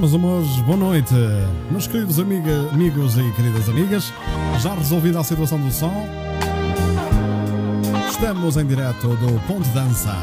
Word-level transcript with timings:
meus 0.00 0.14
amores, 0.14 0.60
boa 0.60 0.76
noite. 0.76 1.14
Meus 1.70 1.88
queridos 1.88 2.20
amiga, 2.20 2.68
amigos 2.72 3.16
e 3.18 3.32
queridas 3.32 3.68
amigas, 3.68 4.12
já 4.60 4.74
resolvida 4.74 5.18
a 5.18 5.24
situação 5.24 5.58
do 5.58 5.72
som, 5.72 6.06
estamos 8.08 8.56
em 8.56 8.66
direto 8.66 9.08
do 9.08 9.40
Ponto 9.46 9.68
Dança. 9.70 10.14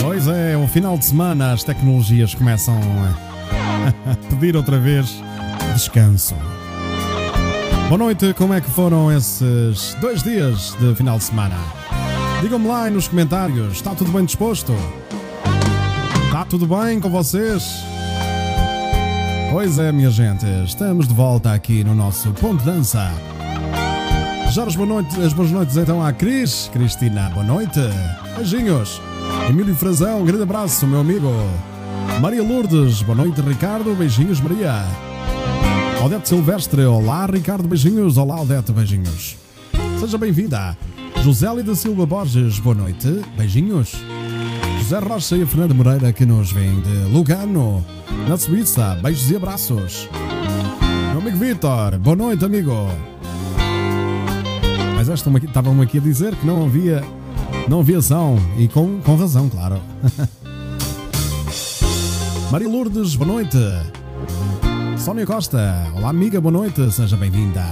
Pois 0.00 0.26
é, 0.26 0.56
o 0.56 0.66
final 0.66 0.96
de 0.96 1.04
semana 1.04 1.52
as 1.52 1.62
tecnologias 1.62 2.34
começam 2.34 2.80
pedir 4.30 4.56
outra 4.56 4.78
vez 4.78 5.22
descanso. 5.74 6.34
Boa 7.88 7.98
noite, 7.98 8.32
como 8.34 8.54
é 8.54 8.60
que 8.60 8.70
foram 8.70 9.12
esses 9.12 9.94
dois 10.00 10.22
dias 10.22 10.76
de 10.80 10.94
final 10.94 11.18
de 11.18 11.24
semana? 11.24 11.56
Digam-me 12.40 12.66
lá 12.66 12.88
nos 12.90 13.08
comentários, 13.08 13.74
está 13.74 13.94
tudo 13.94 14.10
bem 14.10 14.24
disposto? 14.24 14.72
Está 16.26 16.44
tudo 16.44 16.66
bem 16.66 16.98
com 17.00 17.10
vocês? 17.10 17.84
Pois 19.50 19.78
é, 19.78 19.92
minha 19.92 20.10
gente, 20.10 20.46
estamos 20.64 21.06
de 21.06 21.14
volta 21.14 21.52
aqui 21.52 21.84
no 21.84 21.94
nosso 21.94 22.32
Ponto 22.32 22.60
de 22.60 22.64
Dança. 22.64 23.12
As 24.46 24.54
boas 24.76 24.88
noites, 24.88 25.18
as 25.18 25.32
boas 25.32 25.50
noites 25.50 25.76
então 25.76 26.04
à 26.04 26.12
Cris, 26.12 26.70
Cristina, 26.72 27.30
boa 27.30 27.44
noite, 27.44 27.80
beijinhos. 28.36 29.00
Emílio 29.48 29.74
Frazão, 29.74 30.20
um 30.20 30.24
grande 30.24 30.42
abraço, 30.42 30.86
meu 30.86 31.00
amigo. 31.00 31.28
Maria 32.20 32.42
Lourdes, 32.42 33.02
boa 33.02 33.16
noite, 33.16 33.40
Ricardo, 33.40 33.94
beijinhos, 33.94 34.40
Maria. 34.40 34.84
Odete 36.04 36.28
Silvestre, 36.28 36.84
olá, 36.84 37.26
Ricardo, 37.26 37.66
beijinhos, 37.66 38.16
olá, 38.16 38.40
Odete, 38.40 38.72
beijinhos. 38.72 39.36
Seja 39.98 40.18
bem-vinda. 40.18 40.76
José 41.22 41.46
da 41.62 41.74
Silva 41.74 42.06
Borges, 42.06 42.58
boa 42.58 42.74
noite, 42.74 43.08
beijinhos. 43.36 43.92
José 44.78 44.98
Rocha 44.98 45.36
e 45.36 45.42
a 45.42 45.46
Fernanda 45.46 45.74
Moreira 45.74 46.12
que 46.12 46.26
nos 46.26 46.52
vem 46.52 46.80
de 46.80 47.12
Lugano, 47.12 47.84
na 48.28 48.36
Suíça, 48.36 48.98
beijos 49.02 49.30
e 49.30 49.36
abraços. 49.36 50.08
Meu 51.10 51.20
amigo 51.20 51.38
Vitor, 51.38 51.98
boa 51.98 52.16
noite, 52.16 52.44
amigo. 52.44 52.88
Mas 54.96 55.08
estavam 55.08 55.36
aqui, 55.36 55.46
aqui 55.82 55.98
a 55.98 56.00
dizer 56.00 56.34
que 56.36 56.46
não 56.46 56.64
havia, 56.64 57.02
não 57.68 57.80
havia 57.80 58.00
som, 58.00 58.38
e 58.56 58.68
com, 58.68 59.00
com 59.00 59.16
razão, 59.16 59.48
claro. 59.48 59.80
Maria 62.52 62.68
Lourdes, 62.68 63.14
boa 63.14 63.28
noite. 63.28 63.56
Sónia 64.98 65.24
Costa, 65.24 65.90
olá 65.96 66.10
amiga, 66.10 66.38
boa 66.38 66.52
noite, 66.52 66.92
seja 66.92 67.16
bem-vinda. 67.16 67.64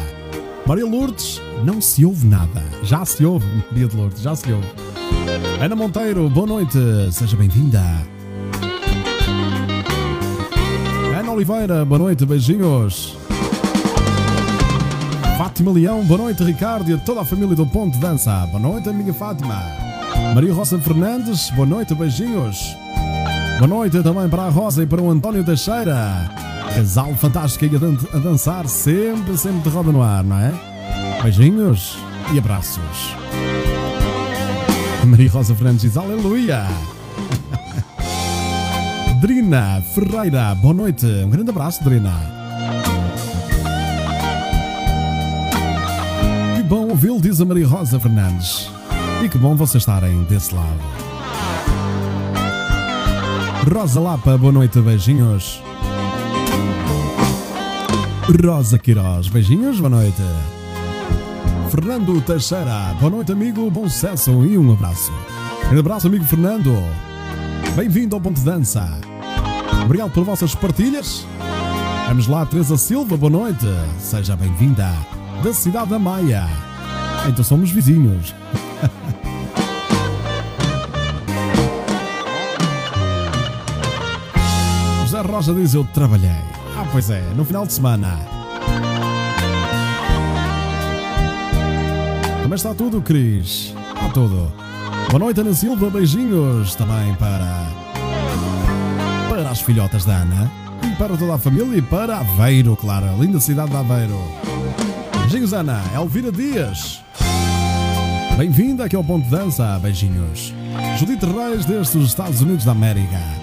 Maria 0.64 0.86
Lourdes, 0.86 1.38
não 1.62 1.82
se 1.82 2.02
ouve 2.02 2.26
nada. 2.26 2.62
Já 2.82 3.04
se 3.04 3.22
ouve, 3.22 3.44
Maria 3.70 3.86
de 3.86 3.94
Lourdes, 3.94 4.22
já 4.22 4.34
se 4.34 4.50
ouve. 4.50 4.66
Ana 5.62 5.76
Monteiro, 5.76 6.30
boa 6.30 6.46
noite, 6.46 6.78
seja 7.12 7.36
bem-vinda. 7.36 7.82
Ana 11.14 11.30
Oliveira, 11.30 11.84
boa 11.84 11.98
noite, 11.98 12.24
beijinhos. 12.24 13.18
Fátima 15.36 15.72
Leão, 15.72 16.02
boa 16.06 16.22
noite, 16.22 16.42
Ricardo 16.42 16.90
e 16.90 16.94
a 16.94 16.96
toda 16.96 17.20
a 17.20 17.24
família 17.26 17.54
do 17.54 17.66
Ponto 17.66 17.92
de 17.92 18.00
Dança. 18.00 18.46
Boa 18.46 18.58
noite, 18.58 18.88
amiga 18.88 19.12
Fátima. 19.12 19.62
Maria 20.34 20.54
Rosa 20.54 20.78
Fernandes, 20.78 21.50
boa 21.50 21.66
noite, 21.66 21.94
beijinhos. 21.94 22.74
Boa 23.60 23.68
noite 23.68 24.02
também 24.02 24.26
para 24.26 24.44
a 24.44 24.48
Rosa 24.48 24.82
e 24.82 24.86
para 24.86 25.02
o 25.02 25.10
António 25.10 25.44
Teixeira. 25.44 26.30
Casal 26.74 27.14
fantástico 27.14 27.66
aí 27.66 27.76
a, 27.76 27.78
dan 27.78 27.94
a 28.14 28.16
dançar, 28.16 28.66
sempre, 28.66 29.36
sempre 29.36 29.60
de 29.60 29.68
roda 29.68 29.92
no 29.92 30.00
ar, 30.00 30.24
não 30.24 30.38
é? 30.38 30.50
Beijinhos 31.22 31.98
e 32.32 32.38
abraços. 32.38 33.14
Maria 35.04 35.30
Rosa 35.30 35.54
Fernandes 35.54 35.82
diz 35.82 35.98
aleluia. 35.98 36.66
Drina 39.20 39.82
Ferreira, 39.94 40.54
boa 40.54 40.72
noite. 40.72 41.04
Um 41.04 41.28
grande 41.28 41.50
abraço, 41.50 41.84
Drina. 41.84 42.14
Que 46.56 46.62
bom 46.62 46.88
ouvi-lo, 46.88 47.20
diz 47.20 47.38
a 47.42 47.44
Maria 47.44 47.68
Rosa 47.68 48.00
Fernandes. 48.00 48.70
E 49.22 49.28
que 49.28 49.36
bom 49.36 49.54
vocês 49.54 49.82
estarem 49.82 50.22
desse 50.22 50.54
lado. 50.54 51.09
Rosa 53.68 54.00
Lapa, 54.00 54.38
boa 54.38 54.52
noite, 54.52 54.80
beijinhos. 54.80 55.62
Rosa 58.44 58.78
Queiroz, 58.78 59.28
beijinhos, 59.28 59.78
boa 59.78 59.90
noite. 59.90 60.22
Fernando 61.70 62.20
Teixeira, 62.22 62.94
boa 62.98 63.10
noite, 63.10 63.32
amigo, 63.32 63.70
bom 63.70 63.88
sucesso 63.88 64.30
e 64.44 64.56
um 64.56 64.72
abraço. 64.72 65.12
Um 65.72 65.78
abraço, 65.78 66.06
amigo 66.06 66.24
Fernando. 66.24 66.74
Bem-vindo 67.76 68.16
ao 68.16 68.20
Ponto 68.20 68.38
de 68.38 68.44
Dança. 68.44 68.98
Obrigado 69.84 70.10
por 70.10 70.24
vossas 70.24 70.54
partilhas. 70.54 71.26
Vamos 72.08 72.26
lá, 72.26 72.44
Teresa 72.46 72.76
Silva, 72.76 73.16
boa 73.16 73.30
noite. 73.30 73.66
Seja 73.98 74.36
bem-vinda 74.36 74.90
da 75.44 75.52
cidade 75.52 75.90
da 75.90 75.98
Maia. 75.98 76.48
Então 77.28 77.44
somos 77.44 77.70
vizinhos. 77.70 78.34
Rocha 85.40 85.54
diz: 85.54 85.72
Eu 85.72 85.84
trabalhei. 85.84 86.28
Ah, 86.76 86.86
pois 86.92 87.08
é, 87.08 87.22
no 87.34 87.46
final 87.46 87.66
de 87.66 87.72
semana. 87.72 88.18
Como 92.42 92.54
está 92.54 92.74
tudo, 92.74 93.00
Cris? 93.00 93.74
Está 93.94 94.10
tudo. 94.12 94.52
Boa 95.08 95.18
noite, 95.18 95.40
Ana 95.40 95.54
Silva. 95.54 95.88
Beijinhos 95.88 96.74
também 96.74 97.14
para. 97.14 97.66
Para 99.30 99.48
as 99.48 99.62
filhotas 99.62 100.04
da 100.04 100.16
Ana. 100.16 100.50
E 100.82 100.94
para 100.96 101.16
toda 101.16 101.34
a 101.36 101.38
família 101.38 101.74
e 101.74 101.80
para 101.80 102.18
Aveiro, 102.18 102.76
claro. 102.76 103.08
A 103.08 103.12
linda 103.12 103.40
cidade 103.40 103.70
de 103.70 103.76
Aveiro. 103.78 104.20
Beijinhos, 105.20 105.54
Ana. 105.54 105.80
Elvira 105.94 106.30
Dias. 106.30 107.02
Bem-vinda 108.36 108.84
aqui 108.84 108.94
ao 108.94 109.02
Ponto 109.02 109.24
de 109.24 109.30
Dança. 109.30 109.78
Beijinhos. 109.78 110.52
Judite 110.98 111.24
Reis, 111.24 111.64
desde 111.64 111.96
os 111.96 112.08
Estados 112.08 112.42
Unidos 112.42 112.66
da 112.66 112.72
América. 112.72 113.39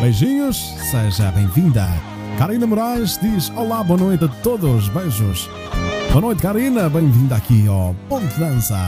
Beijinhos. 0.00 0.74
Seja 0.90 1.30
bem-vinda. 1.30 1.86
Karina 2.38 2.66
Moraes 2.66 3.18
diz: 3.20 3.52
Olá, 3.54 3.84
boa 3.84 4.00
noite 4.00 4.24
a 4.24 4.28
todos. 4.28 4.88
Beijos. 4.88 5.48
Boa 6.10 6.22
noite, 6.22 6.40
Karina. 6.40 6.88
Bem-vinda 6.88 7.36
aqui 7.36 7.68
ao 7.68 7.94
Ponto 8.08 8.26
de 8.26 8.40
Dança. 8.40 8.78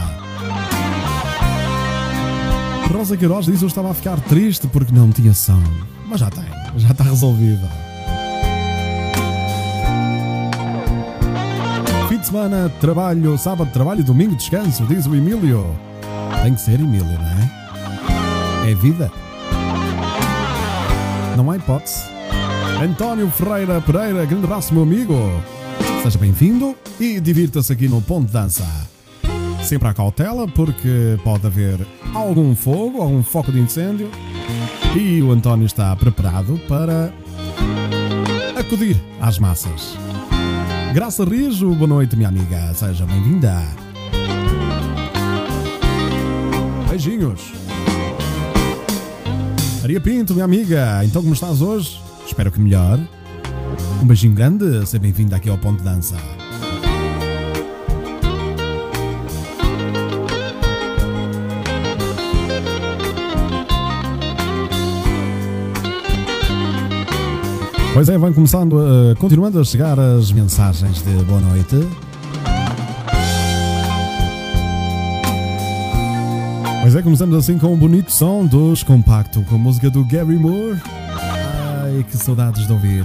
Rosa 2.91 3.15
Queiroz 3.15 3.45
diz: 3.45 3.61
Eu 3.61 3.69
estava 3.69 3.91
a 3.91 3.95
ficar 3.95 4.19
triste 4.21 4.67
porque 4.69 4.95
não 4.95 5.11
tinha 5.11 5.35
som. 5.35 5.63
Mas 6.07 6.21
já 6.21 6.31
tem, 6.31 6.45
já 6.77 6.93
está 6.93 7.05
resolvido. 7.05 7.69
Fim 12.09 12.19
de 12.19 12.27
semana, 12.27 12.73
trabalho, 12.81 13.37
sábado, 13.37 13.71
trabalho, 13.71 14.03
domingo, 14.03 14.35
descanso, 14.35 14.87
diz 14.87 15.07
o 15.07 15.15
Emílio. 15.15 15.77
Tem 16.43 16.55
que 16.55 16.61
ser 16.61 16.81
Emílio, 16.81 17.05
não 17.05 18.65
é? 18.65 18.71
É 18.71 18.75
vida. 18.75 19.11
Não 21.37 21.51
há 21.51 21.57
hipótese. 21.57 22.05
António 22.83 23.31
Ferreira 23.31 23.81
Pereira, 23.81 24.25
grande 24.25 24.45
abraço, 24.45 24.75
meu 24.75 24.83
amigo. 24.83 25.15
Seja 26.03 26.19
bem-vindo 26.19 26.75
e 26.99 27.21
divirta-se 27.21 27.73
aqui 27.73 27.89
no 27.89 28.03
Ponto 28.03 28.27
de 28.27 28.33
Dança. 28.33 28.67
Sempre 29.63 29.89
à 29.89 29.95
cautela, 29.95 30.49
porque 30.49 31.17
pode 31.23 31.47
haver 31.47 31.87
algum 32.13 32.55
fogo, 32.55 33.01
algum 33.01 33.23
foco 33.23 33.53
de 33.53 33.61
incêndio. 33.61 34.11
E 34.97 35.23
o 35.23 35.31
António 35.31 35.67
está 35.67 35.95
preparado 35.97 36.61
para 36.69 37.13
acudir 38.59 39.01
às 39.21 39.39
massas. 39.39 39.97
Graça 40.93 41.25
Rijo, 41.25 41.71
boa 41.75 41.87
noite, 41.89 42.17
minha 42.17 42.29
amiga. 42.29 42.75
Seja 42.75 43.07
bem-vinda. 43.07 43.63
Beijinhos. 46.91 47.62
Maria 49.83 50.01
Pinto, 50.01 50.33
minha 50.33 50.45
amiga. 50.45 51.05
Então, 51.05 51.21
como 51.21 51.35
estás 51.35 51.61
hoje? 51.61 52.01
Espero 52.25 52.53
que 52.53 52.61
melhor. 52.61 53.01
Um 54.01 54.07
beijinho 54.07 54.33
grande. 54.33 54.87
Seja 54.87 55.01
bem-vinda 55.01 55.35
aqui 55.35 55.51
ao 55.51 55.59
Ponto 55.59 55.79
de 55.79 55.85
Dança. 55.85 56.15
Pois 67.93 68.09
é, 68.09 68.17
vão 68.17 68.33
começando, 68.33 68.75
uh, 68.75 69.17
continuando 69.19 69.59
a 69.59 69.65
chegar 69.65 69.99
as 69.99 70.31
mensagens 70.31 71.03
de 71.03 71.11
boa 71.25 71.41
noite. 71.41 71.89
Pois 76.83 76.97
é, 76.97 77.01
começamos 77.01 77.37
assim 77.37 77.57
com 77.59 77.73
um 77.73 77.77
bonito 77.77 78.11
som 78.11 78.45
dos 78.45 78.83
Compacto, 78.83 79.41
com 79.43 79.55
a 79.55 79.59
música 79.59 79.89
do 79.89 80.05
Gary 80.05 80.37
Moore. 80.37 80.83
Ai, 81.81 82.05
que 82.11 82.17
saudades 82.17 82.67
de 82.67 82.73
ouvir. 82.73 83.05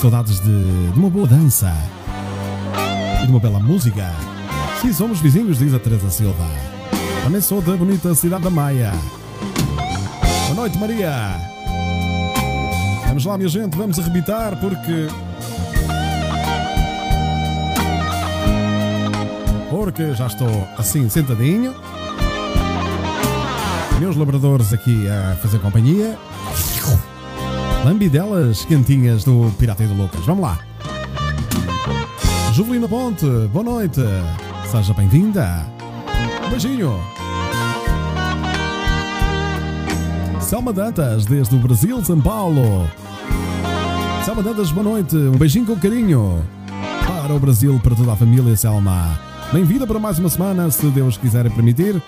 Saudades 0.00 0.40
de, 0.40 0.90
de 0.92 0.98
uma 0.98 1.10
boa 1.10 1.26
dança. 1.28 1.70
E 3.22 3.26
de 3.26 3.30
uma 3.30 3.38
bela 3.38 3.60
música. 3.60 4.10
Sim, 4.80 4.94
somos 4.94 5.20
vizinhos, 5.20 5.58
diz 5.58 5.74
a 5.74 5.78
Teresa 5.78 6.08
Silva. 6.08 6.46
Também 7.22 7.42
sou 7.42 7.60
da 7.60 7.76
bonita 7.76 8.14
cidade 8.14 8.44
da 8.44 8.50
Maia. 8.50 8.90
Boa 10.46 10.54
noite, 10.54 10.78
Maria. 10.78 11.38
Vamos 13.08 13.26
lá, 13.26 13.36
minha 13.36 13.50
gente, 13.50 13.76
vamos 13.76 13.98
arrebitar 13.98 14.58
porque. 14.58 15.08
Porque 19.74 20.14
já 20.14 20.28
estou 20.28 20.68
assim 20.78 21.08
sentadinho. 21.08 21.74
Meus 23.98 24.14
labradores 24.16 24.72
aqui 24.72 25.08
a 25.08 25.34
fazer 25.42 25.58
companhia. 25.58 26.16
Lambidelas 27.84 28.64
quentinhas 28.64 29.24
do 29.24 29.52
Pirata 29.58 29.82
e 29.82 29.88
do 29.88 29.94
Lucas. 29.94 30.24
Vamos 30.26 30.44
lá. 30.44 30.60
Juvelina 32.52 32.86
Ponte, 32.86 33.26
boa 33.52 33.64
noite. 33.64 34.00
Seja 34.70 34.94
bem-vinda. 34.94 35.66
Beijinho. 36.48 37.00
Selma 40.40 40.72
Dantas, 40.72 41.26
desde 41.26 41.56
o 41.56 41.58
Brasil, 41.58 42.02
São 42.04 42.20
Paulo. 42.20 42.88
Selma 44.24 44.40
Dantas, 44.40 44.70
boa 44.70 44.84
noite. 44.84 45.16
Um 45.16 45.36
beijinho 45.36 45.66
com 45.66 45.76
carinho. 45.76 46.44
Para 47.04 47.34
o 47.34 47.40
Brasil, 47.40 47.80
para 47.82 47.96
toda 47.96 48.12
a 48.12 48.16
família, 48.16 48.56
Selma. 48.56 49.33
Bem-vinda 49.52 49.86
para 49.86 49.98
mais 49.98 50.18
uma 50.18 50.28
semana, 50.28 50.70
se 50.70 50.86
Deus 50.86 51.16
quiser 51.16 51.48
permitir. 51.50 52.02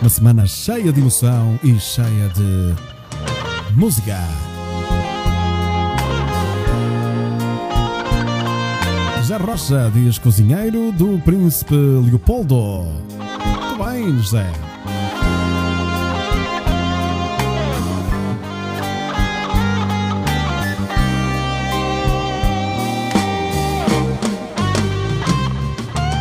Uma 0.00 0.10
semana 0.10 0.46
cheia 0.46 0.92
de 0.92 1.00
emoção 1.00 1.58
e 1.62 1.78
cheia 1.78 2.28
de 2.30 2.74
música. 3.76 4.18
José 9.18 9.36
Rocha 9.36 9.90
diz 9.94 10.18
cozinheiro 10.18 10.92
do 10.92 11.18
Príncipe 11.24 11.74
Leopoldo. 11.74 12.84
Muito 12.84 13.84
bem, 13.84 14.18
José. 14.18 14.73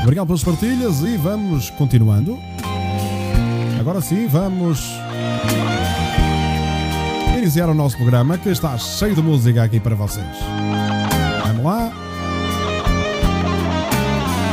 Obrigado 0.04 0.28
pelas 0.28 0.44
partilhas 0.44 1.02
e 1.02 1.16
vamos 1.16 1.70
continuando. 1.70 2.38
Agora 3.80 4.02
sim, 4.02 4.28
vamos 4.28 4.86
iniciar 7.38 7.70
o 7.70 7.74
nosso 7.74 7.96
programa 7.96 8.38
que 8.38 8.50
está 8.50 8.78
cheio 8.78 9.16
de 9.16 9.22
música 9.22 9.64
aqui 9.64 9.80
para 9.80 9.96
vocês. 9.96 10.26
Vamos 11.48 11.64
lá. 11.64 11.92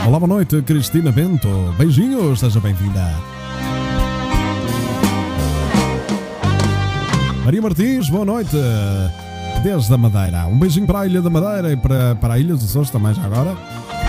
Olá, 0.07 0.19
boa 0.21 0.29
noite, 0.29 0.63
Cristina 0.63 1.11
Bento. 1.11 1.49
Beijinhos, 1.77 2.39
seja 2.39 2.61
bem-vinda. 2.61 3.13
Maria 7.45 7.61
Martins, 7.61 8.09
boa 8.09 8.25
noite. 8.25 8.57
Desde 9.65 9.93
a 9.93 9.99
Madeira. 9.99 10.47
Um 10.47 10.59
beijinho 10.59 10.87
para 10.87 11.01
a 11.01 11.07
Ilha 11.07 11.21
da 11.21 11.29
Madeira 11.29 11.73
e 11.73 11.77
para, 11.77 12.15
para 12.15 12.35
a 12.35 12.39
Ilha 12.39 12.55
dos 12.55 12.65
Açores 12.65 12.91
também 12.91 13.13
já 13.13 13.25
agora. 13.25 13.57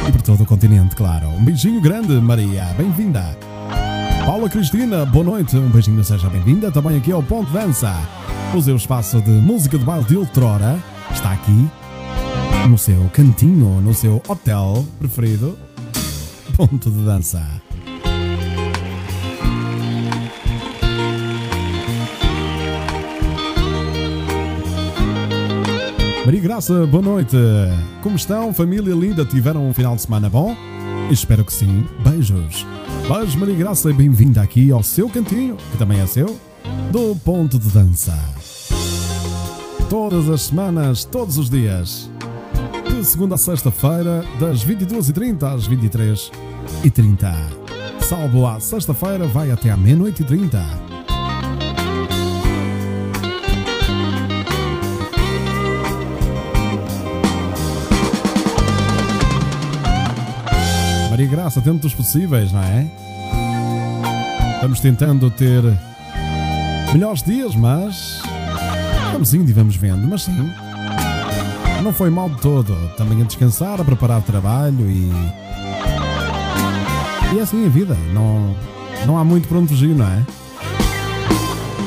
E 0.07 0.11
para 0.11 0.21
todo 0.21 0.43
o 0.43 0.45
continente, 0.45 0.95
claro. 0.95 1.27
Um 1.27 1.43
beijinho 1.43 1.79
grande, 1.79 2.13
Maria. 2.13 2.65
Bem-vinda. 2.77 3.37
Paula 4.25 4.49
Cristina, 4.49 5.05
boa 5.05 5.23
noite. 5.23 5.55
Um 5.55 5.69
beijinho, 5.69 6.03
seja 6.03 6.29
bem-vinda. 6.29 6.71
Também 6.71 6.97
aqui 6.97 7.11
ao 7.11 7.21
Ponto 7.21 7.51
Dança. 7.51 7.95
O 8.55 8.61
seu 8.61 8.75
espaço 8.75 9.21
de 9.21 9.31
música 9.31 9.77
de 9.77 9.85
baile 9.85 10.05
de 10.05 10.17
outrora 10.17 10.79
está 11.11 11.31
aqui 11.31 11.69
no 12.67 12.77
seu 12.77 13.09
cantinho, 13.13 13.81
no 13.81 13.93
seu 13.93 14.21
hotel 14.27 14.85
preferido. 14.99 15.57
Ponto 16.57 16.91
de 16.91 17.05
dança. 17.05 17.61
Maria 26.23 26.39
Graça, 26.39 26.85
boa 26.85 27.01
noite. 27.01 27.35
Como 28.03 28.15
estão? 28.15 28.53
Família 28.53 28.93
linda, 28.93 29.25
tiveram 29.25 29.67
um 29.67 29.73
final 29.73 29.95
de 29.95 30.03
semana 30.03 30.29
bom? 30.29 30.55
Espero 31.09 31.43
que 31.43 31.51
sim. 31.51 31.83
Beijos. 32.03 32.65
Beijos, 33.07 33.35
Maria 33.35 33.55
Graça, 33.55 33.89
e 33.89 33.93
bem-vinda 33.93 34.39
aqui 34.39 34.71
ao 34.71 34.83
seu 34.83 35.09
cantinho, 35.09 35.57
que 35.71 35.77
também 35.79 35.99
é 35.99 36.05
seu, 36.05 36.39
do 36.91 37.15
Ponto 37.15 37.57
de 37.57 37.69
Dança. 37.69 38.15
Todas 39.89 40.29
as 40.29 40.43
semanas, 40.43 41.03
todos 41.03 41.39
os 41.39 41.49
dias. 41.49 42.07
De 42.87 43.03
segunda 43.03 43.33
a 43.33 43.37
sexta-feira, 43.37 44.23
das 44.39 44.63
22h30 44.63 45.43
às 45.43 45.67
23h30. 45.67 47.33
Salvo 47.99 48.45
à 48.45 48.59
sexta-feira, 48.59 49.25
vai 49.25 49.49
até 49.49 49.71
à 49.71 49.77
meia-noite 49.77 50.21
e 50.21 50.25
30. 50.25 50.90
Maria 61.11 61.27
Graça, 61.27 61.59
dentro 61.59 61.79
dos 61.79 61.93
possíveis, 61.93 62.53
não 62.53 62.63
é? 62.63 62.87
Vamos 64.61 64.79
tentando 64.79 65.29
ter 65.29 65.61
melhores 66.93 67.21
dias, 67.21 67.53
mas 67.53 68.21
vamos 69.11 69.33
indo 69.33 69.49
e 69.49 69.51
vamos 69.51 69.75
vendo. 69.75 70.07
Mas 70.07 70.23
sim, 70.23 70.51
não 71.83 71.91
foi 71.91 72.09
mal 72.09 72.29
de 72.29 72.39
todo. 72.39 72.73
Também 72.95 73.21
a 73.21 73.25
descansar, 73.25 73.81
a 73.81 73.83
preparar 73.83 74.21
trabalho 74.21 74.89
e. 74.89 75.11
E 77.35 77.39
é 77.39 77.41
assim 77.41 77.65
a 77.65 77.69
vida. 77.69 77.93
Não, 78.13 78.55
não 79.05 79.17
há 79.17 79.23
muito 79.25 79.49
para 79.49 79.57
onde 79.57 79.67
fugir, 79.67 79.93
não 79.93 80.07
é? 80.07 80.25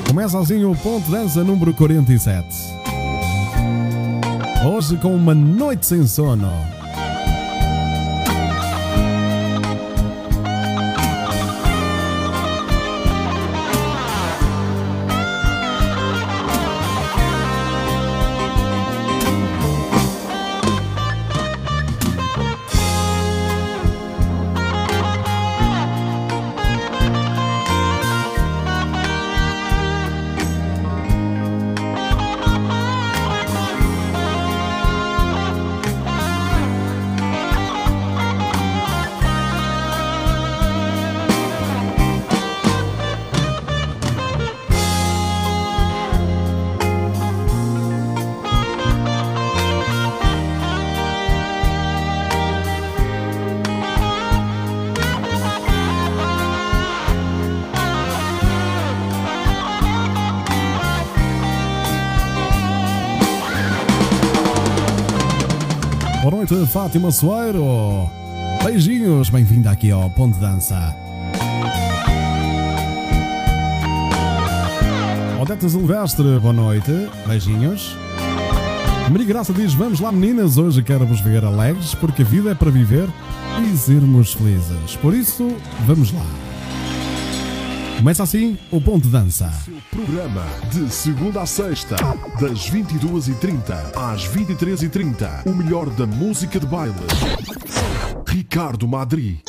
Começa 0.06 0.38
assim 0.38 0.62
o 0.64 0.76
ponto 0.76 1.10
dança 1.10 1.42
número 1.42 1.72
47. 1.72 2.46
Hoje 4.66 4.98
com 4.98 5.16
uma 5.16 5.34
noite 5.34 5.86
sem 5.86 6.06
sono. 6.06 6.73
Noite, 66.44 66.66
Fátima 66.70 67.10
Soeiro. 67.10 68.10
Beijinhos, 68.62 69.30
bem-vinda 69.30 69.70
aqui 69.70 69.90
ao 69.90 70.10
Ponto 70.10 70.38
Dança. 70.38 70.94
Odete 75.40 75.70
Silvestre, 75.70 76.38
boa 76.38 76.52
noite. 76.52 76.90
Beijinhos. 77.26 77.96
Maria 79.10 79.26
Graça 79.26 79.52
diz: 79.54 79.72
Vamos 79.72 80.00
lá, 80.00 80.12
meninas, 80.12 80.58
hoje 80.58 80.82
quero 80.82 81.06
vos 81.06 81.20
ver 81.20 81.44
alegres, 81.44 81.94
porque 81.94 82.22
a 82.22 82.26
vida 82.26 82.50
é 82.50 82.54
para 82.54 82.70
viver 82.70 83.08
e 83.62 83.76
sermos 83.76 84.34
felizes. 84.34 84.96
Por 85.00 85.14
isso, 85.14 85.56
vamos 85.86 86.12
lá. 86.12 86.43
Começa 87.96 88.22
assim 88.22 88.58
o 88.70 88.80
Ponto 88.80 89.04
de 89.04 89.08
Dança. 89.08 89.50
Seu 89.64 89.74
programa 89.90 90.44
de 90.70 90.92
segunda 90.92 91.42
a 91.42 91.46
sexta, 91.46 91.96
das 92.40 92.70
22h30 92.70 93.96
às 93.96 94.28
23h30. 94.28 95.46
O 95.46 95.54
melhor 95.54 95.88
da 95.90 96.06
música 96.06 96.60
de 96.60 96.66
baile. 96.66 96.94
Ricardo 98.26 98.86
Madri. 98.86 99.42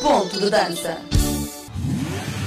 Ponto 0.00 0.40
de 0.40 0.48
dança. 0.48 0.98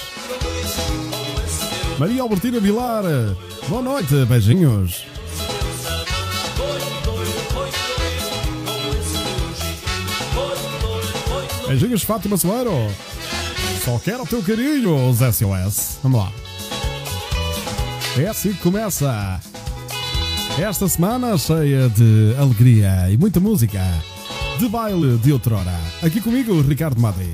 Maria 2.00 2.22
Albertina 2.22 2.58
Vilar. 2.58 3.04
Boa 3.68 3.80
noite, 3.80 4.24
beijinhos. 4.24 5.04
Beijinhos, 11.68 12.02
Fátima 12.02 12.36
Soeiro. 12.36 12.72
Só 13.84 14.00
quero 14.00 14.24
o 14.24 14.26
teu 14.26 14.42
carinho, 14.42 15.10
os 15.10 15.18
SOS. 15.18 16.00
Vamos 16.02 16.18
lá. 16.18 16.32
É 18.18 18.26
assim 18.26 18.52
que 18.52 18.58
começa. 18.58 19.40
Esta 20.58 20.88
semana 20.88 21.38
cheia 21.38 21.88
de 21.88 22.34
alegria 22.36 23.12
e 23.12 23.16
muita 23.16 23.38
música. 23.38 23.80
De 24.58 24.68
baile 24.68 25.18
de 25.18 25.32
outrora. 25.32 25.74
Aqui 26.00 26.20
comigo, 26.20 26.60
Ricardo 26.62 27.00
Madri. 27.00 27.28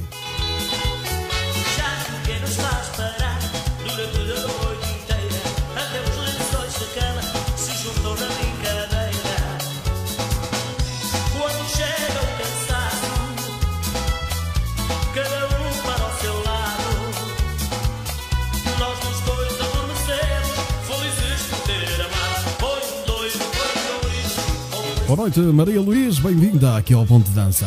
Boa 25.10 25.22
noite, 25.22 25.40
Maria 25.40 25.80
Luís. 25.80 26.20
Bem-vinda 26.20 26.76
aqui 26.76 26.94
ao 26.94 27.04
Ponto 27.04 27.28
de 27.28 27.34
Dança. 27.34 27.66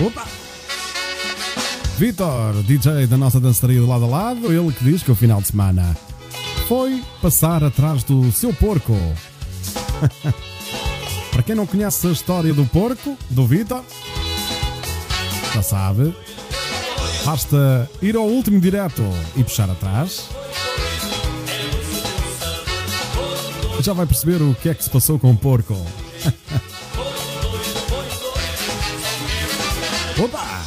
Opa! 0.00 0.26
Vitor, 1.98 2.62
DJ 2.62 3.06
da 3.06 3.18
nossa 3.18 3.38
dançaria 3.38 3.78
do 3.78 3.86
lado 3.86 4.06
a 4.06 4.08
lado, 4.08 4.50
ele 4.50 4.72
que 4.72 4.84
diz 4.84 5.02
que 5.02 5.10
o 5.10 5.14
final 5.14 5.42
de 5.42 5.48
semana 5.48 5.94
foi 6.68 7.04
passar 7.20 7.62
atrás 7.62 8.02
do 8.04 8.32
seu 8.32 8.54
porco. 8.54 8.96
Para 11.30 11.42
quem 11.42 11.54
não 11.54 11.66
conhece 11.66 12.06
a 12.06 12.10
história 12.10 12.54
do 12.54 12.64
porco, 12.64 13.18
do 13.28 13.46
Vitor, 13.46 13.84
já 15.54 15.62
sabe, 15.62 16.14
basta 17.24 17.90
ir 18.00 18.16
ao 18.16 18.24
último 18.24 18.60
direto 18.60 19.02
e 19.36 19.44
puxar 19.44 19.70
atrás. 19.70 20.28
Já 23.80 23.92
vai 23.92 24.06
perceber 24.06 24.40
o 24.42 24.54
que 24.54 24.68
é 24.68 24.74
que 24.74 24.84
se 24.84 24.90
passou 24.90 25.18
com 25.18 25.32
o 25.32 25.36
porco. 25.36 25.74
Opa! 30.22 30.62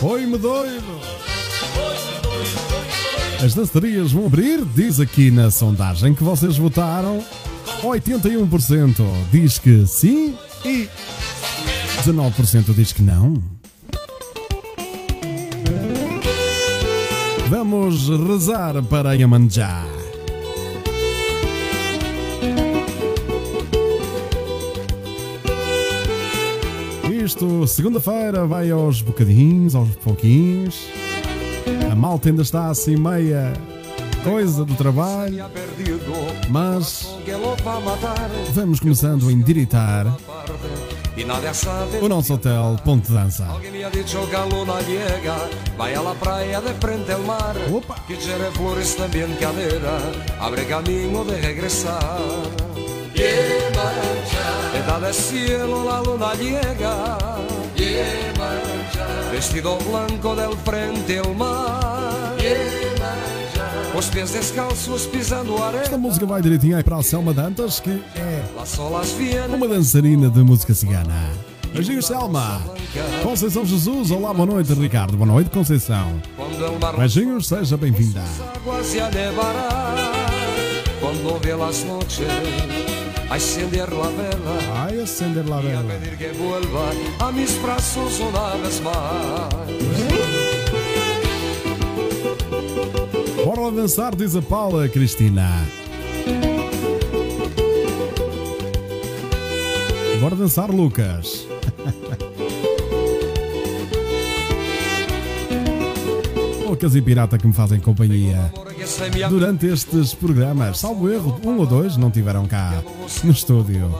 Foi-me 0.00 0.36
doido! 0.38 1.00
As 3.42 3.54
dançarias 3.54 4.12
vão 4.12 4.26
abrir, 4.26 4.64
diz 4.74 4.98
aqui 5.00 5.30
na 5.30 5.50
sondagem 5.50 6.12
que 6.12 6.24
vocês 6.24 6.58
votaram. 6.58 7.24
81% 7.82 9.06
diz 9.30 9.58
que 9.58 9.86
sim 9.86 10.36
e 10.64 10.88
19% 12.02 12.74
diz 12.74 12.92
que 12.92 13.02
não. 13.02 13.34
Vamos 17.48 18.08
rezar 18.08 18.82
para 18.84 19.14
Yamanjá. 19.14 19.84
Isto, 27.10 27.66
segunda-feira, 27.66 28.46
vai 28.46 28.70
aos 28.70 29.02
bocadinhos, 29.02 29.74
aos 29.74 29.90
pouquinhos. 29.96 30.88
A 31.90 31.94
malta 31.94 32.28
ainda 32.28 32.42
está 32.42 32.68
assim 32.68 32.96
meia 32.96 33.52
coisa 34.22 34.64
do 34.64 34.74
trabalho, 34.74 35.44
mas 36.48 37.08
vamos 38.54 38.80
começando 38.80 39.28
a 39.28 39.32
sabe 39.32 40.06
o 42.00 42.08
nosso 42.08 42.34
hotel 42.34 42.76
Ponto 42.84 43.08
de 43.08 43.14
Dança. 43.14 43.46
Alguien 43.50 43.72
me 43.72 43.84
ha 43.84 43.90
dicho 43.90 44.24
que 44.28 44.36
la 44.36 44.46
luna 44.46 44.80
llega 44.82 45.36
vaya 45.76 46.00
a 46.00 46.02
la 46.02 46.14
playa 46.14 46.60
de 46.60 46.74
frente 46.74 47.12
al 47.12 47.22
mar. 47.24 47.56
Opa. 47.72 47.96
que 48.06 48.16
lleve 48.16 48.50
flores 48.52 48.96
también 48.96 49.36
cadera 49.40 49.98
abre 50.40 50.66
camino 50.66 51.24
de 51.24 51.38
Edad 54.74 55.12
cielo 55.12 55.84
la 55.84 56.02
luna 56.02 56.34
llega. 56.34 57.18
Vestido 59.32 59.78
blanco 59.78 60.34
del 60.34 60.56
frente 60.64 61.18
al 61.18 61.34
mar 61.34 62.87
Os 63.96 64.06
pés 64.10 64.30
descalços 64.30 65.06
pisando 65.06 65.54
Esta 65.54 65.66
arena 65.66 65.98
música 65.98 66.26
vai 66.26 66.40
direitinho 66.42 66.76
aí 66.76 66.82
para 66.84 66.96
a 66.96 67.02
Selma 67.02 67.32
Dantas, 67.34 67.80
que 67.80 67.90
é 68.16 68.44
uma 69.54 69.66
dançarina 69.68 70.30
de 70.30 70.40
música 70.42 70.72
cigana. 70.74 71.30
Beijinhos, 71.72 72.06
Selma. 72.06 72.60
Conceição 73.22 73.64
Jesus, 73.64 74.10
olá, 74.10 74.32
boa 74.32 74.46
noite, 74.46 74.72
Ricardo. 74.74 75.16
Boa 75.16 75.26
noite, 75.26 75.50
Conceição. 75.50 76.20
Beijinhos, 76.96 77.48
seja 77.48 77.76
bem-vinda. 77.76 78.22
aguas 78.54 78.86
se 78.86 78.98
elevará 78.98 80.12
cuando 81.00 81.38
ve 81.40 81.54
las 81.54 81.84
noches 81.84 82.26
a 83.30 83.36
encender 83.36 83.92
la 83.92 84.08
vela 84.08 84.58
Vai 84.72 85.00
acender 85.00 85.46
lá 85.46 85.58
a 85.58 85.62
y 85.62 85.72
a 85.72 85.82
vela. 85.82 85.94
pedir 85.94 86.16
que 86.16 86.32
vuelva 86.32 86.90
a 87.20 87.30
mis 87.32 87.60
brazos 87.62 88.18
una 88.20 88.54
vez 88.62 88.80
más. 88.80 90.27
Bora 93.48 93.70
dançar, 93.70 94.14
diz 94.14 94.36
a 94.36 94.42
Paula 94.42 94.86
Cristina. 94.90 95.66
Bora 100.20 100.36
dançar, 100.36 100.70
Lucas. 100.70 101.48
Lucas 106.68 106.94
e 106.94 107.00
Pirata 107.00 107.38
que 107.38 107.46
me 107.46 107.54
fazem 107.54 107.80
companhia 107.80 108.52
durante 109.30 109.66
estes 109.66 110.12
programas. 110.12 110.78
Salvo 110.78 111.10
erro, 111.10 111.40
um 111.42 111.56
ou 111.56 111.64
dois 111.64 111.96
não 111.96 112.10
tiveram 112.10 112.46
cá 112.46 112.82
no 113.24 113.32
estúdio. 113.32 113.90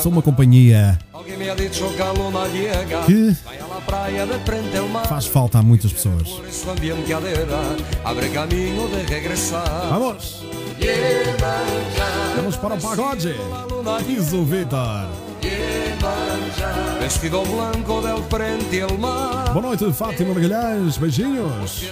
Sou 0.00 0.10
uma 0.10 0.22
companhia 0.22 0.98
que 3.04 3.36
Faz 5.06 5.26
falta 5.26 5.58
a 5.58 5.62
muitas 5.62 5.92
pessoas. 5.92 6.28
Vamos! 9.90 10.42
Vamos 12.36 12.56
para 12.56 12.74
o 12.74 12.80
pagode! 12.80 13.34
Diz 14.06 14.32
o 14.32 14.44
Vitor. 14.44 15.08
Boa 19.52 19.62
noite, 19.62 19.92
Fátima 19.92 20.34
Magalhães. 20.34 20.98
Beijinhos. 20.98 21.82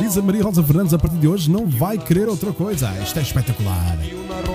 Diz 0.00 0.16
a 0.16 0.22
Maria 0.22 0.42
Rosa 0.42 0.62
Fernandes, 0.62 0.94
a 0.94 0.98
partir 0.98 1.16
de 1.18 1.28
hoje 1.28 1.50
não 1.50 1.66
vai 1.66 1.98
querer 1.98 2.28
outra 2.28 2.52
coisa. 2.52 2.90
Isto 3.02 3.18
é 3.18 3.22
espetacular. 3.22 3.98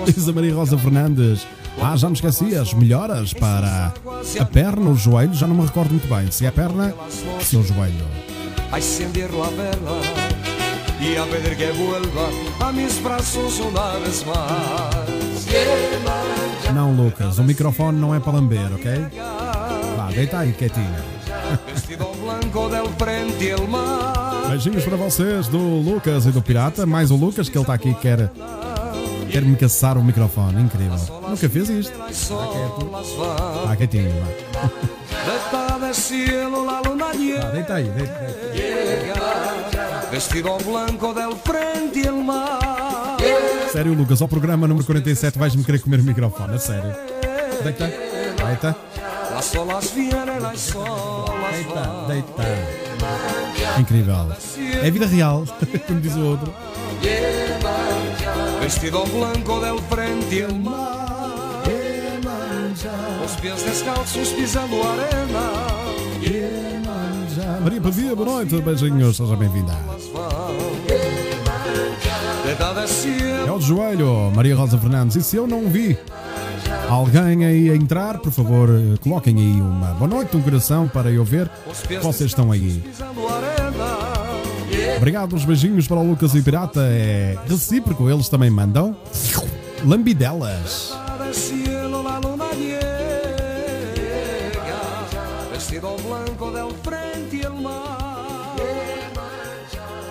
Diz 0.06 0.28
a 0.28 0.32
Maria 0.32 0.54
Rosa 0.54 0.76
Fernandes. 0.76 1.46
Ah, 1.80 1.96
já 1.96 2.08
me 2.08 2.14
esqueci, 2.14 2.56
as 2.56 2.72
melhoras 2.74 3.32
para 3.32 3.92
a 4.38 4.44
perna, 4.44 4.90
o 4.90 4.96
joelho, 4.96 5.34
já 5.34 5.46
não 5.46 5.56
me 5.56 5.62
recordo 5.62 5.90
muito 5.90 6.08
bem. 6.08 6.30
Se 6.30 6.44
é 6.44 6.48
a 6.48 6.52
perna, 6.52 6.94
se 7.40 7.56
é 7.56 7.58
o 7.58 7.62
joelho. 7.62 8.06
a 8.70 8.78
y 11.00 11.16
pedir 11.30 11.56
que 11.56 11.70
vuelva 11.72 12.28
a 12.60 12.72
mis 12.72 13.02
brazos 13.02 13.60
una 13.60 13.98
vez 13.98 14.24
más. 14.26 14.94
Não, 16.74 16.92
Lucas, 16.92 17.38
o 17.38 17.44
microfone 17.44 18.00
não 18.00 18.14
é 18.14 18.20
para 18.20 18.32
lamber, 18.32 18.72
ok? 18.74 19.06
Vá, 19.96 20.10
deita 20.10 20.38
aí 20.38 20.52
quietinho. 20.52 21.13
Del 22.44 22.88
frente 22.98 23.52
al 23.52 23.66
mar. 23.66 24.48
Beijinhos 24.50 24.84
para 24.84 24.96
vocês 24.96 25.48
do 25.48 25.58
Lucas 25.58 26.26
e 26.26 26.30
do 26.30 26.42
Pirata. 26.42 26.84
Mais 26.86 27.10
o 27.10 27.16
Lucas, 27.16 27.48
que 27.48 27.56
ele 27.56 27.62
está 27.62 27.74
aqui 27.74 27.88
e 27.88 27.94
quer, 27.94 28.30
quer 29.30 29.42
me 29.42 29.56
caçar 29.56 29.96
o 29.96 30.04
microfone. 30.04 30.62
Incrível. 30.62 30.98
Nunca 31.28 31.48
fez 31.48 31.68
isto. 31.70 31.92
Ah, 33.66 33.74
quietinho, 33.76 34.10
Vá, 35.50 37.12
llega. 37.12 37.50
deita 37.50 37.74
aí, 37.74 37.84
deita, 37.84 38.12
deita. 38.52 40.08
Vestido 40.10 40.56
blanco 40.64 41.12
del 41.14 41.34
frente 41.36 42.06
al 42.06 42.16
mar. 42.22 43.16
Sério, 43.72 43.94
Lucas, 43.94 44.20
ao 44.22 44.28
programa 44.28 44.68
número 44.68 44.84
47 44.86 45.38
vais-me 45.38 45.64
querer 45.64 45.80
comer 45.80 46.00
o 46.00 46.04
microfone, 46.04 46.54
a 46.54 46.58
sério. 46.58 46.94
Deita, 47.62 47.86
deita, 48.36 48.76
Las 49.44 49.56
olas 49.56 49.94
vienen, 49.94 50.42
las 50.42 50.74
olas 50.74 51.52
deita, 51.52 52.06
deita. 52.08 53.78
Incrível. 53.78 54.32
É 54.82 54.90
vida 54.90 55.06
real, 55.06 55.44
como 55.86 56.00
diz 56.00 56.16
o 56.16 56.24
outro. 56.24 56.54
Vestido 58.62 59.04
blanco 59.04 59.60
del 59.60 59.78
frente 59.90 60.44
al 60.44 60.54
mar. 60.54 61.62
Os 63.22 63.32
pies 63.36 63.62
descalços 63.64 64.28
pisando 64.28 64.76
arena. 64.82 65.52
Maria 67.62 67.80
Pavia, 67.82 68.16
boa 68.16 68.30
noite, 68.30 68.56
beijinhos, 68.62 69.18
seja 69.18 69.36
bem-vinda. 69.36 69.76
É 73.46 73.52
o 73.52 73.60
joelho, 73.60 74.32
Maria 74.34 74.56
Rosa 74.56 74.78
Fernandes. 74.78 75.16
E 75.16 75.22
se 75.22 75.36
eu 75.36 75.46
não 75.46 75.68
vi 75.68 75.98
alguém 76.94 77.44
aí 77.44 77.70
a 77.70 77.76
entrar, 77.76 78.18
por 78.18 78.30
favor, 78.30 78.70
eh, 78.70 78.96
coloquem 79.02 79.36
aí 79.36 79.60
uma 79.60 79.88
boa 79.94 80.08
noite, 80.08 80.36
um 80.36 80.40
coração 80.40 80.88
para 80.88 81.10
eu 81.10 81.24
ver 81.24 81.50
vocês 82.02 82.30
estão 82.30 82.52
aí. 82.52 82.82
Obrigado, 84.96 85.34
os 85.34 85.44
beijinhos 85.44 85.86
para 85.86 85.98
o 85.98 86.08
Lucas 86.08 86.34
e 86.34 86.42
Pirata. 86.42 86.80
É 86.82 87.36
recíproco, 87.48 88.08
eles 88.08 88.28
também 88.28 88.50
mandam. 88.50 88.96
Lambidelas. 89.84 90.92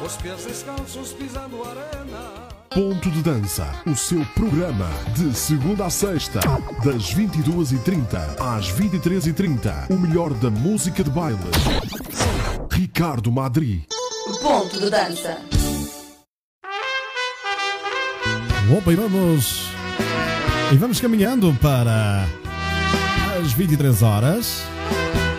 Os 0.05 0.17
pies 0.17 0.45
descalços 0.45 1.13
pisando 1.13 1.63
arena. 1.63 2.42
Ponto 2.73 3.11
de 3.11 3.21
Dança, 3.21 3.69
o 3.85 3.95
seu 3.95 4.25
programa 4.33 4.89
de 5.15 5.31
segunda 5.37 5.85
a 5.85 5.91
sexta, 5.91 6.39
das 6.83 7.13
22h30 7.13 8.17
às 8.39 8.71
23h30. 8.73 9.91
O 9.91 9.99
melhor 9.99 10.33
da 10.33 10.49
música 10.49 11.03
de 11.03 11.11
baile. 11.11 11.37
Ricardo 12.71 13.31
Madri. 13.31 13.85
Ponto 14.41 14.79
de 14.79 14.89
dança. 14.89 15.37
Opa, 18.75 18.91
e 18.91 18.95
vamos. 18.95 19.67
E 20.71 20.75
vamos 20.75 20.99
caminhando 20.99 21.55
para 21.61 22.25
as 23.39 23.53
23 23.53 24.01
horas. 24.01 24.63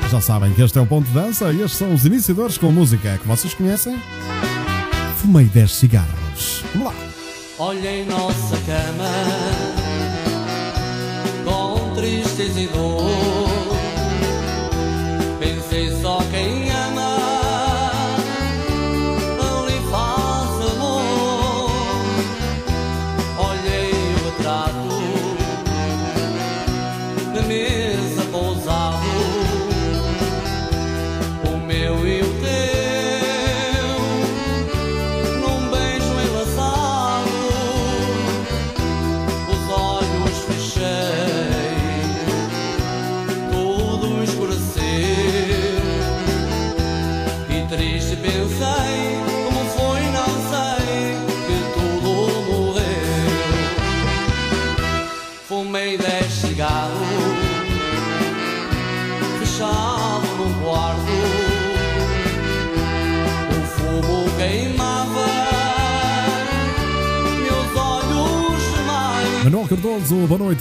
Já 0.09 0.20
sabem 0.20 0.55
que 0.55 0.62
este 0.62 0.79
é 0.79 0.81
o 0.81 0.87
ponto 0.87 1.09
de 1.09 1.14
dança 1.14 1.53
e 1.53 1.62
estes 1.62 1.79
são 1.79 1.92
os 1.92 2.07
iniciadores 2.07 2.57
com 2.57 2.70
música 2.70 3.18
que 3.18 3.27
vocês 3.27 3.53
conhecem. 3.55 4.01
Fumei 5.16 5.47
10 5.47 5.73
cigarros. 5.73 6.62
Vamos 6.73 6.94
lá. 6.94 7.13
Olhei 7.57 8.05
nossa 8.05 8.57
cama 8.67 9.11
com 11.45 11.95
tristeza 11.95 12.61
e 12.61 12.67
dor. 12.67 12.94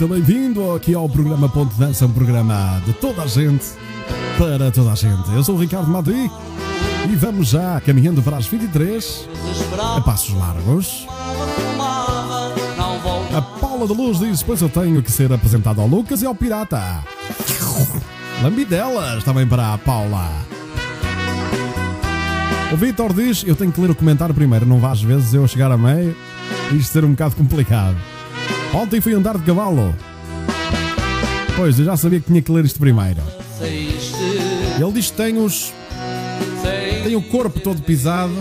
Bem-vindo 0.08 0.72
aqui 0.72 0.94
ao 0.94 1.08
programa 1.08 1.48
Ponto 1.48 1.72
de 1.72 1.80
Dança, 1.80 2.04
um 2.04 2.12
programa 2.12 2.80
de 2.84 2.92
toda 2.92 3.22
a 3.22 3.26
gente, 3.26 3.64
para 4.36 4.70
toda 4.70 4.92
a 4.92 4.94
gente. 4.94 5.32
Eu 5.32 5.42
sou 5.42 5.54
o 5.54 5.58
Ricardo 5.58 5.88
Madri 5.90 6.30
e 7.10 7.16
vamos 7.16 7.48
já 7.48 7.80
caminhando 7.80 8.22
para 8.22 8.36
as 8.36 8.46
23, 8.46 9.26
a 9.96 10.00
passos 10.02 10.34
largos. 10.34 11.06
A 13.34 13.40
Paula 13.40 13.88
da 13.88 13.94
Luz 13.94 14.18
diz: 14.18 14.42
Pois 14.42 14.60
eu 14.60 14.68
tenho 14.68 15.02
que 15.02 15.10
ser 15.10 15.32
apresentado 15.32 15.80
ao 15.80 15.86
Lucas 15.86 16.20
e 16.20 16.26
ao 16.26 16.34
Pirata. 16.34 17.02
Lambidelas 18.42 19.24
também 19.24 19.46
para 19.46 19.72
a 19.72 19.78
Paula. 19.78 20.28
O 22.70 22.76
Vitor 22.76 23.14
diz: 23.14 23.42
Eu 23.46 23.56
tenho 23.56 23.72
que 23.72 23.80
ler 23.80 23.90
o 23.90 23.94
comentário 23.94 24.34
primeiro, 24.34 24.66
não 24.66 24.78
vá 24.78 24.92
às 24.92 25.02
vezes 25.02 25.32
eu 25.32 25.48
chegar 25.48 25.72
a 25.72 25.78
meio 25.78 26.14
e 26.72 26.76
isto 26.76 26.92
ser 26.92 27.04
um 27.06 27.12
bocado 27.12 27.36
complicado. 27.36 27.96
Ontem 28.74 29.00
fui 29.00 29.14
andar 29.14 29.38
de 29.38 29.44
cavalo. 29.44 29.94
Pois, 31.56 31.78
eu 31.78 31.84
já 31.84 31.96
sabia 31.96 32.20
que 32.20 32.26
tinha 32.26 32.42
que 32.42 32.50
ler 32.50 32.64
isto 32.64 32.80
primeiro. 32.80 33.22
Ele 33.60 34.92
diz 34.92 35.10
que 35.10 35.16
tem 35.16 35.38
os. 35.38 35.72
Tem 37.04 37.14
o 37.14 37.22
corpo 37.22 37.60
todo 37.60 37.80
pisado. 37.82 38.34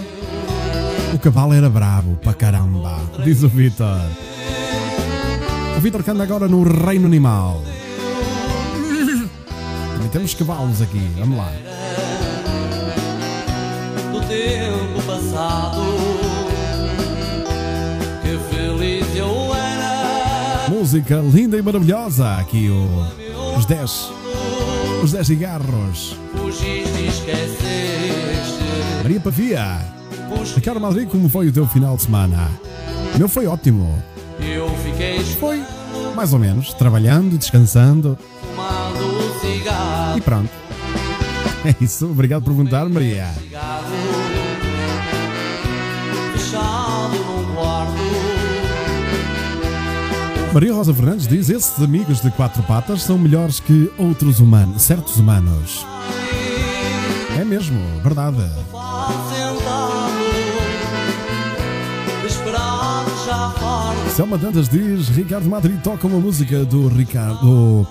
O 1.13 1.19
cavalo 1.19 1.53
era 1.53 1.69
brabo 1.69 2.15
para 2.23 2.33
caramba, 2.33 2.99
diz 3.23 3.43
o 3.43 3.47
Vitor. 3.47 4.01
O 5.77 5.79
Vitor 5.79 6.01
que 6.03 6.09
anda 6.09 6.23
agora 6.23 6.47
no 6.47 6.63
reino 6.63 7.05
animal. 7.05 7.61
Temos 10.11 10.35
cavalos 10.35 10.79
aqui, 10.79 11.01
vamos 11.17 11.39
lá. 11.39 11.51
do 14.11 14.21
tempo 14.27 15.01
passado. 15.07 16.02
Música 20.83 21.23
linda 21.33 21.57
e 21.57 21.61
maravilhosa. 21.61 22.35
Aqui 22.35 22.67
o, 22.67 23.57
os 23.57 23.65
10. 23.65 24.11
Os 25.01 25.13
10 25.13 25.27
cigarros. 25.27 26.17
Maria 29.01 29.19
Pavia. 29.21 29.79
Ricardo 30.53 30.81
Madrid, 30.81 31.07
como 31.07 31.29
foi 31.29 31.47
o 31.47 31.53
teu 31.53 31.65
final 31.65 31.95
de 31.95 32.01
semana? 32.01 32.51
O 33.15 33.17
meu 33.17 33.29
foi 33.29 33.47
ótimo. 33.47 33.97
Eu 34.41 34.67
fiquei 34.83 35.19
Foi. 35.23 35.63
Mais 36.17 36.33
ou 36.33 36.39
menos, 36.39 36.73
trabalhando, 36.73 37.37
descansando 37.37 38.17
e 40.17 40.21
pronto. 40.21 40.51
É 41.65 41.73
isso, 41.81 42.11
obrigado 42.11 42.43
por 42.43 42.53
perguntar, 42.53 42.89
Maria. 42.89 43.29
Maria 50.53 50.71
Rosa 50.71 50.93
Fernandes 50.93 51.27
diz: 51.27 51.49
esses 51.49 51.83
amigos 51.83 52.21
de 52.21 52.29
quatro 52.29 52.61
patas 52.63 53.01
são 53.01 53.17
melhores 53.17 53.59
que 53.59 53.91
outros 53.97 54.39
humanos, 54.39 54.83
certos 54.83 55.17
humanos. 55.17 55.83
É 57.39 57.43
mesmo, 57.43 57.79
verdade. 58.03 58.37
Selma 64.15 64.37
Dantas 64.37 64.69
diz: 64.69 65.07
Ricardo 65.09 65.49
Madri 65.49 65.73
toca 65.83 66.05
uma 66.05 66.19
música 66.19 66.63
do 66.63 66.87
Ricardo. 66.87 67.41
do 67.41 67.87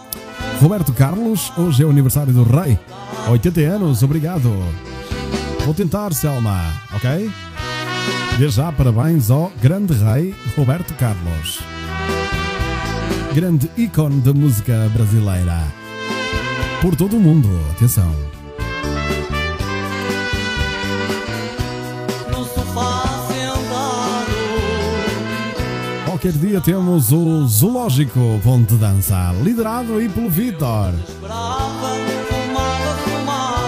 Roberto 0.60 0.92
Carlos. 0.92 1.52
Hoje 1.56 1.82
é 1.82 1.86
o 1.86 1.90
aniversário 1.90 2.32
do 2.32 2.44
Rei. 2.44 2.78
80 3.28 3.60
anos, 3.60 4.04
obrigado. 4.04 4.52
Vou 5.64 5.74
tentar, 5.74 6.12
Selma, 6.12 6.60
ok? 6.94 7.28
Desde 8.38 8.56
já, 8.56 8.70
parabéns 8.70 9.30
ao 9.30 9.52
grande 9.60 9.94
rei 9.94 10.34
Roberto 10.56 10.94
Carlos. 10.94 11.71
Grande 13.34 13.70
ícone 13.78 14.20
da 14.20 14.34
música 14.34 14.90
brasileira. 14.92 15.64
Por 16.82 16.94
todo 16.94 17.16
o 17.16 17.20
mundo, 17.20 17.48
atenção. 17.70 18.14
Qualquer 26.04 26.32
dia 26.32 26.60
temos 26.60 27.10
o 27.10 27.46
Zoológico 27.46 28.38
Ponte 28.44 28.74
Dança, 28.74 29.32
liderado 29.42 29.96
aí 29.96 30.10
pelo 30.10 30.28
Vitor. 30.28 30.92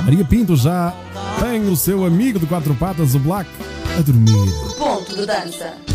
Maria 0.04 0.24
Pinto 0.26 0.56
já 0.56 0.92
tem 1.40 1.66
o 1.70 1.74
seu 1.74 2.04
amigo 2.04 2.38
de 2.38 2.44
quatro 2.44 2.74
patas, 2.74 3.14
o 3.14 3.18
Black, 3.18 3.48
a 3.98 4.02
dormir. 4.02 4.52
Ponto 4.76 5.16
de 5.16 5.24
dança. 5.24 5.93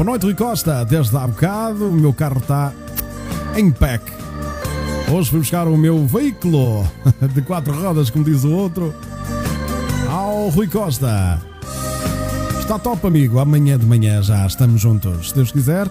Boa 0.00 0.12
noite, 0.12 0.22
Rui 0.22 0.34
Costa. 0.34 0.82
Desde 0.82 1.14
há 1.14 1.26
bocado, 1.26 1.90
o 1.90 1.92
meu 1.92 2.14
carro 2.14 2.38
está 2.38 2.72
em 3.54 3.70
pack. 3.70 4.10
Hoje 5.12 5.28
fui 5.28 5.40
buscar 5.40 5.68
o 5.68 5.76
meu 5.76 6.06
veículo 6.06 6.88
de 7.34 7.42
quatro 7.42 7.78
rodas, 7.78 8.08
como 8.08 8.24
diz 8.24 8.42
o 8.42 8.50
outro, 8.50 8.94
ao 10.08 10.48
Rui 10.48 10.68
Costa. 10.68 11.38
Está 12.58 12.78
top, 12.78 13.08
amigo. 13.08 13.40
Amanhã 13.40 13.78
de 13.78 13.84
manhã 13.84 14.22
já 14.22 14.46
estamos 14.46 14.80
juntos, 14.80 15.28
se 15.28 15.34
Deus 15.34 15.52
quiser. 15.52 15.86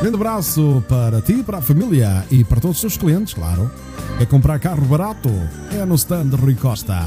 Grande 0.00 0.16
abraço 0.16 0.82
para 0.88 1.20
ti, 1.20 1.34
para 1.44 1.58
a 1.58 1.62
família 1.62 2.24
e 2.32 2.42
para 2.42 2.60
todos 2.60 2.78
os 2.78 2.80
seus 2.80 2.96
clientes, 2.96 3.32
claro. 3.32 3.70
Quer 4.18 4.26
comprar 4.26 4.58
carro 4.58 4.84
barato? 4.86 5.30
É 5.70 5.84
no 5.84 5.94
stand 5.94 6.30
Rui 6.36 6.56
Costa. 6.56 7.06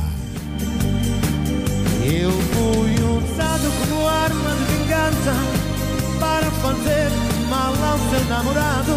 Eu 2.02 2.32
fui 2.32 2.94
usado 2.94 3.70
como 3.82 4.08
arma 4.08 4.56
de 4.56 4.74
vingança 4.74 5.47
mal 7.76 7.92
ao 7.92 8.00
seu 8.10 8.26
namorado. 8.30 8.94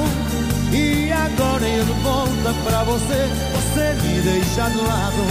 E 0.73 1.11
agora 1.11 1.67
ele 1.67 1.93
volta 2.03 2.55
pra 2.65 2.85
você, 2.85 3.29
você 3.55 3.95
me 4.03 4.21
deixa 4.21 4.71
de 4.71 4.77
lado. 4.79 5.25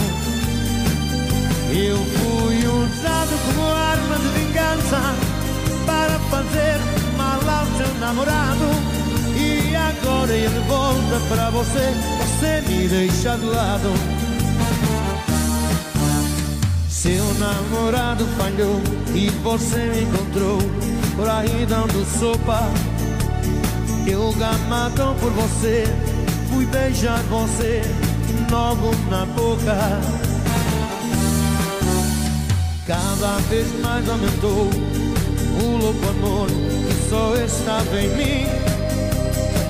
Eu 1.72 1.96
fui 1.96 2.58
usado 2.66 3.30
como 3.46 3.66
arma 3.66 4.16
de 4.18 4.28
vingança 4.38 5.14
para 5.86 6.18
fazer 6.30 6.78
mal 7.16 7.40
ao 7.40 7.66
seu 7.76 7.94
namorado. 8.00 8.66
E 9.36 9.74
agora 9.74 10.32
ele 10.32 10.60
volta 10.68 11.20
pra 11.28 11.50
você, 11.50 11.94
você 12.18 12.60
me 12.68 12.88
deixa 12.88 13.36
de 13.36 13.46
lado. 13.46 13.92
Seu 16.88 17.24
namorado 17.38 18.26
falhou 18.36 18.78
e 19.14 19.30
você 19.42 19.78
me 19.78 20.02
encontrou 20.02 20.58
por 21.16 21.28
aí 21.28 21.64
dando 21.66 22.04
sopa. 22.18 22.68
Eu 24.10 24.32
gamadão 24.32 25.14
por 25.20 25.30
você, 25.30 25.84
fui 26.50 26.66
beijar 26.66 27.22
você 27.30 27.80
logo 28.50 28.90
na 29.08 29.24
boca. 29.24 30.00
Cada 32.88 33.36
vez 33.48 33.68
mais 33.80 34.08
aumentou 34.08 34.68
o 35.62 35.76
louco 35.76 36.08
amor 36.08 36.48
que 36.48 37.08
só 37.08 37.36
estava 37.36 38.00
em 38.00 38.08
mim. 38.16 38.46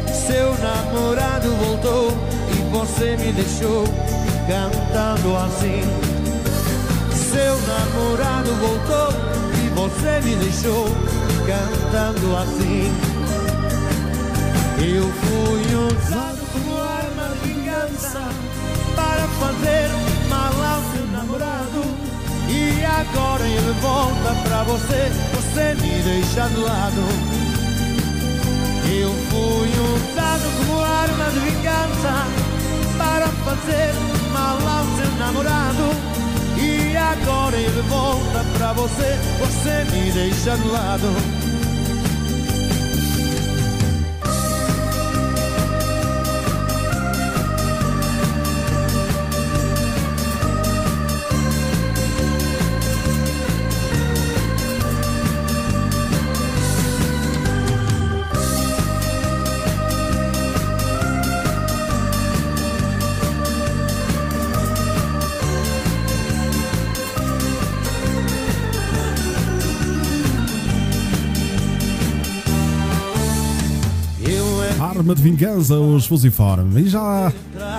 Seu 0.06 0.54
namorado 0.58 1.50
voltou 1.56 2.10
e 2.50 2.72
você 2.72 3.18
me 3.18 3.32
deixou 3.34 3.84
cantando 4.48 5.36
assim. 5.36 5.82
Seu 7.12 7.58
namorado 7.68 8.54
voltou 8.54 9.12
e 9.62 9.68
você 9.74 10.26
me 10.26 10.34
deixou 10.36 10.86
cantando 11.46 12.36
assim. 12.38 13.09
Eu 14.82 15.12
fui 15.12 15.74
usado 15.74 16.38
como 16.52 16.82
arma 16.82 17.34
de 17.34 17.48
vingança 17.52 18.20
para 18.96 19.28
fazer 19.38 19.90
mal 20.30 20.52
ao 20.52 20.82
seu 20.92 21.06
namorado. 21.12 21.82
E 22.48 22.82
agora 22.84 23.46
ele 23.46 23.72
volta 23.82 24.34
pra 24.42 24.62
você, 24.64 25.12
você 25.34 25.74
me 25.74 26.02
deixa 26.02 26.48
de 26.48 26.56
lado. 26.56 27.02
Eu 28.90 29.12
fui 29.28 29.68
usado 29.68 30.50
como 30.58 30.80
arma 30.82 31.30
de 31.30 31.40
vingança 31.40 32.26
para 32.96 33.28
fazer 33.28 33.92
mal 34.32 34.56
ao 34.56 34.86
seu 34.96 35.10
namorado. 35.18 35.94
E 36.56 36.96
agora 36.96 37.56
ele 37.56 37.82
volta 37.82 38.44
pra 38.56 38.72
você, 38.72 39.18
você 39.40 39.84
me 39.92 40.10
deixa 40.10 40.56
de 40.56 40.68
lado. 40.68 41.49
Arma 75.10 75.14
de 75.16 75.22
vingança, 75.28 75.74
os 75.74 76.06
Fusiforme. 76.06 76.82
E 76.82 76.88
já, 76.88 77.32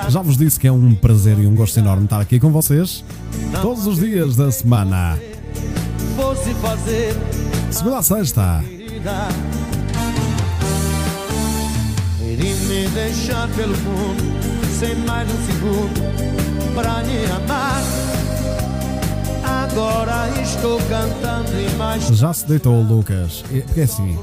já 0.09 0.21
vos 0.21 0.35
disse 0.35 0.59
que 0.59 0.67
é 0.67 0.71
um 0.71 0.93
prazer 0.93 1.39
e 1.39 1.47
um 1.47 1.55
gosto 1.55 1.77
enorme 1.79 2.03
estar 2.03 2.19
aqui 2.19 2.41
com 2.41 2.51
vocês 2.51 3.05
todos 3.61 3.87
os 3.87 3.99
dias 3.99 4.35
da 4.35 4.51
semana. 4.51 5.17
Segunda 7.71 7.99
a 7.99 8.03
sexta. 8.03 8.61
Ele 12.19 12.53
me 12.65 12.89
deixar 12.89 13.47
pelo 13.55 13.77
mundo 13.77 14.23
sem 14.77 14.95
mais 15.05 15.29
um 15.29 15.45
segundo 15.45 16.73
pra 16.75 17.01
lhe 17.03 17.25
amar. 17.31 17.81
Agora 19.45 20.27
estou 20.41 20.77
cantando 20.79 21.51
e 21.57 21.77
mais 21.77 22.03
Já 22.07 22.33
se 22.33 22.45
deitou 22.45 22.81
Lucas. 22.81 23.45
É- 23.53 23.61
Porque 23.61 23.79
é 23.79 23.83
assim, 23.83 24.19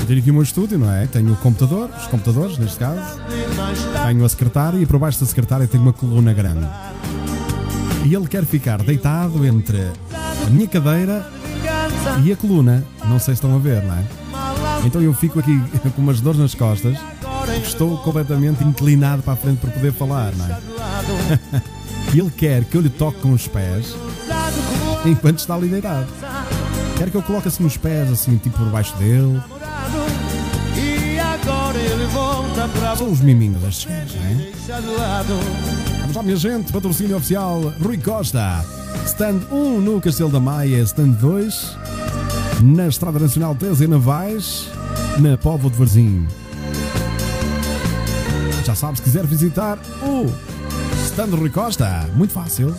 eu 0.00 0.06
tenho 0.06 0.20
aqui 0.20 0.30
o 0.30 0.34
meu 0.34 0.42
estúdio, 0.42 0.78
não 0.78 0.92
é? 0.92 1.06
Tenho 1.06 1.32
o 1.32 1.36
computador, 1.36 1.90
os 1.98 2.06
computadores 2.06 2.58
neste 2.58 2.78
caso. 2.78 3.20
Tenho 4.06 4.24
a 4.24 4.28
secretária 4.28 4.78
e 4.78 4.86
por 4.86 4.98
baixo 4.98 5.20
da 5.20 5.26
secretária 5.26 5.66
tenho 5.66 5.82
uma 5.82 5.92
coluna 5.92 6.32
grande. 6.32 6.66
E 8.04 8.14
ele 8.14 8.26
quer 8.26 8.44
ficar 8.44 8.82
deitado 8.82 9.44
entre 9.44 9.90
a 10.46 10.50
minha 10.50 10.66
cadeira 10.66 11.30
e 12.24 12.32
a 12.32 12.36
coluna. 12.36 12.84
Não 13.04 13.18
sei 13.18 13.34
se 13.34 13.40
estão 13.44 13.54
a 13.54 13.58
ver, 13.58 13.82
não 13.82 13.94
é? 13.94 14.04
Então 14.84 15.02
eu 15.02 15.12
fico 15.12 15.38
aqui 15.38 15.60
com 15.94 16.02
umas 16.02 16.20
dores 16.20 16.40
nas 16.40 16.54
costas. 16.54 16.96
Estou 17.62 17.98
completamente 17.98 18.62
inclinado 18.64 19.22
para 19.22 19.34
a 19.34 19.36
frente 19.36 19.58
para 19.58 19.70
poder 19.70 19.92
falar, 19.92 20.32
não 20.34 20.46
é? 20.46 20.58
E 22.14 22.20
ele 22.20 22.30
quer 22.30 22.64
que 22.64 22.74
eu 22.74 22.80
lhe 22.80 22.88
toque 22.88 23.20
com 23.20 23.32
os 23.32 23.46
pés 23.46 23.94
enquanto 25.04 25.40
está 25.40 25.54
ali 25.54 25.68
deitado. 25.68 26.06
Quer 26.98 27.10
que 27.10 27.16
eu 27.16 27.22
coloque 27.22 27.46
assim 27.46 27.64
os 27.64 27.76
pés, 27.76 28.10
assim, 28.10 28.36
tipo 28.38 28.58
por 28.58 28.66
baixo 28.70 28.96
dele. 28.96 29.40
namorado. 29.40 29.98
E 30.76 31.18
agora 31.18 31.78
ele 31.78 32.06
volta 32.06 32.68
pra 32.68 32.96
São 32.96 33.12
os 33.12 33.20
miminhos 33.20 33.62
destes 33.62 33.84
gajos, 33.84 34.16
não 34.16 34.24
é? 34.24 34.52
Vamos 36.00 36.16
lá, 36.16 36.22
minha 36.24 36.36
gente, 36.36 36.72
patrocínio 36.72 37.16
oficial 37.16 37.72
Rui 37.80 37.98
Costa. 37.98 38.64
Stand 39.06 39.42
1 39.50 39.80
no 39.80 40.00
Castelo 40.00 40.30
da 40.30 40.40
Maia, 40.40 40.82
stand 40.82 41.10
2 41.10 41.76
na 42.62 42.88
Estrada 42.88 43.20
Nacional 43.20 43.54
13 43.54 43.84
em 43.84 43.88
Navais, 43.88 44.68
na 45.18 45.38
Póvoa 45.38 45.70
de 45.70 45.78
Varzim. 45.78 46.26
Já 48.64 48.74
sabe, 48.74 48.96
se 48.96 49.02
quiser 49.02 49.24
visitar 49.24 49.78
o 50.02 50.26
Stand 51.06 51.36
Rui 51.36 51.50
Costa, 51.50 52.08
muito 52.14 52.32
fácil. 52.32 52.74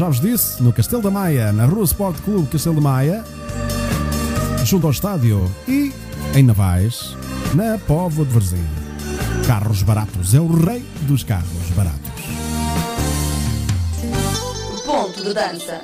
Já 0.00 0.06
vos 0.06 0.18
disse, 0.18 0.62
no 0.62 0.72
Castelo 0.72 1.02
da 1.02 1.10
Maia, 1.10 1.52
na 1.52 1.66
Rua 1.66 1.84
Sport 1.84 2.22
Clube 2.22 2.48
Castelo 2.48 2.76
da 2.76 2.80
Maia, 2.80 3.22
junto 4.64 4.86
ao 4.86 4.92
estádio, 4.92 5.54
e 5.68 5.92
em 6.34 6.42
Navais, 6.42 7.14
na 7.54 7.76
Póvoa 7.76 8.24
de 8.24 8.32
Varzim. 8.32 8.64
Carros 9.46 9.82
baratos, 9.82 10.32
é 10.32 10.40
o 10.40 10.50
rei 10.50 10.82
dos 11.02 11.22
carros 11.22 11.68
baratos. 11.76 12.00
Ponto 14.86 15.22
de 15.22 15.34
dança. 15.34 15.82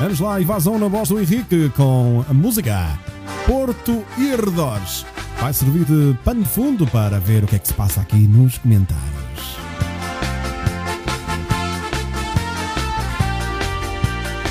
Vamos 0.00 0.20
lá, 0.20 0.38
invasão 0.38 0.78
na 0.78 0.88
voz 0.88 1.08
do 1.08 1.18
Henrique 1.18 1.70
com 1.70 2.26
a 2.28 2.34
música 2.34 2.76
Porto 3.46 4.04
e 4.18 4.34
Arredores. 4.34 5.06
Vai 5.46 5.54
servir 5.54 5.84
de 5.84 6.18
pano 6.24 6.42
de 6.42 6.48
fundo 6.48 6.84
para 6.88 7.20
ver 7.20 7.44
o 7.44 7.46
que 7.46 7.54
é 7.54 7.58
que 7.60 7.68
se 7.68 7.72
passa 7.72 8.00
aqui 8.00 8.16
nos 8.16 8.58
comentários. 8.58 9.56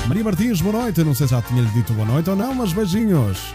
Maria 0.08 0.24
Martins, 0.24 0.62
boa 0.62 0.84
noite. 0.84 1.04
Não 1.04 1.14
sei 1.14 1.26
se 1.26 1.34
já 1.34 1.42
tinha-lhe 1.42 1.68
dito 1.68 1.92
boa 1.92 2.08
noite 2.08 2.30
ou 2.30 2.36
não, 2.36 2.54
mas 2.54 2.72
beijinhos. 2.72 3.52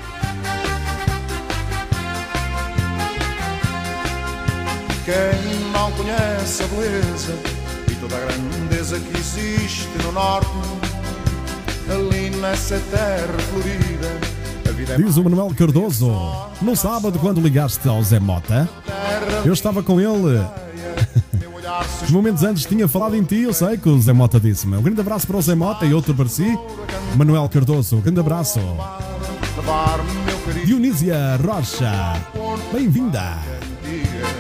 Quem 5.03 5.71
não 5.73 5.91
conhece 5.93 6.61
a 6.61 6.67
beleza 6.67 7.39
e 7.89 7.95
toda 7.95 8.17
a 8.17 8.19
grandeza 8.19 8.99
que 8.99 9.17
existe 9.17 9.89
no 10.03 10.11
norte, 10.11 10.47
ali 11.89 12.29
nessa 12.39 12.79
terra 12.91 13.39
florida, 13.49 14.30
Diz 14.97 15.17
o 15.17 15.23
Manuel 15.23 15.51
Cardoso. 15.55 16.11
No 16.61 16.75
sábado, 16.75 17.17
quando 17.19 17.39
ligaste 17.39 17.87
ao 17.87 18.03
Zé 18.03 18.19
Mota, 18.19 18.69
eu 19.45 19.53
estava 19.53 19.81
com 19.81 19.99
ele. 19.99 20.41
momentos 22.11 22.43
antes 22.43 22.65
tinha 22.65 22.87
falado 22.87 23.15
em 23.15 23.23
ti, 23.23 23.41
eu 23.41 23.53
sei 23.53 23.77
que 23.77 23.87
o 23.87 23.99
Zé 24.01 24.13
Mota 24.13 24.39
disse-me. 24.39 24.77
Um 24.77 24.81
grande 24.81 25.01
abraço 25.01 25.25
para 25.25 25.37
o 25.37 25.41
Zé 25.41 25.55
Mota 25.55 25.85
e 25.85 25.93
outro 25.93 26.13
para 26.13 26.27
si. 26.27 26.57
Manuel 27.15 27.47
Cardoso, 27.49 27.97
um 27.97 28.01
grande 28.01 28.19
abraço. 28.19 28.59
Dionísia 30.65 31.39
Rocha, 31.43 32.21
bem-vinda. 32.71 33.37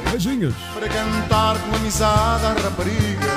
Beijinhos. 0.09 0.55
para 0.73 0.89
cantar 0.89 1.57
com 1.59 1.75
amizade 1.75 2.61
raparigas. 2.61 3.29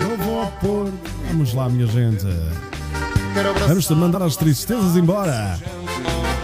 Eu 0.00 0.16
vou 0.16 0.46
pôr. 0.60 0.92
Vamos 1.28 1.52
lá, 1.52 1.68
minha 1.68 1.86
gente. 1.86 2.26
Vamos 3.66 3.90
mandar 3.90 4.22
as 4.22 4.36
tristezas 4.36 4.96
embora. 4.96 5.58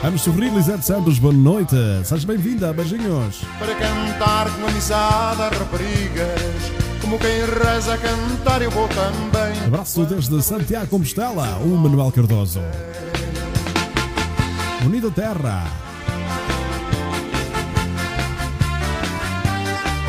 Vamos 0.04 0.20
sorrir, 0.20 0.52
Lisete 0.52 0.84
Santos, 0.84 1.18
boa 1.18 1.32
noite. 1.32 1.74
Seja 2.04 2.26
bem-vinda, 2.26 2.74
beijinhos. 2.74 3.40
para 3.58 3.74
cantar 3.74 4.50
com 4.50 4.66
amizade 4.66 5.40
às 5.40 5.58
raparigas. 5.58 6.72
Como 7.00 7.18
quem 7.18 7.40
reza 7.40 7.94
a 7.94 7.96
cantar, 7.96 8.60
eu 8.60 8.70
vou 8.70 8.86
também. 8.88 9.58
Abraço 9.64 10.04
desde 10.04 10.42
Santiago 10.42 10.88
Compostela, 10.88 11.56
o 11.56 11.68
Manuel 11.68 12.12
Cardoso. 12.12 12.60
Unida 14.84 15.10
Terra. 15.10 15.64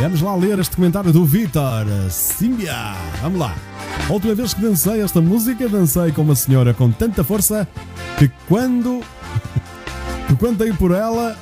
Vamos 0.02 0.22
lá 0.22 0.36
ler 0.36 0.60
este 0.60 0.76
comentário 0.76 1.14
do 1.14 1.24
Vitor 1.24 1.86
Símbia. 2.10 2.96
Vamos 3.22 3.40
lá. 3.40 3.56
A 4.10 4.12
última 4.12 4.36
vez 4.36 4.54
que 4.54 4.62
dancei 4.62 5.02
esta 5.02 5.22
música, 5.22 5.70
dancei 5.70 6.12
com 6.12 6.24
uma 6.24 6.36
senhora 6.36 6.74
com 6.74 6.92
tanta 6.92 7.24
força 7.24 7.66
que 8.20 8.30
quando. 8.50 9.02
Quando 10.34 10.58
dei 10.58 10.74
por 10.74 10.92
ela, 10.92 11.38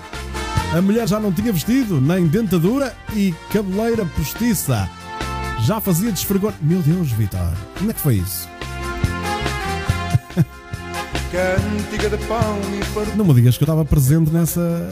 a 0.73 0.81
mulher 0.81 1.07
já 1.07 1.19
não 1.19 1.31
tinha 1.31 1.53
vestido, 1.53 2.01
nem 2.01 2.27
dentadura 2.27 2.95
e 3.13 3.33
cabeleira 3.51 4.05
postiça. 4.05 4.89
Já 5.61 5.79
fazia 5.79 6.11
desfregor. 6.11 6.53
Meu 6.61 6.81
Deus, 6.81 7.11
Vitor, 7.11 7.53
como 7.77 7.91
é 7.91 7.93
que 7.93 7.99
foi 7.99 8.15
isso? 8.15 8.49
Cantiga 11.31 12.09
de 12.09 12.17
pão 12.25 12.59
e. 12.71 13.15
Não 13.15 13.23
me 13.25 13.33
digas 13.33 13.57
que 13.57 13.63
eu 13.63 13.65
estava 13.65 13.85
presente 13.85 14.31
nessa, 14.31 14.89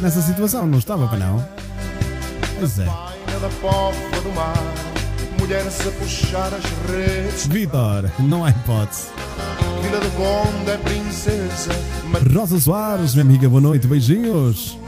nessa 0.00 0.22
situação, 0.22 0.66
não 0.66 0.78
estava 0.78 1.08
para 1.08 1.18
não? 1.18 1.48
Pois 2.58 2.78
é. 2.78 2.86
Vitor, 7.48 8.08
não 8.20 8.44
há 8.44 8.50
hipótese. 8.50 9.08
Vila 9.82 10.00
do 10.00 10.10
Conde 10.12 10.70
é 10.70 10.76
princesa, 10.78 11.72
Rosa 12.34 12.58
Soares, 12.60 13.14
minha 13.14 13.24
amiga, 13.24 13.48
boa 13.48 13.60
noite, 13.60 13.86
beijinhos. 13.86 14.78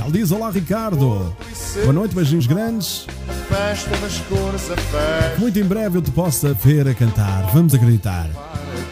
Ela 0.00 0.10
diz 0.10 0.30
olá, 0.32 0.50
Ricardo. 0.50 1.34
Boa 1.82 1.92
noite, 1.92 2.14
beijinhos 2.14 2.46
grandes. 2.46 3.06
a 3.28 3.32
festa 3.54 3.96
das 3.96 4.18
cores, 4.20 4.70
a 4.70 4.76
festa. 4.76 5.38
Muito 5.38 5.58
em 5.58 5.64
breve 5.64 5.98
eu 5.98 6.02
te 6.02 6.10
possa 6.10 6.52
ver 6.54 6.86
a 6.88 6.94
cantar, 6.94 7.50
vamos 7.52 7.74
acreditar. 7.74 8.28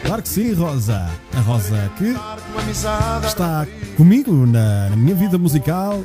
Claro 0.05 0.21
que 0.21 0.29
sim, 0.29 0.53
Rosa. 0.53 1.09
A 1.35 1.39
Rosa 1.39 1.89
que 1.97 2.15
está 3.25 3.65
comigo 3.95 4.45
na, 4.45 4.89
na 4.89 4.95
minha 4.95 5.15
vida 5.15 5.37
musical 5.37 6.03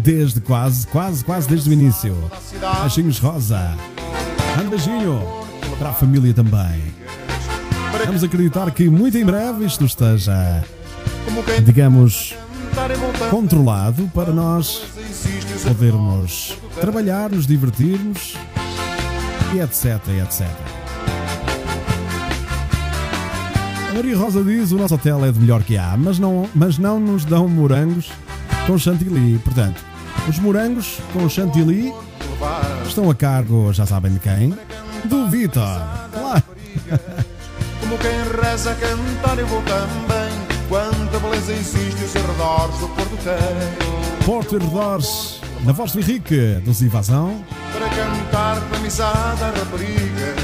desde 0.00 0.40
quase, 0.40 0.86
quase, 0.86 1.24
quase 1.24 1.48
desde 1.48 1.70
o 1.70 1.72
início. 1.72 2.16
Beijinhos, 2.80 3.18
Rosa. 3.18 3.76
Um 4.64 4.68
beijinho 4.68 5.20
para 5.78 5.90
a 5.90 5.92
família 5.92 6.32
também. 6.32 7.01
Vamos 7.98 8.24
acreditar 8.24 8.70
que 8.70 8.88
muito 8.88 9.16
em 9.16 9.24
breve 9.24 9.64
isto 9.64 9.84
esteja, 9.84 10.64
digamos, 11.64 12.34
controlado 13.30 14.10
para 14.14 14.32
nós 14.32 14.82
podermos 15.66 16.56
trabalhar, 16.80 17.30
nos 17.30 17.46
divertirmos 17.46 18.36
e 19.54 19.60
etc, 19.60 20.00
etc. 20.22 20.46
A 23.90 23.94
Maria 23.94 24.16
Rosa 24.16 24.42
diz: 24.42 24.72
o 24.72 24.78
nosso 24.78 24.94
hotel 24.94 25.24
é 25.24 25.30
de 25.30 25.38
melhor 25.38 25.62
que 25.62 25.76
há, 25.76 25.94
mas 25.96 26.18
não, 26.18 26.48
mas 26.54 26.78
não 26.78 26.98
nos 26.98 27.24
dão 27.24 27.46
morangos 27.46 28.10
com 28.66 28.78
chantilly. 28.78 29.38
Portanto, 29.38 29.84
os 30.28 30.38
morangos 30.38 30.98
com 31.12 31.28
chantilly 31.28 31.92
estão 32.86 33.10
a 33.10 33.14
cargo, 33.14 33.72
já 33.72 33.84
sabem 33.84 34.12
de 34.12 34.18
quem? 34.18 34.56
Do 35.04 35.28
Vitor. 35.28 36.11
Quem 38.02 38.42
reza 38.42 38.72
a 38.72 38.74
cantar, 38.74 39.38
eu 39.38 39.46
vou 39.46 39.62
também. 39.62 40.52
Quanta 40.68 41.18
beleza 41.20 41.52
existe 41.52 42.04
os 42.04 42.16
arredores 42.16 42.78
do 42.78 42.88
Porto 42.88 43.16
tem. 43.22 44.26
Porto 44.26 44.56
e 44.56 44.58
Redores, 44.58 45.40
na 45.64 45.72
voz 45.72 45.92
do 45.92 46.00
Henrique, 46.00 46.60
dos 46.64 46.82
Invasão. 46.82 47.44
Para 47.72 47.88
cantar 47.88 48.60
com 48.68 48.76
amizade 48.76 49.44
às 49.44 49.58
raparigas. 49.58 50.36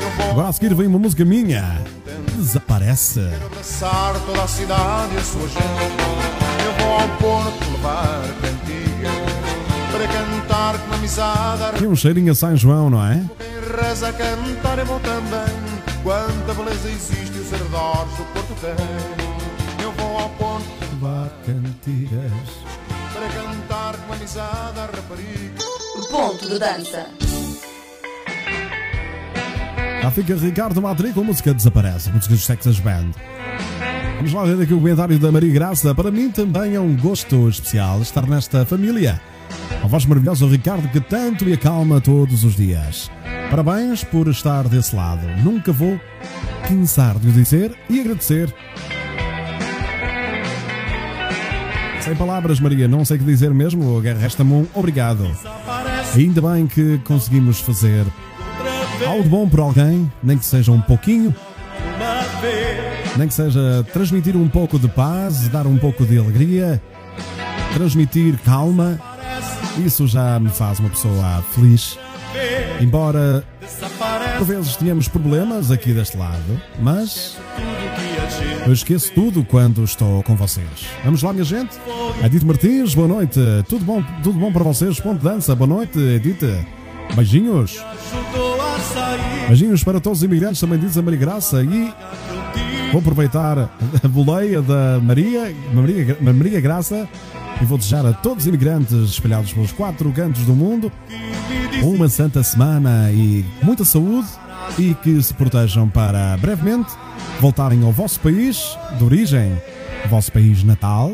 Eu 0.00 0.10
vou 0.16 0.30
Agora 0.30 0.48
a 0.48 0.52
seguir 0.52 0.74
vem 0.74 0.86
uma 0.86 0.98
música 0.98 1.24
minha. 1.24 1.82
Desaparece. 2.36 3.20
abraçar 3.46 4.14
toda 4.26 4.42
a 4.42 4.48
cidade 4.48 5.14
e 5.14 5.18
a 5.18 5.22
sua 5.22 5.48
gente. 5.48 5.62
Eu 6.64 6.84
vou 6.84 6.92
ao 6.94 7.08
Porto 7.18 7.70
levar 7.72 8.22
cantigas. 8.40 9.42
Para 9.90 10.08
cantar 10.08 10.78
com 10.78 10.94
amizade 10.94 11.62
às 11.64 11.78
Tem 11.78 11.88
um 11.88 11.96
cheirinho 11.96 12.32
a 12.32 12.34
São 12.34 12.56
João, 12.56 12.88
não 12.90 13.04
é? 13.04 13.24
Quem 13.38 13.76
reza 13.82 14.08
a 14.08 14.12
cantar, 14.12 14.78
eu 14.78 14.86
vou 14.86 15.00
também. 15.00 15.81
Quanta 16.02 16.54
beleza 16.54 16.88
existe 16.90 17.38
os 17.38 17.52
arredores 17.54 18.16
do 18.16 18.24
Porto 18.32 18.54
tem. 18.60 19.84
Eu 19.84 19.92
vou 19.92 20.18
ao 20.18 20.28
Porto 20.30 20.66
Levar 20.80 21.30
cantigas. 21.46 22.32
para 23.12 23.28
cantar 23.28 23.96
com 23.98 24.12
amizade 24.12 24.80
às 24.80 24.90
raparigas. 24.90 25.64
Ponto 26.10 26.48
de 26.48 26.58
dança. 26.58 27.06
Já 30.02 30.10
fica 30.10 30.34
Ricardo 30.34 30.82
Madri 30.82 31.12
com 31.12 31.20
a 31.20 31.24
música 31.24 31.54
Desaparece, 31.54 32.10
música 32.10 32.34
dos 32.34 32.46
Texas 32.48 32.80
Band. 32.80 33.12
Vamos 34.16 34.32
lá 34.32 34.44
ver 34.44 34.60
aqui 34.60 34.74
o 34.74 34.78
comentário 34.78 35.18
da 35.20 35.30
Maria 35.30 35.52
Graça. 35.52 35.94
Para 35.94 36.10
mim 36.10 36.32
também 36.32 36.74
é 36.74 36.80
um 36.80 36.96
gosto 36.96 37.48
especial 37.48 38.02
estar 38.02 38.26
nesta 38.26 38.66
família. 38.66 39.20
A 39.82 39.86
voz 39.86 40.04
maravilhosa 40.04 40.46
do 40.46 40.50
Ricardo 40.50 40.88
que 40.88 41.00
tanto 41.00 41.44
me 41.44 41.52
acalma 41.52 42.00
todos 42.00 42.42
os 42.42 42.56
dias. 42.56 43.08
Parabéns 43.52 44.02
por 44.02 44.28
estar 44.28 44.66
desse 44.66 44.96
lado. 44.96 45.26
Nunca 45.44 45.72
vou 45.72 46.00
cansar 46.66 47.18
de 47.18 47.28
o 47.28 47.32
dizer 47.32 47.76
e 47.90 48.00
agradecer. 48.00 48.50
Sem 52.00 52.14
palavras, 52.14 52.58
Maria, 52.60 52.88
não 52.88 53.04
sei 53.04 53.18
o 53.18 53.20
que 53.20 53.26
dizer 53.26 53.52
mesmo. 53.52 54.00
Resta-me 54.00 54.54
um 54.54 54.66
obrigado. 54.72 55.30
Ainda 56.16 56.40
bem 56.40 56.66
que 56.66 56.96
conseguimos 57.04 57.60
fazer 57.60 58.06
algo 59.06 59.28
bom 59.28 59.46
por 59.46 59.60
alguém, 59.60 60.10
nem 60.22 60.38
que 60.38 60.46
seja 60.46 60.72
um 60.72 60.80
pouquinho, 60.80 61.36
nem 63.18 63.28
que 63.28 63.34
seja 63.34 63.86
transmitir 63.92 64.34
um 64.34 64.48
pouco 64.48 64.78
de 64.78 64.88
paz, 64.88 65.46
dar 65.48 65.66
um 65.66 65.76
pouco 65.76 66.06
de 66.06 66.16
alegria, 66.16 66.82
transmitir 67.74 68.38
calma 68.46 68.98
Isso 69.84 70.06
já 70.06 70.40
me 70.40 70.48
faz 70.48 70.80
uma 70.80 70.88
pessoa 70.88 71.44
feliz. 71.52 71.98
Embora 72.80 73.44
por 74.38 74.44
vezes 74.46 74.76
tenhamos 74.76 75.08
problemas 75.08 75.70
aqui 75.70 75.92
deste 75.92 76.16
lado, 76.16 76.60
mas 76.80 77.38
eu 78.66 78.72
esqueço 78.72 79.12
tudo 79.12 79.44
quando 79.44 79.84
estou 79.84 80.22
com 80.22 80.34
vocês. 80.34 80.66
Vamos 81.04 81.22
lá, 81.22 81.32
minha 81.32 81.44
gente? 81.44 81.76
Edith 82.24 82.44
Martins, 82.44 82.94
boa 82.94 83.08
noite. 83.08 83.40
Tudo 83.68 83.84
bom, 83.84 84.02
tudo 84.22 84.38
bom 84.38 84.52
para 84.52 84.64
vocês? 84.64 84.98
Ponto 85.00 85.22
dança, 85.22 85.54
boa 85.54 85.68
noite, 85.68 85.98
Edith. 85.98 86.44
Beijinhos. 87.14 87.84
Beijinhos 89.48 89.84
para 89.84 90.00
todos 90.00 90.18
os 90.18 90.24
imigrantes, 90.24 90.60
também 90.60 90.78
diz 90.78 90.96
a 90.96 91.02
Maria 91.02 91.18
Graça. 91.18 91.62
E 91.62 91.92
vou 92.90 93.00
aproveitar 93.00 93.70
a 94.02 94.08
boleia 94.08 94.62
da 94.62 94.98
Maria, 95.00 95.54
Maria, 95.72 96.16
Maria 96.20 96.60
Graça 96.60 97.08
e 97.62 97.64
vou 97.64 97.78
desejar 97.78 98.04
a 98.04 98.12
todos 98.12 98.44
os 98.44 98.48
imigrantes 98.48 98.92
espalhados 98.92 99.52
pelos 99.52 99.70
quatro 99.70 100.10
cantos 100.12 100.44
do 100.44 100.52
mundo 100.52 100.90
uma 101.82 102.08
santa 102.08 102.42
semana 102.42 103.10
e 103.12 103.44
muita 103.62 103.84
saúde 103.84 104.28
e 104.76 104.94
que 104.94 105.22
se 105.22 105.32
protejam 105.32 105.88
para 105.88 106.36
brevemente 106.38 106.92
voltarem 107.40 107.84
ao 107.84 107.92
vosso 107.92 108.18
país 108.20 108.76
de 108.98 109.04
origem, 109.04 109.52
vosso 110.10 110.32
país 110.32 110.64
natal 110.64 111.12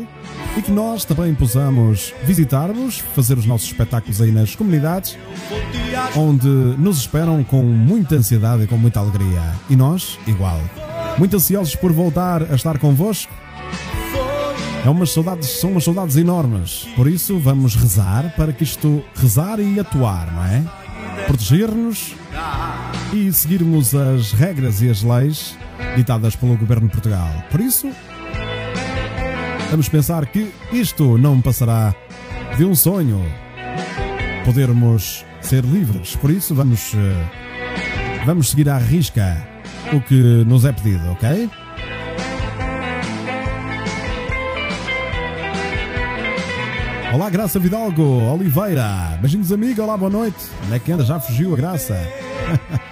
e 0.57 0.61
que 0.61 0.71
nós 0.71 1.05
também 1.05 1.35
possamos 1.35 2.13
visitar-vos, 2.23 2.99
fazer 3.15 3.37
os 3.37 3.45
nossos 3.45 3.67
espetáculos 3.67 4.19
aí 4.19 4.31
nas 4.31 4.55
comunidades 4.55 5.17
onde 6.15 6.47
nos 6.47 6.97
esperam 6.97 7.43
com 7.43 7.61
muita 7.61 8.15
ansiedade 8.15 8.63
e 8.63 8.67
com 8.67 8.77
muita 8.77 8.99
alegria. 8.99 9.53
E 9.69 9.75
nós, 9.75 10.17
igual. 10.25 10.59
Muito 11.17 11.35
ansiosos 11.35 11.75
por 11.75 11.91
voltar 11.91 12.43
a 12.51 12.55
estar 12.55 12.79
convosco. 12.79 13.31
É 14.85 14.89
umas 14.89 15.11
saudades, 15.11 15.49
são 15.59 15.71
umas 15.71 15.83
saudades 15.83 16.15
enormes. 16.15 16.87
Por 16.95 17.07
isso, 17.07 17.37
vamos 17.37 17.75
rezar 17.75 18.33
para 18.35 18.53
que 18.53 18.63
isto 18.63 19.03
rezar 19.15 19.59
e 19.59 19.79
atuar, 19.79 20.31
não 20.33 20.45
é? 20.45 20.63
Proteger-nos 21.27 22.15
e 23.13 23.31
seguirmos 23.31 23.93
as 23.93 24.31
regras 24.31 24.81
e 24.81 24.89
as 24.89 25.03
leis 25.03 25.57
ditadas 25.95 26.35
pelo 26.35 26.57
governo 26.57 26.87
de 26.87 26.93
Portugal. 26.93 27.29
Por 27.51 27.59
isso, 27.59 27.91
vamos 29.69 29.89
pensar 29.89 30.25
que 30.25 30.51
isto 30.71 31.17
não 31.17 31.41
passará 31.41 31.93
de 32.57 32.63
um 32.65 32.73
sonho 32.73 33.23
podermos 34.45 35.25
ser 35.41 35.63
livres. 35.63 36.15
Por 36.15 36.31
isso, 36.31 36.55
vamos, 36.55 36.93
eh, 36.95 38.25
vamos 38.25 38.49
seguir 38.49 38.69
à 38.69 38.77
risca 38.77 39.45
o 39.93 39.99
que 40.01 40.43
nos 40.45 40.65
é 40.65 40.71
pedido, 40.71 41.11
ok? 41.11 41.49
Olá, 47.11 47.27
Graça 47.27 47.59
Vidalgo, 47.59 48.03
Oliveira. 48.03 49.17
Beijinhos, 49.19 49.51
amiga. 49.51 49.83
Olá, 49.83 49.97
boa 49.97 50.11
noite. 50.11 50.37
Onde 50.63 50.75
é 50.75 50.79
que 50.79 50.91
anda? 50.91 51.03
Já 51.03 51.19
fugiu 51.19 51.53
a 51.53 51.57
Graça. 51.57 51.97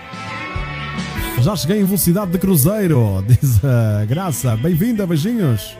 Já 1.40 1.56
cheguei 1.56 1.80
em 1.82 1.86
velocidade 1.86 2.32
de 2.32 2.40
cruzeiro, 2.40 3.24
diz 3.30 3.64
a 3.64 4.06
Graça. 4.06 4.58
Bem-vinda, 4.58 5.06
beijinhos. 5.06 5.78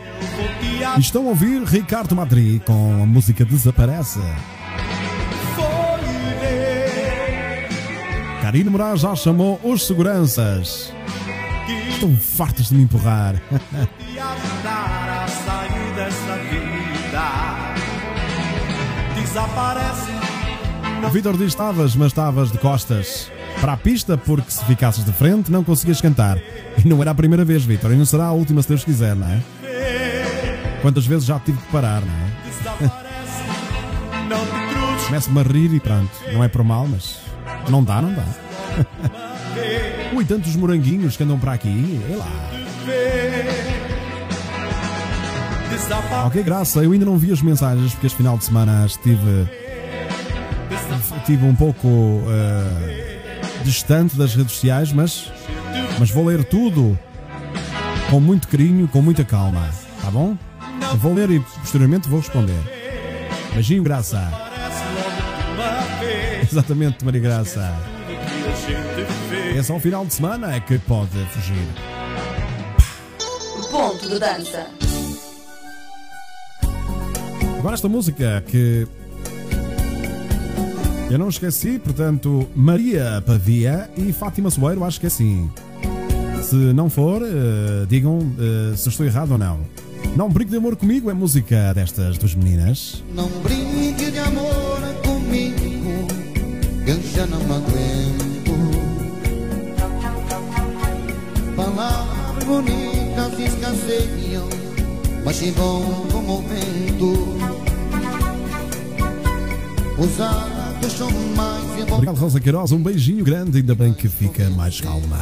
Estão 0.98 1.26
a 1.26 1.30
ouvir 1.30 1.64
Ricardo 1.64 2.14
Madri 2.14 2.62
com 2.64 3.02
a 3.02 3.06
música 3.06 3.44
Desaparece. 3.44 4.20
Karine 8.40 8.70
Moraes 8.70 9.00
já 9.00 9.16
chamou 9.16 9.60
os 9.64 9.84
seguranças. 9.84 10.92
Estão 11.90 12.16
fartos 12.16 12.68
de 12.68 12.76
me 12.76 12.84
empurrar. 12.84 13.34
Desaparece 19.28 20.08
Vitor 21.12 21.36
diz 21.36 21.48
estavas, 21.48 21.94
mas 21.94 22.08
estavas 22.08 22.50
de 22.50 22.58
costas 22.58 23.30
para 23.60 23.74
a 23.74 23.76
pista, 23.76 24.16
porque 24.16 24.50
se 24.50 24.64
ficasses 24.64 25.04
de 25.04 25.12
frente 25.12 25.50
não 25.50 25.62
conseguias 25.62 26.00
cantar. 26.00 26.38
E 26.82 26.88
não 26.88 27.00
era 27.02 27.10
a 27.10 27.14
primeira 27.14 27.44
vez, 27.44 27.64
Vitor, 27.64 27.92
e 27.92 27.96
não 27.96 28.04
será 28.04 28.24
a 28.26 28.32
última 28.32 28.62
se 28.62 28.68
Deus 28.68 28.84
quiser, 28.84 29.14
não 29.14 29.26
é? 29.26 29.40
Quantas 30.82 31.06
vezes 31.06 31.26
já 31.26 31.38
tive 31.40 31.58
que 31.58 31.72
parar, 31.72 32.00
não 32.00 32.12
é? 32.14 32.28
Começo-me 35.06 35.40
a 35.40 35.42
rir 35.42 35.74
e 35.74 35.80
pronto. 35.80 36.10
Não 36.32 36.42
é 36.42 36.48
por 36.48 36.64
mal, 36.64 36.86
mas 36.86 37.20
não 37.68 37.82
dá, 37.82 38.02
não 38.02 38.12
dá. 38.14 38.24
Ui, 40.14 40.24
tantos 40.24 40.56
moranguinhos 40.56 41.16
que 41.16 41.22
andam 41.22 41.38
para 41.38 41.52
aqui. 41.52 42.00
É 42.10 42.16
lá. 42.16 43.67
Ok, 46.26 46.42
graça, 46.42 46.80
eu 46.80 46.92
ainda 46.92 47.04
não 47.04 47.16
vi 47.16 47.32
as 47.32 47.40
mensagens 47.40 47.92
porque 47.92 48.06
este 48.06 48.16
final 48.16 48.36
de 48.36 48.44
semana 48.44 48.84
estive, 48.84 49.48
estive 51.16 51.44
um 51.46 51.54
pouco 51.54 52.22
eh, 52.28 53.20
distante 53.64 54.16
das 54.16 54.34
redes 54.34 54.52
sociais, 54.52 54.92
mas, 54.92 55.32
mas 55.98 56.10
vou 56.10 56.26
ler 56.26 56.44
tudo 56.44 56.98
com 58.10 58.20
muito 58.20 58.48
carinho, 58.48 58.88
com 58.88 59.00
muita 59.00 59.24
calma, 59.24 59.68
tá 60.02 60.10
bom? 60.10 60.36
Vou 60.96 61.14
ler 61.14 61.30
e 61.30 61.40
posteriormente 61.40 62.08
vou 62.08 62.20
responder. 62.20 62.60
Beijinho, 63.54 63.82
graça. 63.82 64.30
Exatamente, 66.50 67.04
Maria 67.04 67.20
Graça. 67.20 67.74
É 69.56 69.62
só 69.62 69.76
o 69.76 69.80
final 69.80 70.06
de 70.06 70.14
semana 70.14 70.58
que 70.60 70.78
pode 70.78 71.18
fugir. 71.30 71.68
Ponto 73.70 74.08
de 74.08 74.18
dança. 74.18 74.87
Agora 77.58 77.74
esta 77.74 77.88
música 77.88 78.42
que 78.46 78.86
eu 81.10 81.18
não 81.18 81.28
esqueci, 81.28 81.78
portanto, 81.78 82.48
Maria 82.54 83.22
Pavia 83.24 83.90
e 83.96 84.12
Fátima 84.12 84.50
Soeiro, 84.50 84.84
acho 84.84 85.00
que 85.00 85.06
é 85.06 85.08
assim. 85.08 85.50
Se 86.42 86.54
não 86.54 86.88
for, 86.88 87.22
eh, 87.22 87.86
digam 87.88 88.20
eh, 88.38 88.76
se 88.76 88.88
estou 88.88 89.04
errado 89.04 89.32
ou 89.32 89.38
não. 89.38 89.60
Não 90.16 90.28
brinque 90.28 90.50
de 90.50 90.56
amor 90.56 90.76
comigo 90.76 91.10
é 91.10 91.14
música 91.14 91.72
destas 91.74 92.16
duas 92.18 92.34
meninas. 92.34 93.02
Não 93.14 93.28
brinque 93.42 94.10
de 94.10 94.18
amor 94.18 94.80
comigo, 95.04 96.06
eu 96.86 97.02
já 97.14 97.26
não 97.26 97.40
aguento. 97.40 98.28
Palavras 101.56 102.44
bonitas 102.44 103.38
escasseiam, 103.38 104.48
mas 105.28 105.42
o 105.42 106.22
momento. 106.22 107.12
Os 109.98 110.20
atos 110.20 110.92
são 110.94 111.10
mais 111.36 111.64
importantes. 111.64 111.92
Obrigado, 111.92 112.16
Rosa 112.16 112.40
Queiroz. 112.40 112.72
Um 112.72 112.82
beijinho 112.82 113.22
grande, 113.22 113.58
ainda 113.58 113.74
bem 113.74 113.92
que 113.92 114.08
fica 114.08 114.48
mais 114.48 114.80
calma. 114.80 115.18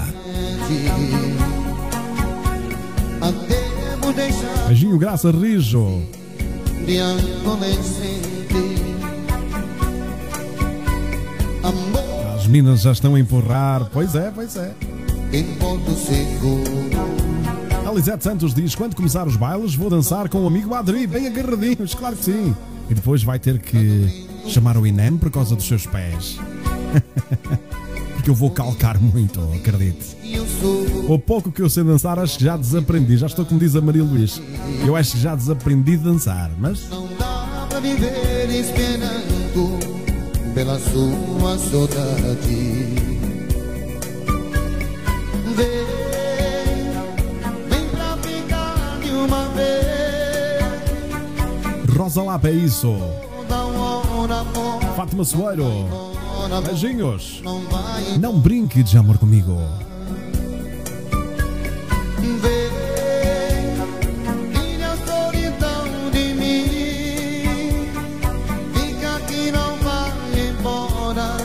Beijinho, 4.69 4.97
Graça 4.97 5.33
Rijo. 5.33 6.03
de 6.87 7.01
adolescente. 7.01 8.47
Amor 11.65 12.37
As 12.37 12.47
meninas 12.47 12.83
já 12.83 12.93
estão 12.93 13.17
a 13.17 13.19
empurrar. 13.19 13.91
Pois 13.93 14.15
é, 14.15 14.31
pois 14.33 14.55
é. 14.55 14.73
em 15.33 15.43
ponto 15.57 15.91
seguro. 15.97 17.36
A 17.97 17.99
Lisete 17.99 18.25
Santos 18.25 18.53
diz: 18.53 18.75
quando 18.75 18.95
começar 18.95 19.27
os 19.27 19.37
bailes, 19.37 19.75
vou 19.75 19.89
dançar 19.89 20.29
com 20.29 20.45
o 20.45 20.47
amigo 20.47 20.75
Adri, 20.75 21.07
bem 21.07 21.29
agarradinhos, 21.29 21.95
claro 21.95 22.15
que 22.15 22.27
sim. 22.27 22.55
E 22.91 22.95
depois 22.95 23.23
vai 23.23 23.39
ter 23.39 23.59
que 23.59 24.29
chamar 24.47 24.77
o 24.77 24.87
INEM 24.87 25.17
por 25.17 25.31
causa 25.31 25.57
dos 25.57 25.67
seus 25.67 25.87
pés. 25.87 26.39
Porque 28.13 28.29
eu 28.29 28.35
vou 28.35 28.51
calcar 28.51 29.01
muito, 29.01 29.41
acredite. 29.55 30.15
O 31.09 31.19
pouco 31.19 31.51
que 31.51 31.63
eu 31.63 31.71
sei 31.71 31.85
dançar, 31.85 32.19
acho 32.19 32.37
que 32.37 32.45
já 32.45 32.59
desaprendi. 32.59 33.17
Já 33.17 33.29
estou 33.29 33.47
como 33.47 33.59
diz 33.59 33.75
a 33.75 33.81
Maria 33.81 34.05
Luís. 34.05 34.43
Eu 34.87 34.95
acho 34.95 35.13
que 35.13 35.21
já 35.21 35.35
desaprendi 35.35 35.97
de 35.97 36.05
dançar, 36.05 36.51
mas 36.59 36.91
Não 36.91 37.09
dá 37.19 37.67
pra 37.67 37.81
viver 37.81 38.51
esperando 38.51 39.79
pela 40.55 40.79
sua 40.79 41.57
saudade. 41.57 43.06
Rosa 51.97 52.23
Lapa 52.23 52.49
é 52.49 52.53
isso. 52.53 52.95
Fátima 54.95 55.25
Soeiro, 55.25 55.65
beijinhos. 56.67 57.43
não 58.21 58.39
brinque 58.39 58.83
de 58.83 58.99
amor 58.99 59.17
comigo. 59.17 59.59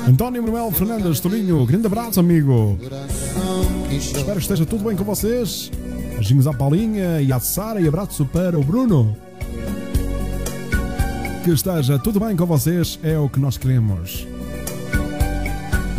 António 0.08 0.44
Manuel 0.44 0.72
Fernandes 0.72 1.22
Tolinho, 1.22 1.66
grande 1.66 1.88
abraço, 1.88 2.20
amigo. 2.20 2.78
Espero 3.90 4.34
que 4.34 4.42
esteja 4.42 4.66
tudo 4.66 4.84
bem 4.84 4.98
com 4.98 5.06
vocês. 5.06 5.72
Beijinhos 6.16 6.46
à 6.46 6.54
Paulinha 6.54 7.22
e 7.22 7.32
à 7.32 7.40
Sara 7.40 7.80
e 7.80 7.88
abraço 7.88 8.26
para 8.26 8.60
o 8.60 8.64
Bruno. 8.64 9.16
Que 11.44 11.50
esteja 11.52 11.98
tudo 11.98 12.20
bem 12.20 12.36
com 12.36 12.46
vocês, 12.46 13.00
é 13.04 13.18
o 13.18 13.28
que 13.28 13.40
nós 13.40 13.58
queremos. 13.58 14.28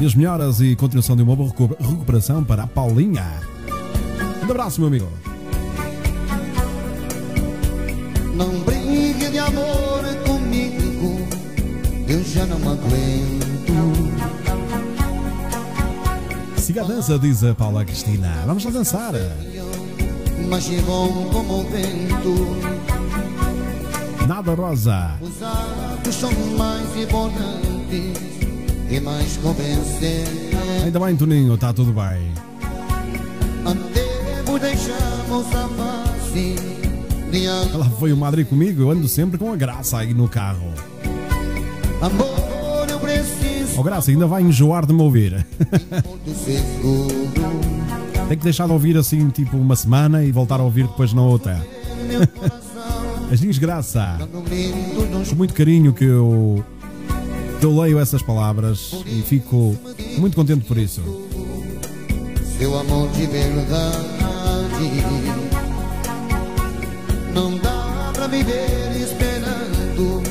E 0.01 0.07
as 0.07 0.15
melhoras 0.15 0.61
e 0.61 0.75
continuação 0.77 1.17
de 1.17 1.23
uma 1.23 1.35
boa 1.37 1.49
recu- 1.51 1.77
recuperação 1.81 2.43
para 2.45 2.65
a 2.65 2.67
Paulinha. 2.67 3.27
Um 4.41 4.51
abraço, 4.51 4.81
meu 4.81 4.89
amigo. 4.89 5.09
Não 8.35 8.49
brigue 8.61 9.31
de 9.31 9.39
amor 9.39 10.03
comigo, 10.27 11.27
eu 12.09 12.23
já 12.25 12.47
não 12.47 12.57
aguento. 12.57 13.43
Siga 16.57 16.83
a 16.83 16.87
dança, 16.87 17.19
diz 17.19 17.43
a 17.45 17.55
Paula 17.55 17.85
Cristina. 17.85 18.33
Vamos 18.47 18.65
lá 18.65 18.71
dançar. 18.71 19.13
Mas 20.49 20.73
é 20.73 20.81
bom 20.83 21.29
como 21.33 21.61
o 21.61 21.65
vento. 21.65 22.72
Nada 24.33 24.55
rosa. 24.55 25.11
Os 25.21 26.15
são 26.15 26.33
mais 26.57 26.97
importantes 26.97 28.17
e 28.91 28.99
mais 28.99 29.37
convencentes. 29.37 30.83
Ainda 30.83 30.99
bem, 31.01 31.15
Toninho, 31.15 31.53
está 31.53 31.71
tudo 31.71 31.93
bem. 31.93 32.33
Deixamos 34.59 35.47
a 35.55 35.69
face 35.69 36.57
de 37.31 37.77
Lá 37.77 37.85
foi 37.99 38.11
o 38.11 38.17
Madrid 38.17 38.47
comigo, 38.47 38.81
eu 38.81 38.91
ando 38.91 39.07
sempre 39.07 39.37
com 39.37 39.53
a 39.53 39.57
graça 39.57 39.99
aí 39.99 40.15
no 40.15 40.27
carro. 40.27 40.73
amor. 42.01 42.89
Eu 42.89 42.99
preciso 43.01 43.79
Oh, 43.79 43.83
graça, 43.83 44.11
ainda 44.11 44.27
vai 44.27 44.41
enjoar 44.43 44.87
de 44.87 44.95
me 44.95 45.03
ouvir. 45.03 45.45
Tem 48.29 48.39
que 48.39 48.45
deixar 48.45 48.65
de 48.67 48.73
ouvir 48.73 48.97
assim, 48.97 49.29
tipo, 49.29 49.59
uma 49.59 49.77
semana 49.77 50.25
e 50.25 50.33
voltar 50.33 50.59
a 50.59 50.63
ouvir 50.63 50.87
depois 50.87 51.13
na 51.13 51.21
outra. 51.21 51.61
As 53.33 53.41
minhas 53.41 53.57
graça. 53.57 54.19
no 54.31 54.45
lindo 54.45 55.07
nos 55.07 55.31
Com 55.31 55.37
muito 55.37 55.55
carinho 55.55 55.95
que 55.95 56.05
eu, 56.05 56.63
que 57.59 57.65
eu 57.65 57.81
leio 57.81 57.99
essas 57.99 58.21
palavras 58.21 58.93
e 59.07 59.23
fico 59.23 59.75
muito 60.19 60.35
contente 60.35 60.67
por 60.67 60.77
isso. 60.77 61.01
seu 62.59 62.79
amor 62.79 63.09
de 63.13 63.25
verdade. 63.25 64.03
Não 67.33 67.57
dá 67.57 68.11
pra 68.13 68.27
viver 68.27 69.01
esperando 69.01 70.23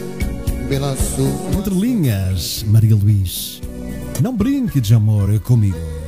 pela 0.69 0.95
sua. 0.95 1.57
Entre 1.57 1.73
linhas, 1.73 2.63
Maria 2.67 2.95
Luís. 2.95 3.61
Não 4.21 4.37
brinque 4.37 4.79
de 4.79 4.93
amor 4.93 5.39
comigo. 5.39 6.00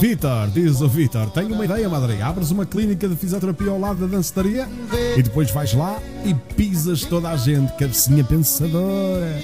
Vitor, 0.00 0.48
diz 0.50 0.80
o 0.80 0.88
Vitor, 0.88 1.30
tenho 1.30 1.54
uma 1.54 1.64
ideia, 1.64 1.88
Madre. 1.88 2.20
Abres 2.20 2.50
uma 2.50 2.66
clínica 2.66 3.08
de 3.08 3.16
fisioterapia 3.16 3.70
ao 3.70 3.78
lado 3.78 4.06
da 4.06 4.16
dançaria 4.16 4.68
e 5.16 5.22
depois 5.22 5.50
vais 5.50 5.72
lá 5.74 5.98
e 6.24 6.34
pisas 6.54 7.04
toda 7.04 7.30
a 7.30 7.36
gente, 7.36 7.72
cabecinha 7.72 8.24
pensadora. 8.24 9.40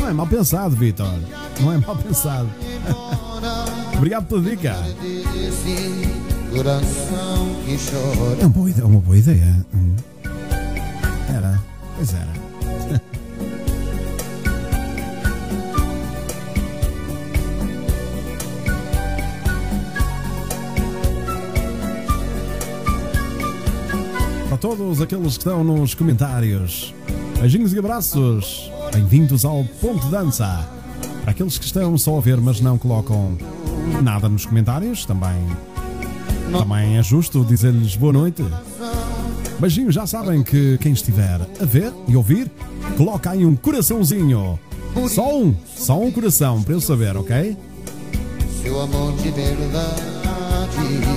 Não 0.00 0.08
é 0.08 0.12
mal 0.12 0.26
pensado, 0.26 0.76
Vitor. 0.76 1.12
Não 1.60 1.72
é 1.72 1.78
mal 1.78 1.96
pensado. 1.96 2.48
Obrigado 3.96 4.26
pela 4.26 4.42
dica. 4.42 4.76
Chora. 7.90 8.36
É 8.40 8.44
uma 8.44 8.48
boa 8.48 8.70
ideia. 8.70 8.86
Uma 8.86 9.00
boa 9.00 9.18
ideia. 9.18 9.66
Era. 11.28 11.62
Pois 11.96 12.14
era. 12.14 12.45
Todos 24.74 25.00
aqueles 25.00 25.34
que 25.34 25.44
estão 25.44 25.62
nos 25.62 25.94
comentários, 25.94 26.92
beijinhos 27.38 27.72
e 27.72 27.78
abraços. 27.78 28.68
Bem-vindos 28.92 29.44
ao 29.44 29.62
Ponto 29.80 30.04
Dança. 30.08 30.68
Para 31.22 31.30
aqueles 31.30 31.56
que 31.56 31.64
estão 31.64 31.96
só 31.96 32.18
a 32.18 32.20
ver, 32.20 32.40
mas 32.40 32.60
não 32.60 32.76
colocam 32.76 33.38
nada 34.02 34.28
nos 34.28 34.44
comentários, 34.44 35.06
também 35.06 35.36
também 36.50 36.98
é 36.98 37.02
justo 37.02 37.44
dizer-lhes 37.44 37.94
boa 37.94 38.12
noite. 38.12 38.44
Beijinhos, 39.60 39.94
já 39.94 40.04
sabem 40.04 40.42
que 40.42 40.76
quem 40.78 40.92
estiver 40.92 41.40
a 41.60 41.64
ver 41.64 41.92
e 42.08 42.16
ouvir, 42.16 42.50
coloca 42.96 43.30
aí 43.30 43.46
um 43.46 43.54
coraçãozinho. 43.54 44.58
Só 45.08 45.42
um, 45.42 45.54
só 45.76 46.00
um 46.00 46.10
coração 46.10 46.60
para 46.60 46.74
eu 46.74 46.80
saber, 46.80 47.16
ok? 47.16 47.56
Seu 48.64 48.80
amor 48.80 49.12
de 49.12 49.30
verdade. 49.30 51.15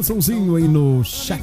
Coraçãozinho 0.00 0.56
aí 0.56 0.66
no 0.66 1.04
chat. 1.04 1.42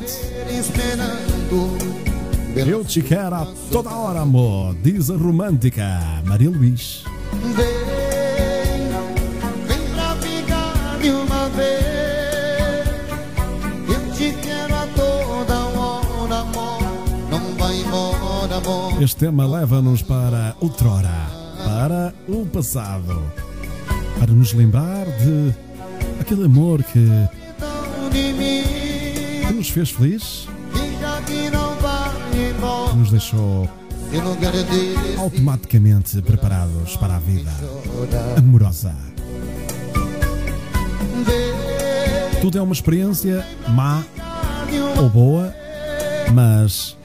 Eu 2.56 2.84
te 2.84 3.04
quero 3.04 3.36
a 3.36 3.48
toda 3.72 3.92
hora, 3.92 4.22
amor, 4.22 4.76
diz 4.82 5.12
a 5.12 5.16
romântica 5.16 5.86
Maria 6.26 6.50
Luís. 6.50 7.04
Vem, 7.32 7.66
vem 9.68 10.42
ficar 10.42 10.98
de 11.00 11.10
uma 11.12 11.50
vez. 11.50 12.88
Eu 13.88 14.12
te 14.14 14.36
quero 14.42 14.76
a 14.76 14.88
toda 14.88 15.60
hora, 15.80 16.40
amor. 16.40 16.82
Não 17.30 17.56
vai 17.60 17.80
embora, 17.80 18.56
amor. 18.56 19.04
Este 19.04 19.18
tema 19.18 19.46
leva-nos 19.46 20.02
para 20.02 20.56
outrora, 20.60 21.28
para 21.64 22.12
o 22.28 22.44
passado, 22.48 23.22
para 24.18 24.34
nos 24.34 24.52
lembrar 24.54 25.06
de 25.06 25.54
aquele 26.20 26.46
amor 26.46 26.82
que, 26.82 27.08
que 29.48 29.54
nos 29.54 29.70
fez 29.70 29.92
feliz, 29.92 30.48
que 31.26 32.98
nos 32.98 33.12
deixou 33.12 33.70
automaticamente 35.18 36.22
preparados 36.22 36.96
para 36.98 37.16
a 37.16 37.20
vida 37.20 37.52
amorosa. 38.38 38.96
Tudo 42.42 42.58
é 42.58 42.62
uma 42.62 42.74
experiência 42.74 43.46
má 43.70 44.04
ou 45.00 45.10
boa, 45.10 45.54
mas 46.34 46.98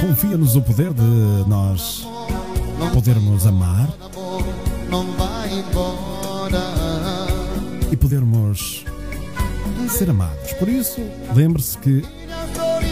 confia-nos 0.00 0.56
o 0.56 0.62
poder 0.62 0.92
de 0.92 1.48
nós 1.48 2.06
podermos 2.92 3.46
amar 3.46 3.88
vai 5.16 5.58
embora. 5.58 6.08
E 9.88 9.90
ser 9.90 10.10
amados. 10.10 10.52
Por 10.52 10.68
isso, 10.68 11.00
lembre-se 11.34 11.78
que 11.78 12.02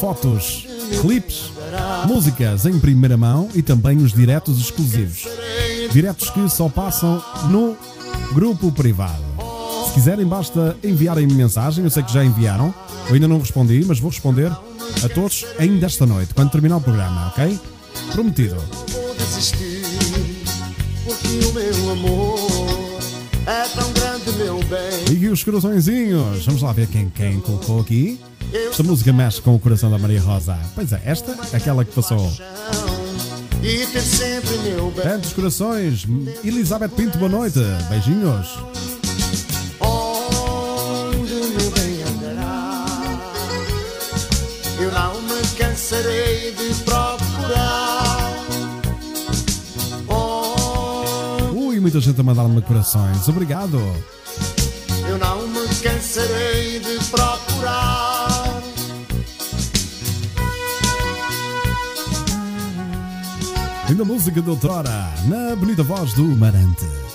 fotos 0.00 0.66
clipes, 1.00 1.52
músicas 2.08 2.66
em 2.66 2.80
primeira 2.80 3.16
mão 3.16 3.48
e 3.54 3.62
também 3.62 3.98
os 3.98 4.12
diretos 4.12 4.58
exclusivos. 4.58 5.28
Diretos 5.92 6.30
que 6.30 6.48
só 6.48 6.68
passam 6.68 7.22
no 7.48 7.76
grupo 8.34 8.72
privado. 8.72 9.27
Se 9.98 10.04
quiserem, 10.04 10.26
basta 10.26 10.76
enviarem-me 10.84 11.34
mensagem. 11.34 11.82
Eu 11.82 11.90
sei 11.90 12.04
que 12.04 12.12
já 12.12 12.24
enviaram. 12.24 12.72
Eu 13.08 13.14
ainda 13.14 13.26
não 13.26 13.40
respondi, 13.40 13.84
mas 13.84 13.98
vou 13.98 14.10
responder 14.10 14.46
a 14.46 15.08
todos 15.12 15.44
ainda 15.58 15.86
esta 15.86 16.06
noite, 16.06 16.32
quando 16.34 16.52
terminar 16.52 16.76
o 16.76 16.80
programa, 16.80 17.26
ok? 17.26 17.58
Prometido. 18.12 18.62
E 25.10 25.28
os 25.28 25.42
coraçõezinhos. 25.42 26.46
Vamos 26.46 26.62
lá 26.62 26.72
ver 26.72 26.86
quem, 26.86 27.10
quem 27.10 27.40
colocou 27.40 27.80
aqui. 27.80 28.20
Esta 28.52 28.84
música 28.84 29.12
mexe 29.12 29.42
com 29.42 29.56
o 29.56 29.58
coração 29.58 29.90
da 29.90 29.98
Maria 29.98 30.20
Rosa. 30.20 30.56
Pois 30.76 30.92
é, 30.92 31.02
esta, 31.04 31.36
aquela 31.52 31.84
que 31.84 31.92
passou. 31.92 32.32
Tantos 35.02 35.32
corações. 35.32 36.06
Elizabeth 36.44 36.90
Pinto, 36.90 37.18
boa 37.18 37.28
noite. 37.28 37.58
Beijinhos. 37.90 38.46
Eu 44.80 44.92
não 44.92 45.20
me 45.22 45.42
cansarei 45.56 46.52
de 46.52 46.74
procurar. 46.84 48.32
Onde 50.06 51.58
Ui, 51.58 51.80
muita 51.80 52.00
gente 52.00 52.20
a 52.20 52.24
mandar-me 52.24 52.62
corações. 52.62 53.28
Obrigado. 53.28 53.78
eu 55.08 55.18
não 55.18 55.48
me 55.48 55.66
cansarei 55.82 56.78
de 56.78 57.04
procurar. 57.10 58.62
Linda 63.88 64.04
música 64.04 64.40
de 64.40 64.50
outrora, 64.50 65.12
na 65.26 65.56
bonita 65.56 65.82
voz 65.82 66.12
do 66.12 66.22
Marante. 66.24 67.07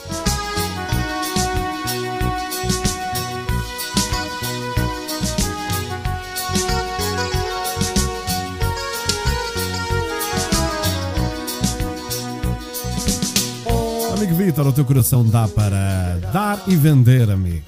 Vitor, 14.33 14.67
o 14.67 14.73
teu 14.73 14.83
coração 14.83 15.25
dá 15.25 15.47
para 15.47 16.19
dar 16.33 16.63
e 16.67 16.75
vender, 16.75 17.29
amigo. 17.29 17.63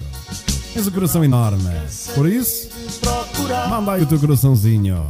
Tens 0.74 0.88
um 0.88 0.92
coração 0.92 1.24
enorme. 1.24 1.72
Por 2.16 2.28
isso, 2.28 2.70
manda 3.70 3.94
aí 3.94 4.04
o 4.04 4.06
teu 4.06 4.20
coraçãozinho. 4.20 5.06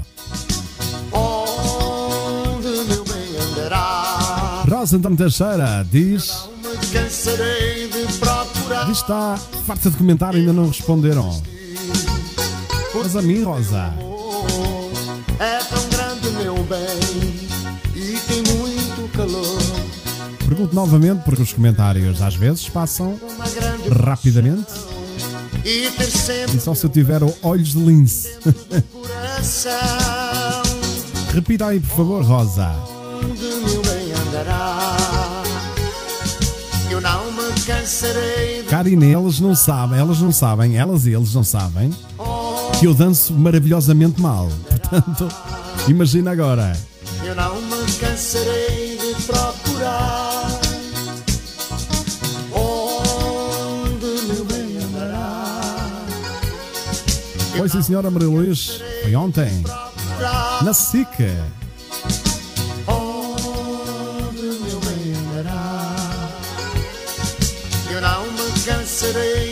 Rosa 4.69 4.97
António 4.97 5.17
Teixeira 5.17 5.87
diz. 5.89 6.47
Diz 8.85 8.97
está 8.97 9.37
farta 9.65 9.89
de 9.89 9.97
comentar, 9.97 10.35
ainda 10.35 10.53
não 10.53 10.67
responderam. 10.67 11.41
Mas 12.93 13.15
a 13.15 13.21
mim, 13.21 13.43
Rosa, 13.43 13.93
pergunto 20.47 20.75
novamente 20.75 21.23
porque 21.23 21.41
os 21.41 21.53
comentários 21.53 22.21
às 22.21 22.35
vezes 22.35 22.69
passam 22.69 23.19
rapidamente 24.03 24.71
e 25.65 25.89
só 26.59 26.75
se 26.75 26.85
eu 26.85 26.89
tiver 26.91 27.21
olhos 27.41 27.69
de 27.69 27.79
lince. 27.79 28.29
Repita 31.33 31.65
aí, 31.65 31.79
por 31.79 31.95
favor, 31.97 32.23
Rosa. 32.23 32.71
Onde 33.23 33.41
meu 33.41 33.81
bem 33.81 34.13
andará. 34.13 35.43
Eu 36.89 37.01
não 37.01 37.31
me 37.31 37.51
cansarei 37.65 38.61
de 38.61 38.69
Karine, 38.69 39.11
elas 39.11 39.39
não 39.39 39.55
sabem, 39.55 39.99
elas 39.99 40.19
não 40.21 40.31
sabem, 40.31 40.77
elas 40.77 41.07
e 41.07 41.13
eles 41.13 41.33
não 41.33 41.43
sabem 41.43 41.89
que 42.79 42.85
eu 42.85 42.93
danço 42.93 43.33
maravilhosamente 43.33 44.21
mal. 44.21 44.47
Portanto, 44.69 45.27
imagina 45.87 46.31
agora. 46.31 46.77
Eu 47.23 47.33
não 47.35 47.59
me 47.59 47.91
cansarei 47.99 48.97
de 48.97 49.15
procurar 49.23 50.24
Foi 57.57 57.69
sim, 57.69 57.81
senhora 57.81 58.11
Maria 58.11 58.27
Luís. 58.27 58.81
Foi 59.01 59.15
ontem. 59.15 59.63
Na 60.61 60.73
SIC. 60.73 61.07
onde 62.87 64.41
meu 64.41 64.79
bem 64.81 65.13
andará. 65.15 65.95
Eu 67.91 68.01
não 68.01 68.25
me 68.31 68.59
cansarei 68.65 69.44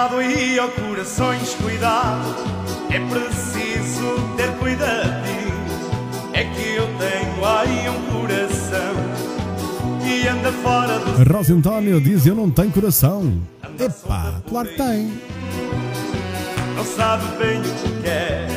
Cuidado 0.00 0.16
aí, 0.16 0.58
ó 0.58 0.66
corações, 0.68 1.54
cuidado. 1.56 2.34
É 2.88 2.98
preciso 3.00 4.34
ter 4.34 4.50
cuidadinho. 4.52 5.52
É 6.32 6.42
que 6.44 6.74
eu 6.74 6.86
tenho 6.96 7.44
aí 7.44 7.86
um 7.90 8.10
coração 8.10 8.94
que 10.02 10.26
anda 10.26 10.50
fora 10.52 10.98
do. 11.00 11.30
Rosa 11.30 11.52
António 11.52 12.00
diz: 12.00 12.24
Eu 12.24 12.34
não 12.34 12.50
tenho 12.50 12.70
coração. 12.70 13.42
Epá, 13.78 14.40
claro 14.48 14.68
que 14.68 14.76
tem. 14.78 15.12
Não 16.76 16.84
sabe 16.84 17.24
bem 17.36 17.60
o 17.60 17.62
que 17.62 18.02
quer. 18.02 18.48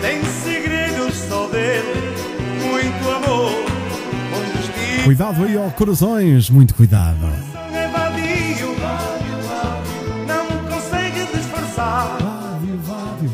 Tem 0.00 0.22
segredos 0.44 1.16
só 1.28 1.48
dele. 1.48 2.14
Muito 2.70 3.10
amor. 3.10 3.52
Cuidado 5.02 5.42
aí, 5.42 5.56
ó 5.56 5.68
corações, 5.70 6.48
muito 6.48 6.72
cuidado. 6.72 7.51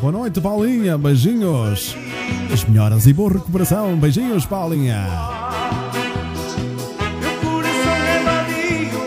Boa 0.01 0.13
noite, 0.13 0.41
Paulinha. 0.41 0.97
Beijinhos. 0.97 1.97
As 2.53 2.65
melhoras 2.65 3.07
e 3.07 3.13
boa 3.13 3.33
recuperação. 3.33 3.97
Beijinhos, 3.97 4.47
Paulinha. 4.47 5.07
É 8.07 8.23
vadio, 8.25 9.01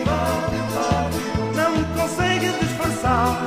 não 1.56 1.84
consegue 1.98 2.52
disfarçar. 2.60 3.42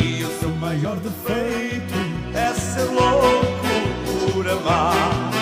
E 0.00 0.22
o 0.22 0.38
seu 0.38 0.50
maior 0.60 0.96
defeito 0.98 1.94
é 2.34 2.54
ser 2.54 2.84
louco 2.84 4.32
por 4.32 4.48
amar. 4.48 5.32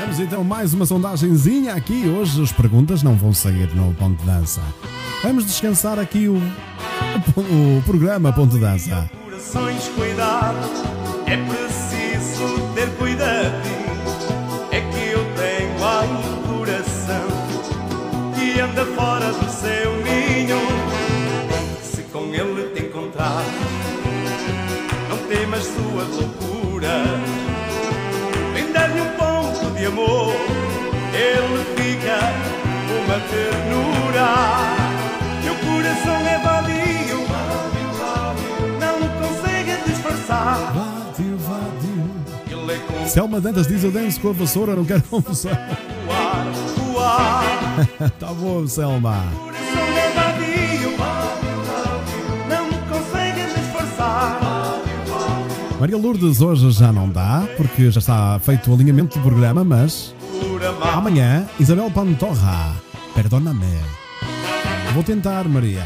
Vamos 0.00 0.20
então 0.20 0.44
mais 0.44 0.72
uma 0.72 0.86
sondagenzinha 0.86 1.74
aqui. 1.74 2.06
Hoje 2.08 2.40
as 2.40 2.52
perguntas 2.52 3.02
não 3.02 3.16
vão 3.16 3.32
sair 3.34 3.74
no 3.74 3.92
Ponto 3.94 4.20
de 4.20 4.26
Dança. 4.26 4.62
Vamos 5.22 5.44
descansar 5.44 5.98
aqui 5.98 6.28
o, 6.28 6.36
o, 6.36 7.82
programa 7.84 8.32
Ponto 8.32 8.56
Dança. 8.56 9.10
Corações, 9.24 9.88
cuidado, 9.88 10.56
é 11.26 11.36
preciso 11.36 12.60
ter 12.74 12.88
cuidadinho. 12.96 13.88
É 14.70 14.80
que 14.80 15.08
eu 15.10 15.24
tenho 15.34 15.84
aí 15.84 16.28
coração 16.46 17.26
que 18.34 18.60
anda 18.60 18.86
fora 18.94 19.32
do 19.32 19.50
seu 19.50 19.96
ninho. 20.04 20.60
Se 21.82 22.02
com 22.04 22.32
ele 22.32 22.70
te 22.74 22.86
encontrar, 22.86 23.42
não 25.08 25.18
temas 25.28 25.64
suas 25.64 26.08
loucuras. 26.16 27.08
Vem 28.54 28.72
dar-lhe 28.72 29.00
um 29.00 29.10
pouco 29.16 29.70
de 29.76 29.86
amor, 29.86 30.32
ele 31.12 31.64
fica 31.74 32.20
uma 33.04 33.18
ternura. 33.28 34.77
Coração 35.88 36.16
é 36.16 36.38
vadio, 36.40 37.18
não 38.78 38.98
consegue 39.22 39.72
disfarçar. 39.86 40.74
Vadio, 40.74 41.38
vadio. 41.38 43.08
Selma 43.08 43.40
Dantas 43.40 43.66
diz: 43.66 43.82
Eu 43.82 43.90
danço 43.90 44.20
com 44.20 44.28
a 44.28 44.32
vassoura, 44.32 44.76
não 44.76 44.84
quero 44.84 45.00
confusão. 45.04 45.52
tá 48.20 48.34
bom, 48.34 48.66
Selma. 48.66 49.24
coração 49.40 49.80
é 49.80 50.12
vadio, 50.14 50.90
não 52.50 52.68
consegue 52.90 53.46
disfarçar. 53.58 54.38
Maria 55.80 55.96
Lourdes 55.96 56.42
hoje 56.42 56.70
já 56.72 56.92
não 56.92 57.08
dá, 57.08 57.48
porque 57.56 57.90
já 57.90 58.00
está 58.00 58.38
feito 58.40 58.70
o 58.70 58.74
alinhamento 58.74 59.18
do 59.18 59.22
programa, 59.22 59.64
mas 59.64 60.14
amanhã, 60.92 61.48
Isabel 61.58 61.90
Pantorra, 61.90 62.76
perdona-me. 63.14 63.97
Vou 64.94 65.02
tentar, 65.04 65.46
Maria. 65.48 65.84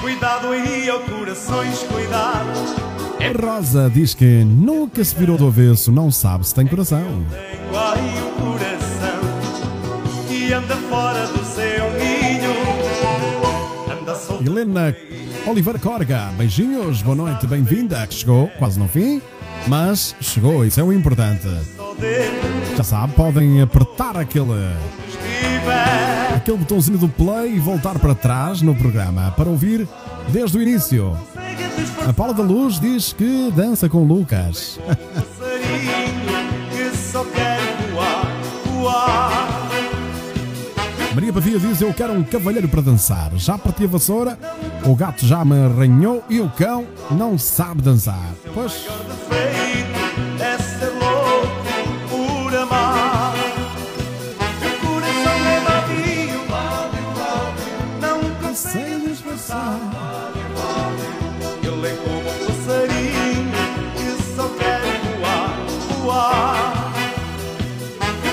Cuidado 0.00 0.48
aí, 0.48 0.90
ó 0.90 0.98
corações, 1.00 1.78
cuidado. 1.84 2.78
Rosa 3.40 3.90
diz 3.90 4.14
que 4.14 4.44
nunca 4.44 5.04
se 5.04 5.14
virou 5.14 5.36
do 5.36 5.46
avesso, 5.46 5.92
não 5.92 6.10
sabe 6.10 6.46
se 6.46 6.54
tem 6.54 6.66
coração. 6.66 7.02
tenho 7.30 7.78
aí 7.78 8.22
um 8.22 8.30
coração 8.40 9.20
que 10.26 10.52
anda 10.52 10.76
fora 10.76 11.26
do 11.26 11.44
seu 11.44 11.92
ninho. 11.98 12.54
Anda 14.00 14.14
solto. 14.14 14.44
Helena 14.44 14.96
Oliveira 15.46 15.78
Corga, 15.78 16.30
beijinhos, 16.36 17.02
boa 17.02 17.16
noite, 17.16 17.46
bem-vinda, 17.46 18.06
que 18.06 18.14
chegou 18.14 18.48
quase 18.58 18.78
no 18.78 18.88
fim, 18.88 19.20
mas 19.66 20.14
chegou, 20.20 20.64
isso 20.64 20.80
é 20.80 20.82
o 20.82 20.92
importante. 20.92 21.48
Já 22.76 22.84
sabe, 22.84 23.12
podem 23.14 23.60
apertar 23.60 24.16
aquele, 24.16 24.72
aquele 26.34 26.56
botãozinho 26.58 26.98
do 26.98 27.08
play 27.08 27.56
e 27.56 27.58
voltar 27.58 27.98
para 27.98 28.14
trás 28.14 28.62
no 28.62 28.74
programa 28.74 29.32
para 29.36 29.48
ouvir 29.48 29.86
desde 30.28 30.58
o 30.58 30.62
início. 30.62 31.16
A 32.06 32.12
Paula 32.12 32.32
da 32.32 32.42
Luz 32.42 32.78
diz 32.78 33.12
que 33.12 33.50
dança 33.50 33.88
com 33.88 34.04
Lucas. 34.04 34.78
Maria 41.14 41.32
Pavia 41.32 41.58
diz: 41.58 41.80
Eu 41.80 41.92
quero 41.92 42.12
um 42.12 42.22
cavalheiro 42.22 42.68
para 42.68 42.82
dançar. 42.82 43.30
Já 43.36 43.56
parti 43.58 43.84
a 43.84 43.88
vassoura, 43.88 44.38
o 44.84 44.94
gato 44.94 45.26
já 45.26 45.44
me 45.44 45.56
arranhou 45.64 46.22
e 46.28 46.40
o 46.40 46.48
cão 46.50 46.86
não 47.10 47.38
sabe 47.38 47.82
dançar. 47.82 48.28
Pois. 48.54 48.86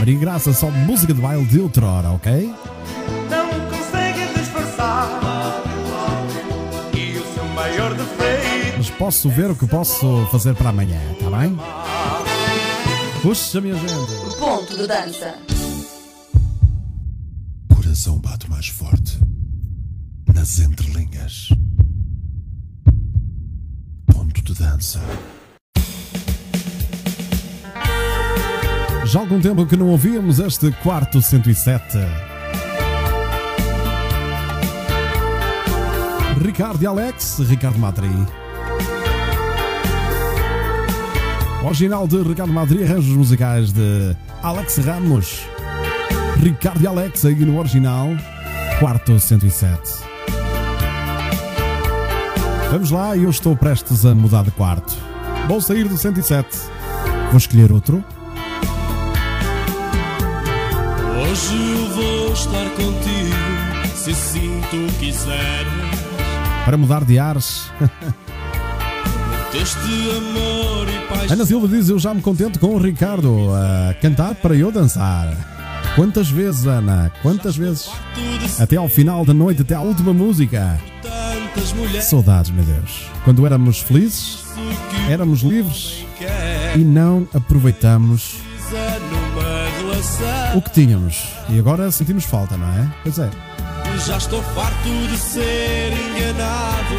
Maria 0.06 0.20
Graça, 0.20 0.54
só 0.54 0.70
música 0.70 1.16
de 1.16 1.20
baile 1.20 1.44
de 1.46 1.60
outrora, 1.60 2.12
ok? 2.12 2.54
Posso 8.98 9.30
ver 9.30 9.52
o 9.52 9.56
que 9.56 9.68
posso 9.68 10.28
fazer 10.32 10.56
para 10.56 10.70
amanhã, 10.70 11.00
tá 11.20 11.30
bem? 11.38 11.58
Puxa, 13.22 13.60
minha 13.60 13.76
gente. 13.76 14.38
Ponto 14.40 14.78
de 14.78 14.88
dança. 14.88 15.36
Coração 17.74 18.20
bate 18.20 18.50
mais 18.50 18.68
forte 18.68 19.20
nas 20.34 20.60
entrelinhas. 20.60 21.50
Ponto 24.08 24.42
de 24.42 24.54
dança. 24.54 25.02
Já 29.06 29.20
há 29.20 29.22
algum 29.22 29.40
tempo 29.40 29.66
que 29.66 29.76
não 29.76 29.90
ouvíamos 29.90 30.40
este 30.40 30.72
quarto 30.84 31.22
107. 31.22 31.98
Ricardo 36.42 36.82
e 36.84 36.88
Alex, 36.88 37.40
Ricardo 37.40 37.80
Madri. 37.80 38.45
Original 41.66 42.08
de 42.08 42.22
Ricardo 42.22 42.54
Madri, 42.54 42.84
arranjos 42.84 43.18
musicais 43.18 43.72
de 43.74 44.16
Alex 44.44 44.78
Ramos. 44.78 45.42
Ricardo 46.38 46.84
e 46.84 46.86
Alex, 46.86 47.26
aí 47.26 47.34
no 47.44 47.58
original, 47.58 48.10
quarto 48.80 49.20
107. 49.20 49.82
Vamos 52.72 52.92
lá, 52.92 53.18
eu 53.18 53.32
estou 53.32 53.58
prestes 53.58 54.06
a 54.06 54.14
mudar 54.14 54.44
de 54.44 54.52
quarto. 54.52 54.94
Vou 55.48 55.60
sair 55.60 55.88
do 55.88 55.98
107. 55.98 56.48
Vou 57.30 57.38
escolher 57.38 57.72
outro. 57.72 58.04
Hoje 61.20 61.56
eu 61.56 61.90
vou 61.96 62.32
estar 62.32 62.70
contigo, 62.76 63.96
se 63.96 64.12
assim 64.12 64.62
tu 64.70 65.00
quiseres. 65.00 65.74
Para 66.64 66.78
mudar 66.78 67.04
de 67.04 67.18
ares. 67.18 67.72
Ana 71.30 71.46
Silva 71.46 71.68
diz: 71.68 71.90
Eu 71.90 71.98
já 71.98 72.14
me 72.14 72.22
contento 72.22 72.60
com 72.60 72.76
o 72.76 72.78
Ricardo 72.78 73.50
a 73.54 73.94
cantar 73.96 74.36
para 74.36 74.56
eu 74.56 74.72
dançar. 74.72 75.34
Quantas 75.96 76.30
vezes, 76.30 76.66
Ana? 76.68 77.12
Quantas 77.22 77.56
vezes? 77.56 77.90
Até 78.60 78.76
ao 78.76 78.90
final 78.90 79.26
da 79.26 79.34
noite, 79.34 79.62
até 79.62 79.74
à 79.74 79.82
última 79.82 80.14
música. 80.14 80.80
Tantas 81.02 81.72
mulheres 81.74 82.04
Saudades, 82.06 82.52
meu 82.52 82.66
Deus. 82.66 83.08
Quando 83.24 83.46
éramos 83.46 83.80
felizes, 83.80 84.44
éramos 85.10 85.42
livres 85.42 86.06
e 86.76 86.80
não 86.80 87.28
aproveitamos 87.34 88.36
o 90.56 90.62
que 90.62 90.72
tínhamos. 90.72 91.24
E 91.50 91.58
agora 91.58 91.90
sentimos 91.92 92.26
falta, 92.26 92.58
não 92.58 92.68
é? 92.68 92.92
Pois 93.04 93.18
é. 93.20 93.30
Já 94.06 94.18
estou 94.18 94.42
farto 94.44 94.90
de 95.10 95.18
ser 95.18 95.94
enganado 95.94 96.96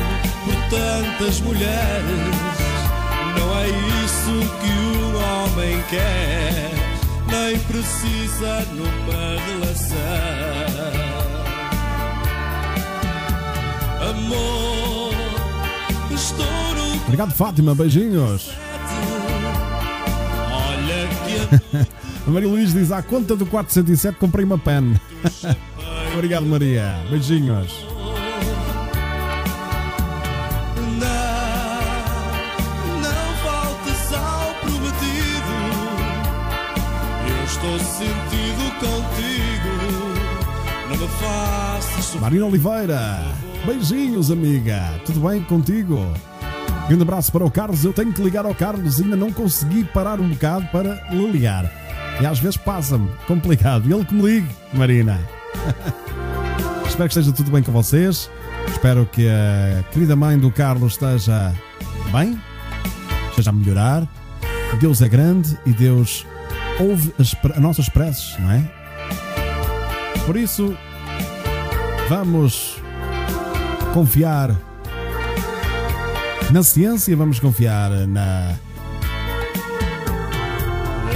tantas 0.70 1.40
mulheres. 1.40 2.36
Não 3.38 3.58
é 3.58 3.68
isso 4.04 4.40
que 4.60 4.70
um 4.70 5.16
homem 5.16 5.82
quer, 5.88 6.70
nem 7.28 7.58
precisa 7.60 8.66
numa 8.72 9.40
relação. 9.46 9.96
Amor, 14.10 15.14
estou 16.12 16.46
no 16.74 16.96
Obrigado, 17.04 17.32
Fátima. 17.32 17.74
Beijinhos. 17.74 18.50
Olha 20.50 21.08
que 21.24 21.96
A 22.26 22.30
Maria 22.30 22.48
Luís 22.48 22.72
diz: 22.72 22.90
À 22.90 23.02
conta 23.02 23.36
do 23.36 23.46
407 23.46 24.18
comprei 24.18 24.44
uma 24.44 24.58
pen. 24.58 24.94
Obrigado, 26.14 26.44
Maria. 26.46 26.96
Beijinhos. 27.10 27.95
Marina 42.20 42.46
Oliveira, 42.46 43.20
beijinhos, 43.64 44.30
amiga. 44.30 45.00
Tudo 45.04 45.20
bem 45.28 45.42
contigo? 45.42 46.12
Grande 46.88 47.02
abraço 47.02 47.30
para 47.30 47.44
o 47.44 47.50
Carlos. 47.50 47.84
Eu 47.84 47.92
tenho 47.92 48.12
que 48.12 48.22
ligar 48.22 48.44
ao 48.44 48.54
Carlos, 48.54 49.00
ainda 49.00 49.16
não 49.16 49.32
consegui 49.32 49.84
parar 49.84 50.20
um 50.20 50.28
bocado 50.28 50.66
para 50.68 50.94
lhe 51.10 51.30
ligar. 51.30 51.70
E 52.20 52.26
às 52.26 52.38
vezes 52.38 52.56
passa-me 52.56 53.08
complicado. 53.26 53.92
Ele 53.92 54.04
que 54.04 54.14
me 54.14 54.22
ligue, 54.22 54.48
Marina. 54.72 55.20
Espero 56.88 57.08
que 57.08 57.18
esteja 57.18 57.32
tudo 57.32 57.50
bem 57.50 57.62
com 57.62 57.72
vocês. 57.72 58.30
Espero 58.68 59.06
que 59.06 59.28
a 59.28 59.82
querida 59.92 60.16
mãe 60.16 60.38
do 60.38 60.50
Carlos 60.50 60.94
esteja 60.94 61.52
bem, 62.10 62.40
esteja 63.30 63.50
a 63.50 63.52
melhorar. 63.52 64.06
Deus 64.80 65.00
é 65.00 65.08
grande 65.08 65.56
e 65.64 65.72
Deus 65.72 66.26
ouve 66.80 67.14
as, 67.18 67.34
as 67.54 67.60
nossas 67.60 67.88
preces, 67.88 68.36
não 68.38 68.50
é? 68.50 68.62
Por 70.24 70.36
isso, 70.36 70.76
vamos 72.08 72.76
confiar 73.92 74.54
na 76.50 76.62
ciência, 76.62 77.16
vamos 77.16 77.40
confiar 77.40 77.90
na, 78.06 78.54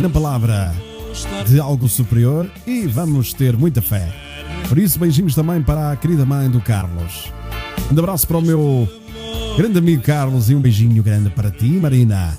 na 0.01 0.09
palavra 0.11 0.74
de 1.47 1.61
algo 1.61 1.88
superior 1.88 2.51
e 2.66 2.86
vamos 2.86 3.32
ter 3.32 3.57
muita 3.57 3.80
fé. 3.80 4.09
Por 4.68 4.78
isso, 4.78 4.99
beijinhos 4.99 5.34
também 5.34 5.62
para 5.62 5.93
a 5.93 5.97
querida 5.97 6.24
mãe 6.24 6.51
do 6.51 6.61
Carlos. 6.61 7.32
Um 7.93 7.99
abraço 7.99 8.26
para 8.26 8.38
o 8.38 8.43
meu 8.43 8.88
grande 9.57 9.78
amigo 9.78 10.03
Carlos 10.03 10.51
e 10.51 10.55
um 10.55 10.61
beijinho 10.61 11.03
grande 11.03 11.30
para 11.30 11.51
ti, 11.51 11.66
Marina. 11.66 12.36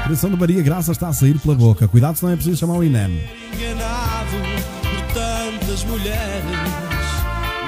A 0.00 0.02
Coração 0.04 0.30
de 0.30 0.36
Maria 0.36 0.62
Graça 0.62 0.92
está 0.92 1.08
a 1.08 1.12
sair 1.12 1.38
pela 1.38 1.54
boca. 1.54 1.88
Cuidado, 1.88 2.16
senão 2.16 2.32
é 2.32 2.36
preciso 2.36 2.58
chamar 2.58 2.74
o 2.74 2.84
INEM. 2.84 3.20
Tantas 5.72 5.84
mulheres. 5.84 6.44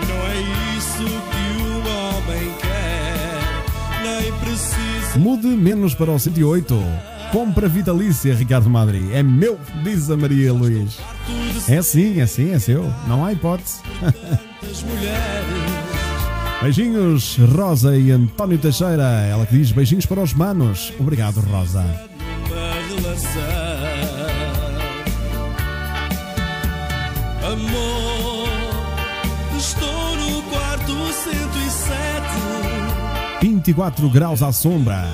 Não 0.08 0.26
é 0.26 0.76
isso 0.76 1.04
que 1.30 1.88
homem 1.88 2.50
quer, 2.60 4.02
nem 4.02 4.32
precisa. 4.40 5.18
Mude 5.18 5.46
menos 5.48 5.94
para 5.94 6.10
o 6.10 6.18
108. 6.18 6.82
Compra 7.32 7.66
vitalícia, 7.66 8.34
Ricardo 8.34 8.68
Madri. 8.70 9.10
É 9.12 9.22
meu, 9.22 9.58
diz 9.82 10.10
a 10.10 10.16
Maria 10.16 10.52
Luís. 10.52 10.98
É 11.68 11.82
sim, 11.82 12.20
é 12.20 12.26
sim, 12.26 12.52
é 12.52 12.58
seu. 12.58 12.92
Não 13.08 13.24
há 13.24 13.32
hipótese. 13.32 13.80
Beijinhos, 16.62 17.36
Rosa 17.56 17.96
e 17.96 18.10
António 18.10 18.58
Teixeira. 18.58 19.26
Ela 19.28 19.46
que 19.46 19.56
diz 19.56 19.72
beijinhos 19.72 20.06
para 20.06 20.20
os 20.20 20.32
manos. 20.32 20.92
Obrigado, 21.00 21.40
Rosa. 21.40 21.84
24 33.64 34.10
graus 34.10 34.42
à 34.42 34.52
sombra. 34.52 35.08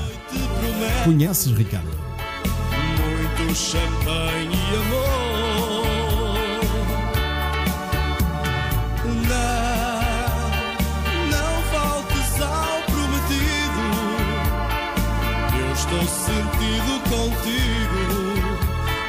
Conheces, 1.04 1.52
Ricardo? 1.52 1.88
muito 1.88 3.54
champanhe 3.54 4.50
e 4.50 4.76
amor. 4.76 5.90
Não, 9.28 10.00
não 11.30 11.62
faltes 11.70 12.42
ao 12.42 12.82
prometido. 12.90 13.84
Eu 15.56 15.72
estou 15.72 16.04
sentido 16.08 16.92
contigo. 17.08 18.02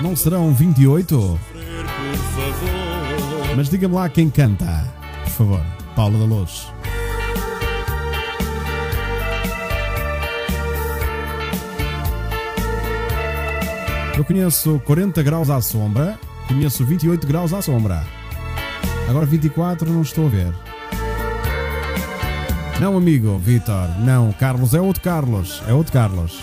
Não 0.04 0.16
serão 0.16 0.54
28? 0.54 1.20
Sofrer, 1.20 1.40
por 1.86 2.18
favor. 2.36 3.56
Mas 3.56 3.70
diga-me 3.70 3.96
lá 3.96 4.08
quem 4.08 4.30
canta, 4.30 4.86
por 5.24 5.32
favor. 5.32 5.62
Paula 5.96 6.20
da 6.20 6.26
Luz. 6.26 6.68
Eu 14.18 14.26
conheço 14.26 14.82
40 14.86 15.24
graus 15.24 15.50
à 15.50 15.62
sombra, 15.62 16.20
conheço 16.48 16.86
28 16.86 17.26
graus 17.26 17.54
à 17.54 17.62
sombra. 17.62 18.04
Agora 19.10 19.26
24 19.26 19.90
não 19.90 20.02
estou 20.02 20.26
a 20.26 20.30
ver. 20.30 20.54
Não, 22.80 22.98
amigo, 22.98 23.38
Vitor, 23.38 23.88
não. 24.00 24.32
Carlos 24.34 24.74
é 24.74 24.82
outro 24.82 25.02
Carlos, 25.02 25.62
é 25.68 25.74
outro 25.74 25.94
Carlos. 25.94 26.40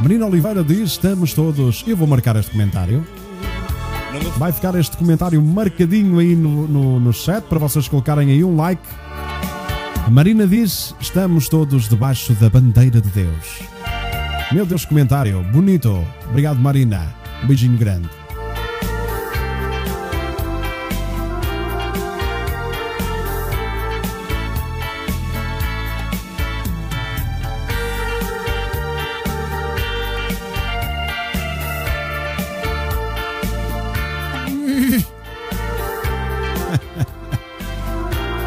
Menino 0.00 0.26
Oliveira 0.26 0.62
diz: 0.64 0.92
Estamos 0.92 1.34
todos. 1.34 1.84
Eu 1.86 1.96
vou 1.96 2.06
marcar 2.06 2.36
este 2.36 2.52
comentário. 2.52 3.04
Vai 4.36 4.52
ficar 4.52 4.74
este 4.74 4.96
comentário 4.96 5.42
marcadinho 5.42 6.18
aí 6.18 6.34
no, 6.34 6.66
no, 6.66 7.00
no 7.00 7.12
chat 7.12 7.44
para 7.44 7.58
vocês 7.58 7.88
colocarem 7.88 8.30
aí 8.30 8.42
um 8.42 8.56
like. 8.56 8.82
A 10.06 10.10
Marina 10.10 10.46
diz: 10.46 10.94
Estamos 11.00 11.48
todos 11.48 11.88
debaixo 11.88 12.32
da 12.34 12.48
bandeira 12.48 13.00
de 13.00 13.10
Deus. 13.10 13.77
Meu 14.50 14.64
Deus, 14.64 14.86
comentário 14.86 15.42
bonito. 15.42 16.02
Obrigado, 16.30 16.58
Marina. 16.58 17.14
Um 17.44 17.46
beijinho 17.46 17.76
grande. 17.76 18.08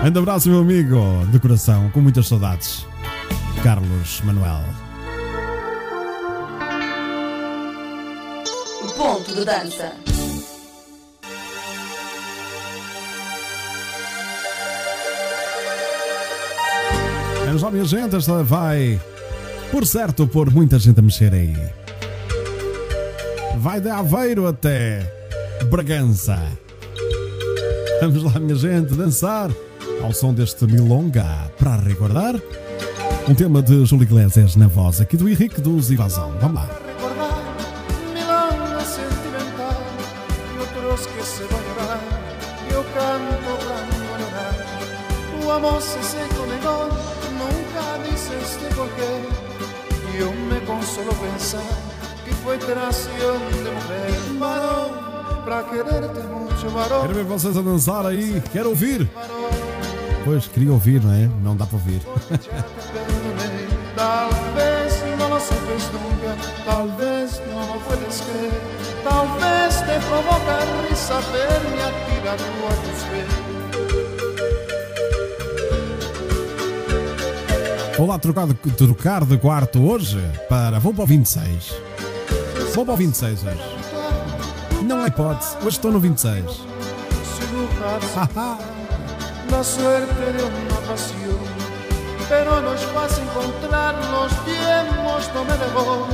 Grande 0.01 0.17
abraço, 0.17 0.49
meu 0.49 0.61
amigo, 0.61 0.97
de 1.31 1.39
coração, 1.39 1.91
com 1.91 2.01
muitas 2.01 2.27
saudades. 2.27 2.87
Carlos 3.61 4.19
Manuel. 4.25 4.90
De 9.35 9.45
dança. 9.45 9.93
Minha 17.71 17.85
gente, 17.85 18.15
esta 18.17 18.43
vai, 18.43 18.99
por 19.71 19.85
certo, 19.85 20.27
pôr 20.27 20.51
muita 20.51 20.77
gente 20.77 20.99
a 20.99 21.01
mexer 21.01 21.33
aí. 21.33 21.55
Vai 23.57 23.79
de 23.79 23.89
Aveiro 23.89 24.45
até 24.45 25.09
Bragança. 25.69 26.37
Vamos 28.01 28.23
lá, 28.23 28.39
minha 28.39 28.55
gente, 28.55 28.93
dançar 28.93 29.49
ao 30.03 30.13
som 30.13 30.33
deste 30.33 30.65
Milonga 30.65 31.25
para 31.57 31.77
recordar. 31.77 32.35
Um 33.29 33.33
tema 33.33 33.61
de 33.61 33.85
Júlio 33.85 34.03
Iglesias 34.03 34.57
na 34.57 34.67
voz 34.67 34.99
aqui 34.99 35.15
do 35.15 35.29
Henrique 35.29 35.61
dos 35.61 35.89
Invasão. 35.89 36.33
Vamos 36.41 36.55
lá. 36.55 36.80
Se 45.81 45.97
nunca 47.41 47.97
dices 48.03 48.61
de 48.61 48.75
por 48.75 48.87
qué. 48.89 49.11
Yo 50.19 50.31
me 50.49 50.59
consolo 50.65 51.11
pensar 51.13 51.61
que 52.23 52.31
fue 52.35 52.57
traición 52.57 53.39
de 53.63 53.71
mujer. 53.71 54.39
Varón, 54.39 54.91
para 55.45 55.65
quererte 55.65 56.23
mucho, 56.23 56.69
varón. 56.71 57.01
Quero 57.01 57.15
ver 57.15 57.25
vocês 57.25 57.57
a 57.57 57.61
dançar 57.61 58.05
aí. 58.05 58.41
Quero 58.53 58.69
ouvir. 58.69 59.09
Pois, 60.23 60.47
queria 60.47 60.71
ouvir, 60.71 61.03
não 61.03 61.13
é? 61.13 61.27
Não 61.43 61.55
dá 61.55 61.65
para 61.65 61.77
ouvir. 61.77 62.01
Tal 63.95 64.29
vez 64.55 65.03
no 65.17 65.27
lo 65.29 65.39
sabes 65.39 65.91
nunca, 65.91 66.35
tal 66.65 66.87
vez 66.97 67.41
no 67.53 67.59
lo 67.59 67.79
puedes 67.81 68.21
creer, 68.21 68.61
tal 69.03 69.27
vez 69.37 69.75
te 69.75 69.99
provoca 70.07 70.59
risa 70.89 71.19
verme 71.31 71.83
a 71.83 71.91
tirado 72.07 72.43
a 72.67 72.75
tus 72.83 73.03
pies. 73.11 73.40
Vou 78.01 78.09
lá 78.09 78.17
trocar 78.17 78.47
de, 78.47 78.55
trocar 78.55 79.23
de 79.23 79.37
quarto 79.37 79.79
hoje 79.79 80.19
para. 80.49 80.79
Vou 80.79 80.91
para 80.91 81.03
o 81.03 81.05
26. 81.05 81.71
Vou 82.73 82.83
para 82.83 82.95
o 82.95 82.97
26 82.97 83.43
hoje. 83.43 83.61
Não 84.87 85.03
há 85.03 85.07
hipótese. 85.07 85.55
Hoje 85.57 85.67
estou 85.67 85.91
no 85.91 85.99
26. 85.99 86.43
Haha. 88.15 88.57
la 89.51 89.63
suerte 89.63 90.33
de 90.33 90.41
una 90.41 90.81
pasión, 90.87 91.37
pero 92.27 92.59
no 92.61 92.73
es 92.73 92.81
fácil 92.85 93.23
encontrar 93.23 93.93
los 93.93 94.31
tiempos 94.45 95.29
no 95.35 95.45
me 95.45 95.53
dejó 95.53 96.07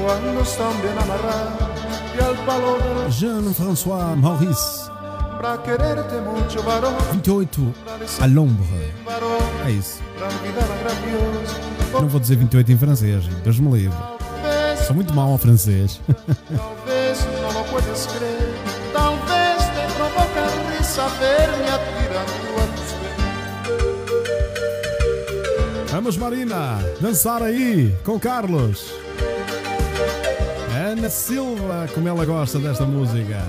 cuando 0.00 0.42
están 0.42 0.80
bien 0.80 0.96
amarrados 0.96 1.70
Jean-François 3.18 4.14
Maurice, 4.16 4.89
28 7.12 7.74
à 8.20 8.26
l'ombre. 8.26 8.92
É 9.66 9.70
isso. 9.70 10.02
Não 11.92 12.08
vou 12.08 12.20
dizer 12.20 12.36
28 12.36 12.72
em 12.72 12.76
francês. 12.76 13.26
Deus 13.42 13.58
me 13.58 13.72
livre. 13.72 13.96
Sou 14.86 14.94
muito 14.94 15.14
mau 15.14 15.32
ao 15.32 15.38
francês. 15.38 15.98
tal 16.06 16.76
vez 16.84 17.24
no 17.24 17.52
lo 17.58 17.64
puedes 17.70 18.06
creer, 18.06 18.54
tal 18.92 19.16
vez 19.16 19.64
te 19.64 19.86
provoca 19.96 20.46
risa 20.76 21.08
verme 21.08 21.68
a 21.68 21.78
tirando 21.78 22.50
a. 22.58 22.70
Vamos, 25.90 26.16
Marina, 26.18 26.78
dançar 27.00 27.42
aí 27.42 27.96
com 28.04 28.20
Carlos. 28.20 28.92
Ana 30.74 31.08
Silva, 31.08 31.88
como 31.94 32.08
ela 32.08 32.24
gosta 32.26 32.58
desta 32.58 32.84
música. 32.84 33.42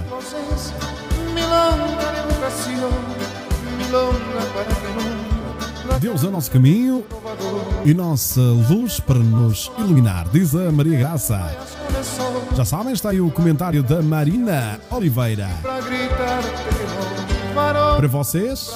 Deus 5.99 6.24
é 6.24 6.28
o 6.28 6.32
nosso 6.32 6.49
caminho 6.49 7.05
e 7.86 7.93
nossa 7.93 8.41
luz 8.41 8.99
para 8.99 9.20
nos 9.20 9.72
iluminar, 9.78 10.28
diz 10.30 10.55
a 10.55 10.72
Maria 10.72 10.97
Graça. 10.97 11.55
Já 12.55 12.66
sabem, 12.66 12.93
está 12.93 13.12
aí 13.12 13.22
o 13.22 13.30
comentário 13.30 13.84
da 13.84 14.01
Marina 14.01 14.80
Oliveira. 14.89 15.49
para 17.53 18.07
vocês, 18.07 18.72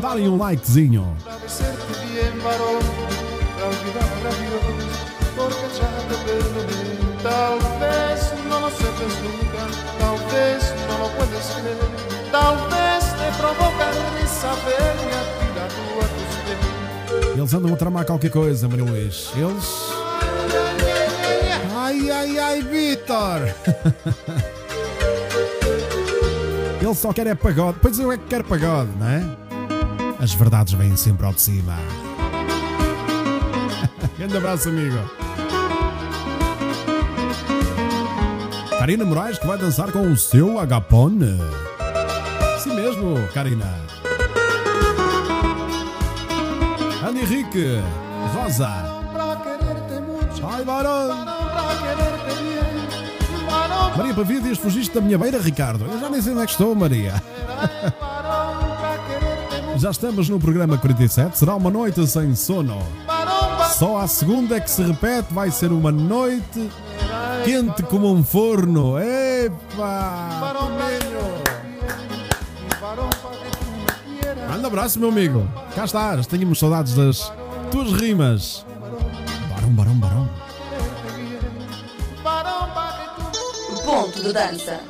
darem 0.00 0.28
um 0.28 0.36
likezinho. 0.36 1.16
para 1.24 1.36
decirte 1.36 1.92
bien, 2.12 2.38
varón, 2.42 2.82
para 3.56 3.66
olvidar 3.68 4.04
a 4.04 4.32
Dios, 4.36 4.62
porque 5.34 5.66
ya 5.78 5.88
te 6.08 6.16
perdoné. 6.24 6.92
Tal 7.22 7.58
vez 7.78 8.32
no 8.48 8.60
lo 8.60 8.70
sepas 8.70 9.14
nunca, 9.22 9.91
vez 10.32 10.74
no 10.88 10.98
lo 10.98 11.08
puedes 11.16 11.46
creer, 11.46 11.76
tal 12.30 12.56
vez 12.68 13.04
te 13.04 13.28
provoca 13.38 13.86
risa 14.16 14.52
verme 14.64 15.12
a 15.12 15.22
tirado 15.38 15.82
a 16.00 16.06
tus 16.14 16.34
pies. 16.44 17.36
Eles 17.36 17.52
andam 17.54 17.72
a 17.74 17.76
tramar 17.76 18.04
qualquer 18.04 18.30
coisa, 18.30 18.68
Maria 18.68 18.84
Luís. 18.84 19.30
Eles. 19.36 19.92
Ai, 21.76 22.10
ai, 22.10 22.38
ai, 22.38 22.62
Vitor! 22.62 23.40
Ele 26.80 26.94
só 26.94 27.12
quer 27.12 27.26
é 27.28 27.34
pagode. 27.34 27.78
Pois 27.80 27.98
eu 27.98 28.10
é 28.10 28.18
que 28.18 28.24
quero 28.24 28.44
pagode, 28.44 28.90
não 28.98 29.06
é? 29.06 29.22
As 30.18 30.34
verdades 30.34 30.72
vêm 30.72 30.96
sempre 30.96 31.26
ao 31.26 31.32
de 31.32 31.40
cima. 31.40 31.76
Grande 34.18 34.36
abraço, 34.36 34.68
amigo. 34.68 35.21
Karina 38.82 39.04
Moraes 39.04 39.38
que 39.38 39.46
vai 39.46 39.56
dançar 39.56 39.92
com 39.92 40.10
o 40.10 40.16
seu 40.16 40.58
agapone. 40.58 41.38
Sim 42.58 42.74
mesmo, 42.74 43.14
Karina. 43.32 43.72
Ana 47.00 47.20
Henrique, 47.20 47.80
Rosa. 48.34 48.68
Ai, 50.42 50.64
varão. 50.64 51.24
Maria 53.96 54.14
Pavidias, 54.14 54.58
fugiste 54.58 54.92
da 54.92 55.00
minha 55.00 55.16
beira, 55.16 55.38
Ricardo. 55.38 55.84
Eu 55.84 56.00
já 56.00 56.10
nem 56.10 56.20
sei 56.20 56.32
onde 56.32 56.42
é 56.42 56.46
que 56.46 56.50
estou, 56.50 56.74
Maria. 56.74 57.22
Já 59.76 59.92
estamos 59.92 60.28
no 60.28 60.40
programa 60.40 60.76
47. 60.76 61.38
Será 61.38 61.54
uma 61.54 61.70
noite 61.70 62.04
sem 62.08 62.34
sono. 62.34 62.84
Só 63.78 63.98
a 63.98 64.08
segunda 64.08 64.56
é 64.56 64.60
que 64.60 64.68
se 64.68 64.82
repete. 64.82 65.32
Vai 65.32 65.52
ser 65.52 65.70
uma 65.70 65.92
noite 65.92 66.68
quente 67.44 67.82
como 67.84 68.12
um 68.12 68.22
forno. 68.22 68.98
Epa! 68.98 70.40
Manda 74.48 74.66
abraço, 74.66 74.98
meu 74.98 75.08
amigo. 75.08 75.48
Cá 75.74 75.84
estás. 75.84 76.26
Tínhamos 76.26 76.58
saudades 76.58 76.94
das 76.94 77.32
tuas 77.70 77.92
rimas. 77.92 78.66
Barão, 79.48 79.70
barão, 79.70 79.94
barão. 79.94 80.30
Ponto 83.84 84.22
de 84.22 84.32
dança. 84.32 84.80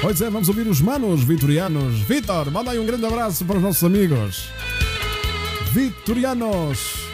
Pois 0.00 0.20
é, 0.20 0.30
vamos 0.30 0.48
ouvir 0.48 0.68
os 0.68 0.80
manos 0.80 1.24
vitorianos. 1.24 2.00
Vitor, 2.00 2.50
manda 2.50 2.70
aí 2.70 2.78
um 2.78 2.86
grande 2.86 3.06
abraço 3.06 3.44
para 3.44 3.56
os 3.56 3.62
nossos 3.62 3.82
amigos. 3.82 4.48
Vitorianos. 5.72 7.05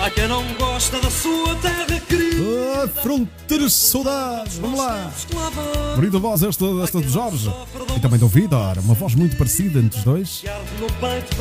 Há 0.00 0.10
quem 0.10 0.28
não 0.28 0.44
gosta 0.54 1.00
da 1.00 1.10
sua 1.10 1.56
terra 1.56 2.00
querida. 2.00 2.88
Fronteiras 3.02 3.72
saudades. 3.72 4.56
Vamos 4.58 4.78
lá. 4.78 5.10
Bonita 5.96 6.18
voz 6.20 6.42
esta, 6.44 6.64
esta 6.84 7.00
de 7.00 7.08
Jorge. 7.08 7.50
E 7.96 8.00
também 8.00 8.18
do 8.18 8.28
Vitor. 8.28 8.78
Uma 8.78 8.94
voz 8.94 9.16
muito 9.16 9.36
parecida 9.36 9.80
entre 9.80 9.98
os 9.98 10.04
dois. 10.04 10.44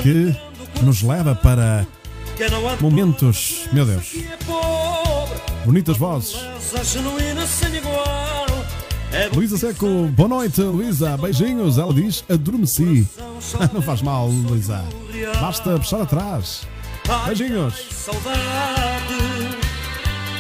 Que 0.02 0.36
nos 0.82 1.04
leva 1.04 1.36
para 1.36 1.86
momentos. 2.82 3.68
Meu 3.72 3.86
Deus. 3.86 4.16
Bonitas 5.64 5.98
vozes. 5.98 6.36
Luísa 9.34 9.58
Seco, 9.58 9.88
boa 10.16 10.30
noite, 10.30 10.62
Luísa. 10.62 11.16
Beijinhos. 11.16 11.78
Ela 11.78 11.94
diz: 11.94 12.24
adormeci. 12.28 13.08
Não 13.72 13.84
faz 13.84 14.02
mal, 14.02 14.28
Luísa. 14.28 14.84
Basta 15.40 15.78
puxar 15.78 16.02
atrás. 16.02 16.68
Beijinhos. 17.08 17.88
saudade. 17.90 19.58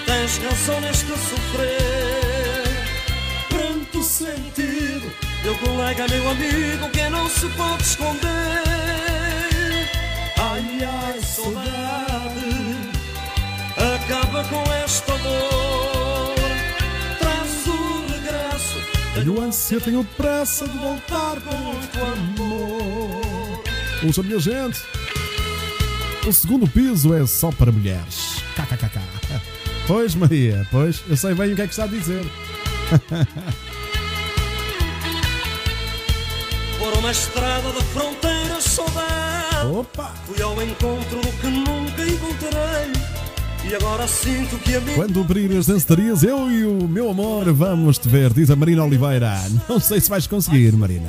Tens 0.05 0.37
razão 0.39 0.81
neste 0.81 1.07
sofrer. 1.07 2.63
Pranto 3.47 4.03
sentido. 4.03 5.09
Meu 5.43 5.57
colega, 5.59 6.05
meu 6.09 6.29
amigo, 6.29 6.89
que 6.89 7.09
não 7.09 7.29
se 7.29 7.47
pode 7.49 7.83
esconder. 7.83 8.63
Ai, 10.37 10.79
ai, 10.83 11.21
saudade. 11.21 12.47
Acaba 13.95 14.43
com 14.43 14.63
esta 14.83 15.17
dor. 15.19 16.35
Traz 17.17 17.67
o 17.67 18.05
regresso. 18.11 18.81
Tenho 19.13 19.41
ânsia, 19.41 19.79
tenho 19.79 20.03
pressa 20.17 20.67
de 20.67 20.77
voltar 20.77 21.39
com 21.39 21.55
muito 21.55 21.97
amor. 22.01 23.63
Ouça, 24.03 24.21
minha 24.21 24.39
gente. 24.39 24.81
O 26.27 26.33
segundo 26.33 26.67
piso 26.67 27.13
é 27.13 27.25
só 27.25 27.51
para 27.53 27.71
mulheres. 27.71 28.43
KKKK. 28.53 28.99
Pois, 29.87 30.13
Maria, 30.13 30.67
pois, 30.69 31.01
eu 31.07 31.15
sei 31.15 31.33
bem 31.33 31.53
o 31.53 31.55
que 31.55 31.61
é 31.61 31.65
que 31.65 31.71
está 31.71 31.85
a 31.85 31.87
dizer. 31.87 32.21
Por 36.77 36.97
uma 36.97 37.11
estrada 37.11 37.71
de 37.71 37.81
fronteiras 37.81 38.61
saudade. 38.65 39.67
Opa! 39.67 40.13
Fui 40.25 40.41
ao 40.41 40.61
encontro 40.61 41.21
do 41.21 41.31
que 41.39 41.47
nunca 41.47 42.03
encontrei. 42.03 42.91
E 43.63 43.73
agora 43.75 44.05
sinto 44.05 44.57
que 44.57 44.75
a 44.75 44.81
minha 44.81 44.95
Quando 44.95 45.21
abrir 45.21 45.57
as 45.57 45.67
dançarias, 45.67 46.23
eu 46.23 46.51
e 46.51 46.65
o 46.65 46.89
meu 46.89 47.09
amor 47.09 47.53
vamos 47.53 47.97
te 47.97 48.09
ver, 48.09 48.33
diz 48.33 48.51
a 48.51 48.55
Marina 48.57 48.83
Oliveira. 48.83 49.33
Não 49.69 49.79
sei 49.79 50.01
se 50.01 50.09
vais 50.09 50.27
conseguir, 50.27 50.73
Marina. 50.73 51.07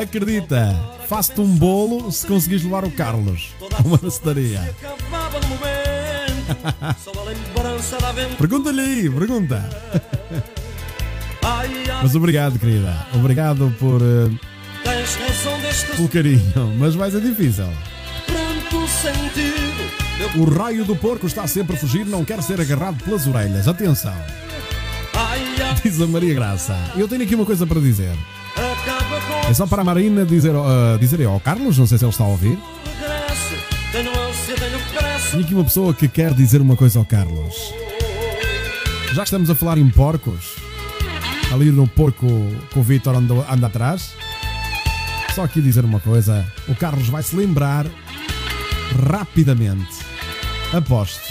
Acredita, 0.00 0.95
faço-te 1.08 1.40
um 1.40 1.54
bolo 1.56 2.10
se 2.10 2.26
conseguires 2.26 2.64
levar 2.64 2.84
o 2.84 2.90
Carlos 2.90 3.54
a 3.76 3.86
uma 3.86 3.96
dançaria. 3.96 4.60
Acabava 4.62 5.40
no 5.40 5.48
momento. 5.48 6.96
Só 7.02 7.12
a 7.20 7.24
lembrança 7.24 7.98
da 7.98 8.08
aventura. 8.08 8.36
Pergunta-lhe 8.36 8.80
aí, 8.80 9.10
pergunta. 9.10 9.70
Mas 12.02 12.14
obrigado, 12.14 12.58
querida. 12.58 13.06
Obrigado 13.14 13.74
por, 13.78 14.00
eh, 14.02 14.28
deste 15.62 15.96
pelo 15.96 16.08
carinho, 16.08 16.74
mas 16.78 16.94
vai 16.94 17.10
ser 17.10 17.20
difícil. 17.20 17.66
O 20.34 20.44
raio 20.44 20.84
do 20.84 20.96
porco 20.96 21.26
está 21.26 21.46
sempre 21.46 21.76
a 21.76 21.78
fugir, 21.78 22.04
não 22.04 22.24
quer 22.24 22.42
ser 22.42 22.60
agarrado 22.60 23.02
pelas 23.04 23.26
orelhas. 23.26 23.68
Atenção, 23.68 24.14
diz 25.82 26.00
a 26.00 26.06
Maria 26.06 26.34
Graça. 26.34 26.76
Eu 26.96 27.06
tenho 27.06 27.22
aqui 27.22 27.34
uma 27.34 27.46
coisa 27.46 27.66
para 27.66 27.80
dizer. 27.80 28.12
É 29.48 29.54
só 29.54 29.66
para 29.66 29.82
a 29.82 29.84
Marina 29.84 30.24
dizer, 30.24 30.54
uh, 30.54 30.98
dizer 30.98 31.24
ao 31.24 31.38
Carlos, 31.38 31.78
não 31.78 31.86
sei 31.86 31.98
se 31.98 32.04
ele 32.04 32.10
está 32.10 32.24
a 32.24 32.28
ouvir. 32.28 32.58
Tenho 35.30 35.44
aqui 35.44 35.54
uma 35.54 35.64
pessoa 35.64 35.94
que 35.94 36.08
quer 36.08 36.34
dizer 36.34 36.60
uma 36.60 36.76
coisa 36.76 36.98
ao 36.98 37.04
Carlos. 37.04 37.72
Já 39.12 39.22
que 39.22 39.28
estamos 39.28 39.48
a 39.48 39.54
falar 39.54 39.78
em 39.78 39.88
porcos, 39.88 40.56
ali 41.52 41.70
no 41.70 41.86
porco 41.86 42.26
que 42.70 42.78
o 42.78 42.82
Vitor 42.82 43.14
anda, 43.14 43.34
anda 43.48 43.66
atrás, 43.66 44.14
só 45.34 45.44
aqui 45.44 45.60
dizer 45.60 45.84
uma 45.84 46.00
coisa: 46.00 46.44
o 46.68 46.74
Carlos 46.74 47.08
vai 47.08 47.22
se 47.22 47.36
lembrar 47.36 47.86
rapidamente. 49.10 50.04
Aposto. 50.72 51.22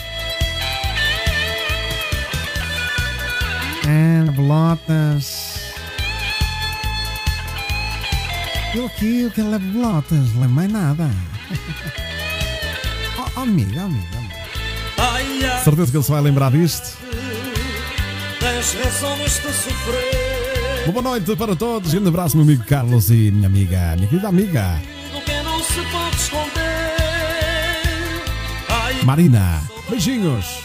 Ah, 3.88 4.32
bolotas. 4.32 5.35
Eu 8.76 8.86
aqui, 8.88 9.22
eu 9.22 9.32
quero 9.32 9.50
levar 9.52 9.72
bolotas, 9.72 10.34
não 10.34 10.42
lembro 10.42 10.50
mais 10.56 10.72
nada. 10.72 11.10
Oh, 13.18 13.32
oh, 13.38 13.40
amigo, 13.44 13.80
amigo, 13.80 14.18
amigo. 14.18 14.34
Ai, 14.98 15.64
Certeza 15.64 15.90
que 15.90 15.98
ele 15.98 16.04
se 16.04 16.12
vai 16.12 16.22
lembrar 16.22 16.52
disto. 16.52 16.98
tens 18.40 18.74
neste 19.20 19.54
sofrer. 19.54 20.92
Boa 20.92 21.02
noite 21.02 21.34
para 21.38 21.56
todos. 21.56 21.94
Grande 21.94 22.10
abraço, 22.10 22.36
meu 22.36 22.44
amigo 22.44 22.66
Carlos 22.66 23.10
e 23.10 23.32
minha 23.32 23.48
amiga, 23.48 23.96
minha 23.96 24.08
querida 24.10 24.28
amiga 24.28 24.82
que 29.00 29.06
Marina. 29.06 29.62
Beijinhos. 29.90 30.60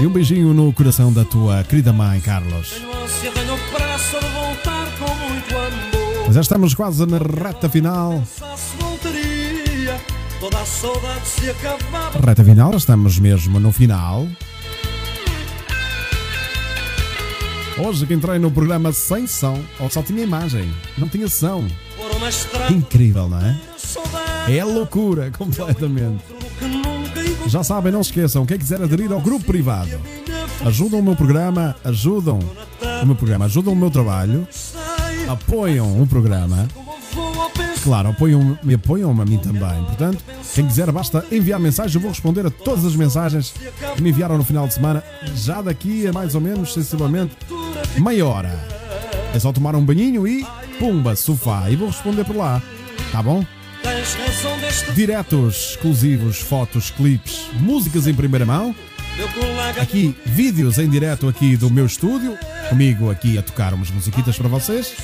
E 0.00 0.06
um 0.06 0.10
beijinho 0.10 0.54
no 0.54 0.72
coração 0.72 1.12
da 1.12 1.24
tua 1.24 1.64
querida 1.64 1.92
mãe, 1.92 2.20
Carlos. 2.20 2.82
Já 6.38 6.42
estamos 6.42 6.72
quase 6.72 7.04
na 7.04 7.18
reta 7.18 7.68
final. 7.68 8.22
Reta 12.24 12.44
final, 12.44 12.76
estamos 12.76 13.18
mesmo 13.18 13.58
no 13.58 13.72
final. 13.72 14.24
Hoje 17.76 18.06
que 18.06 18.14
entrei 18.14 18.38
no 18.38 18.52
programa 18.52 18.92
sem 18.92 19.26
som, 19.26 19.60
ou 19.80 19.90
só 19.90 20.00
tinha 20.00 20.22
imagem, 20.22 20.72
não 20.96 21.08
tinha 21.08 21.26
som. 21.26 21.66
Incrível, 22.70 23.28
não 23.28 23.40
é? 23.40 23.56
É 24.48 24.62
loucura, 24.62 25.32
completamente. 25.36 26.22
Já 27.48 27.64
sabem, 27.64 27.90
não 27.90 28.04
se 28.04 28.10
esqueçam, 28.10 28.46
quem 28.46 28.58
quiser 28.58 28.80
aderir 28.80 29.10
ao 29.10 29.20
grupo 29.20 29.44
privado, 29.44 30.00
ajudam 30.64 31.00
o 31.00 31.02
meu 31.02 31.16
programa, 31.16 31.74
ajudam 31.82 32.38
o 33.02 33.06
meu 33.06 33.16
programa, 33.16 33.46
ajudam 33.46 33.72
o 33.72 33.76
meu 33.76 33.90
trabalho, 33.90 34.46
apoiam 35.28 36.02
o 36.02 36.06
programa, 36.06 36.66
claro, 37.82 38.08
apoiam, 38.08 38.58
me 38.62 38.74
apoiam 38.74 39.10
a 39.20 39.24
mim 39.24 39.38
também. 39.38 39.84
Portanto, 39.84 40.24
quem 40.54 40.66
quiser 40.66 40.90
basta 40.90 41.24
enviar 41.30 41.60
mensagem, 41.60 41.96
eu 41.96 42.00
vou 42.00 42.10
responder 42.10 42.46
a 42.46 42.50
todas 42.50 42.84
as 42.84 42.96
mensagens 42.96 43.54
que 43.94 44.02
me 44.02 44.10
enviaram 44.10 44.38
no 44.38 44.44
final 44.44 44.66
de 44.66 44.74
semana, 44.74 45.04
já 45.34 45.60
daqui 45.60 46.06
a 46.06 46.12
mais 46.12 46.34
ou 46.34 46.40
menos, 46.40 46.72
sensivelmente, 46.72 47.36
meia 47.98 48.26
hora. 48.26 48.58
É 49.34 49.38
só 49.38 49.52
tomar 49.52 49.76
um 49.76 49.84
banhinho 49.84 50.26
e 50.26 50.46
pumba, 50.78 51.14
sofá, 51.14 51.70
e 51.70 51.76
vou 51.76 51.88
responder 51.88 52.24
por 52.24 52.36
lá. 52.36 52.62
Tá 53.12 53.22
bom? 53.22 53.44
Diretos, 54.94 55.70
exclusivos, 55.70 56.38
fotos, 56.38 56.90
clipes, 56.90 57.50
músicas 57.60 58.06
em 58.06 58.14
primeira 58.14 58.46
mão 58.46 58.74
aqui 59.80 60.16
vídeos 60.24 60.78
em 60.78 60.88
direto 60.88 61.28
aqui 61.28 61.56
do 61.56 61.70
meu 61.70 61.86
estúdio, 61.86 62.36
comigo 62.68 63.10
aqui 63.10 63.38
a 63.38 63.42
tocar 63.42 63.74
umas 63.74 63.90
musiquitas 63.90 64.36
para 64.36 64.48
vocês. 64.48 64.94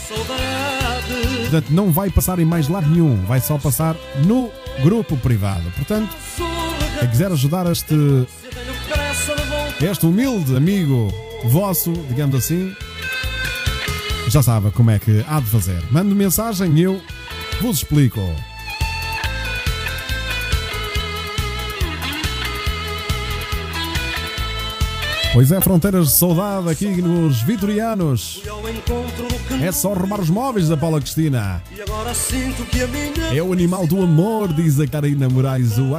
Portanto, 1.42 1.70
não 1.70 1.90
vai 1.90 2.10
passar 2.10 2.38
em 2.38 2.44
mais 2.44 2.68
lado 2.68 2.88
nenhum, 2.88 3.16
vai 3.24 3.40
só 3.40 3.58
passar 3.58 3.96
no 4.24 4.50
grupo 4.82 5.16
privado. 5.16 5.70
Portanto, 5.76 6.14
quem 6.98 7.08
quiser 7.08 7.30
ajudar 7.32 7.70
este, 7.70 7.94
este 9.80 10.06
humilde 10.06 10.56
amigo 10.56 11.12
vosso, 11.44 11.92
digamos 12.08 12.34
assim, 12.36 12.74
já 14.28 14.42
sabe 14.42 14.70
como 14.70 14.90
é 14.90 14.98
que 14.98 15.24
há 15.28 15.40
de 15.40 15.46
fazer. 15.46 15.82
Mande 15.90 16.14
mensagem 16.14 16.78
eu 16.78 17.00
vos 17.60 17.78
explico. 17.78 18.20
Pois 25.34 25.50
é, 25.50 25.60
fronteiras 25.60 26.06
de 26.06 26.12
saudade 26.12 26.70
aqui 26.70 26.86
nos 27.02 27.42
Vitorianos. 27.42 28.40
É 29.60 29.72
só 29.72 29.92
roubar 29.92 30.20
os 30.20 30.30
móveis 30.30 30.68
da 30.68 30.76
Paula 30.76 31.00
Cristina. 31.00 31.60
É 33.34 33.42
o 33.42 33.52
animal 33.52 33.84
do 33.84 34.00
amor, 34.00 34.52
diz 34.52 34.78
a 34.78 34.86
Karina 34.86 35.28
Moraes, 35.28 35.76
o 35.76 35.90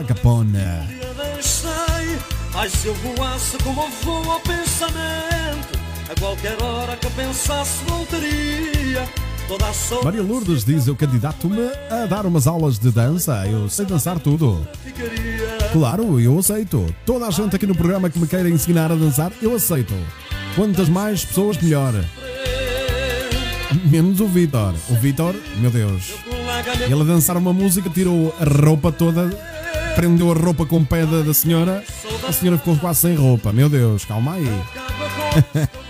se 2.71 2.88
eu 2.88 2.95
voasse 2.95 3.57
como 3.57 3.89
vou 4.03 4.31
ao 4.31 4.39
pensamento, 4.39 5.77
a 6.09 6.17
qualquer 6.17 6.55
hora 6.63 6.95
que 6.95 7.09
pensasse 7.09 7.83
voltaria. 7.83 9.24
Maria 10.03 10.23
Lourdes 10.23 10.63
diz: 10.65 10.87
Eu 10.87 10.95
candidato-me 10.95 11.69
a 11.89 12.05
dar 12.05 12.25
umas 12.25 12.47
aulas 12.47 12.79
de 12.79 12.89
dança. 12.89 13.45
Eu 13.47 13.69
sei 13.69 13.85
dançar 13.85 14.19
tudo. 14.19 14.67
Claro, 15.71 16.19
eu 16.19 16.39
aceito. 16.39 16.85
Toda 17.05 17.27
a 17.27 17.31
gente 17.31 17.55
aqui 17.55 17.67
no 17.67 17.75
programa 17.75 18.09
que 18.09 18.17
me 18.17 18.27
queira 18.27 18.49
ensinar 18.49 18.91
a 18.91 18.95
dançar, 18.95 19.31
eu 19.41 19.55
aceito. 19.55 19.93
Quantas 20.55 20.89
mais 20.89 21.23
pessoas, 21.23 21.57
melhor. 21.57 21.93
Menos 23.85 24.19
o 24.19 24.27
Vitor. 24.27 24.73
O 24.89 24.95
Vitor, 24.95 25.35
meu 25.57 25.69
Deus. 25.69 26.13
Ele 26.81 27.01
a 27.01 27.03
dançar 27.03 27.37
uma 27.37 27.53
música, 27.53 27.89
tirou 27.89 28.33
a 28.39 28.45
roupa 28.45 28.91
toda, 28.91 29.29
prendeu 29.95 30.31
a 30.31 30.35
roupa 30.35 30.65
com 30.65 30.77
o 30.77 30.85
pé 30.85 31.05
da, 31.05 31.21
da 31.21 31.33
senhora. 31.33 31.83
A 32.27 32.31
senhora 32.31 32.57
ficou 32.57 32.75
quase 32.77 33.01
sem 33.01 33.15
roupa. 33.15 33.51
Meu 33.51 33.69
Deus, 33.69 34.05
calma 34.05 34.33
aí. 34.33 34.45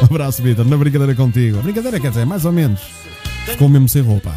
Um 0.00 0.06
abraço, 0.06 0.42
Vitor. 0.42 0.64
Na 0.64 0.78
brincadeira 0.78 1.14
contigo. 1.14 1.58
Brincadeira 1.58 2.00
quer 2.00 2.08
dizer, 2.08 2.24
mais 2.24 2.46
ou 2.46 2.52
menos. 2.52 2.99
Ficou 3.44 3.68
mesmo 3.68 3.88
sem 3.88 4.02
roupa. 4.02 4.32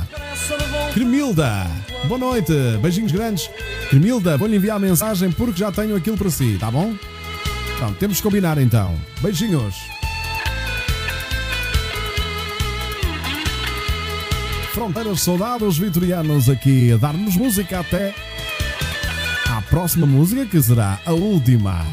Cremilda, 0.93 1.67
boa 2.07 2.19
noite, 2.19 2.53
beijinhos 2.81 3.11
grandes. 3.11 3.49
Cremilda, 3.89 4.37
vou-lhe 4.37 4.55
enviar 4.55 4.77
a 4.77 4.79
mensagem 4.79 5.31
porque 5.31 5.59
já 5.59 5.71
tenho 5.71 5.95
aquilo 5.95 6.17
para 6.17 6.29
si, 6.29 6.57
tá 6.59 6.69
bom? 6.69 6.93
Pronto, 7.77 7.97
temos 7.97 8.17
que 8.17 8.23
combinar 8.23 8.57
então. 8.57 8.93
Beijinhos. 9.21 9.75
Fronteiras 14.73 15.21
Soldados 15.21 15.77
Vitorianos 15.77 16.49
aqui 16.49 16.91
a 16.91 16.97
dar-nos 16.97 17.35
música 17.35 17.79
até 17.79 18.13
à 19.55 19.61
próxima 19.61 20.07
música 20.07 20.45
que 20.47 20.59
será 20.61 20.99
a 21.05 21.13
última. 21.13 21.85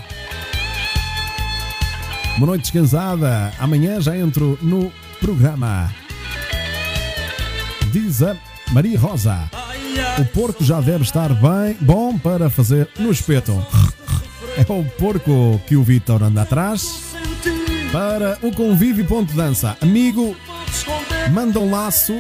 Boa 2.39 2.53
noite 2.53 2.63
descansada. 2.63 3.53
Amanhã 3.59 4.01
já 4.01 4.17
entro 4.17 4.59
no 4.63 4.91
programa. 5.21 6.00
Diz 7.93 8.23
a 8.23 8.37
Maria 8.71 8.99
Rosa. 8.99 9.51
O 10.19 10.25
porco 10.27 10.63
já 10.63 10.81
deve 10.81 11.03
estar 11.03 11.29
bem 11.35 11.77
bom 11.81 12.17
para 12.17 12.49
fazer 12.49 12.89
no 12.99 13.11
espeto. 13.11 13.65
É 14.57 14.73
o 14.73 14.85
porco 14.99 15.61
que 15.67 15.77
o 15.77 15.83
Vitor 15.83 16.23
anda 16.23 16.43
atrás 16.43 17.03
para 17.91 18.39
o 18.43 18.53
convívio 18.53 19.05
ponto 19.07 19.33
dança. 19.35 19.77
Amigo, 19.81 20.37
manda 21.33 21.59
um 21.59 21.71
laço. 21.71 22.15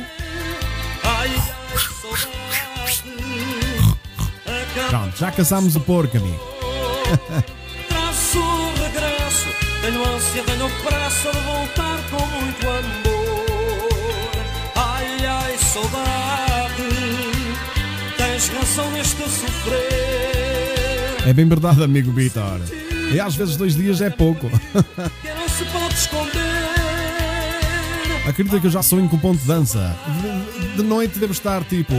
Pronto, 4.88 5.16
já 5.16 5.30
caçámos 5.30 5.76
o 5.76 5.80
porco, 5.80 6.16
amigo. 6.16 6.40
Traço 7.88 8.40
regresso. 8.82 9.48
Tenho 9.82 10.14
ânsia, 10.14 10.42
tenho 10.42 10.70
pressa 10.84 11.30
de 11.30 11.40
voltar 11.40 11.98
com 12.10 12.49
saudade. 15.70 16.82
Tens 18.16 18.48
razão 18.48 18.90
neste 18.90 19.22
sofrer. 19.22 19.78
É 21.26 21.32
bem 21.32 21.46
verdade, 21.46 21.84
amigo 21.84 22.10
Vitor. 22.10 22.60
E 23.12 23.20
às 23.20 23.36
vezes 23.36 23.56
dois 23.56 23.76
dias 23.76 24.00
é 24.00 24.10
pouco. 24.10 24.50
Que 25.22 25.28
não 25.28 25.48
se 25.48 25.64
pode 25.66 25.94
esconder. 25.94 26.40
Acredita 28.28 28.60
que 28.60 28.66
eu 28.66 28.70
já 28.70 28.82
sonho 28.82 29.08
com 29.08 29.16
o 29.16 29.20
ponto 29.20 29.38
de 29.40 29.46
dança. 29.46 29.96
De, 30.76 30.82
noite 30.82 31.18
devo 31.18 31.32
estar 31.32 31.64
tipo. 31.64 31.94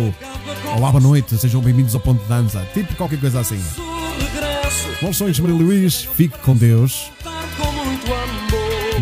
Olá, 0.75 0.91
boa 0.91 1.01
noite, 1.01 1.37
sejam 1.37 1.61
bem-vindos 1.61 1.95
ao 1.95 2.01
ponto 2.01 2.21
de 2.21 2.27
dança. 2.27 2.67
Tipo 2.73 2.95
qualquer 2.95 3.19
coisa 3.19 3.39
assim. 3.39 3.61
Bons 5.01 5.17
sonhos, 5.17 5.39
Maria 5.39 5.55
Luís. 5.55 6.07
Fique 6.15 6.37
com 6.39 6.55
Deus. 6.55 7.11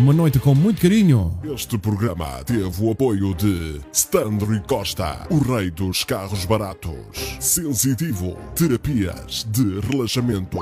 Uma 0.00 0.14
noite 0.14 0.38
com 0.38 0.54
muito 0.54 0.80
carinho. 0.80 1.38
Este 1.44 1.76
programa 1.76 2.42
teve 2.46 2.82
o 2.82 2.90
apoio 2.90 3.34
de 3.34 3.82
Stanley 3.92 4.62
Costa, 4.66 5.26
o 5.28 5.36
rei 5.36 5.70
dos 5.70 6.04
carros 6.04 6.46
baratos. 6.46 7.36
Sensitivo, 7.38 8.34
terapias 8.54 9.46
de 9.50 9.78
relaxamento. 9.80 10.56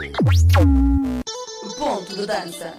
Ponto 1.79 2.17
de 2.17 2.27
dança. 2.27 2.75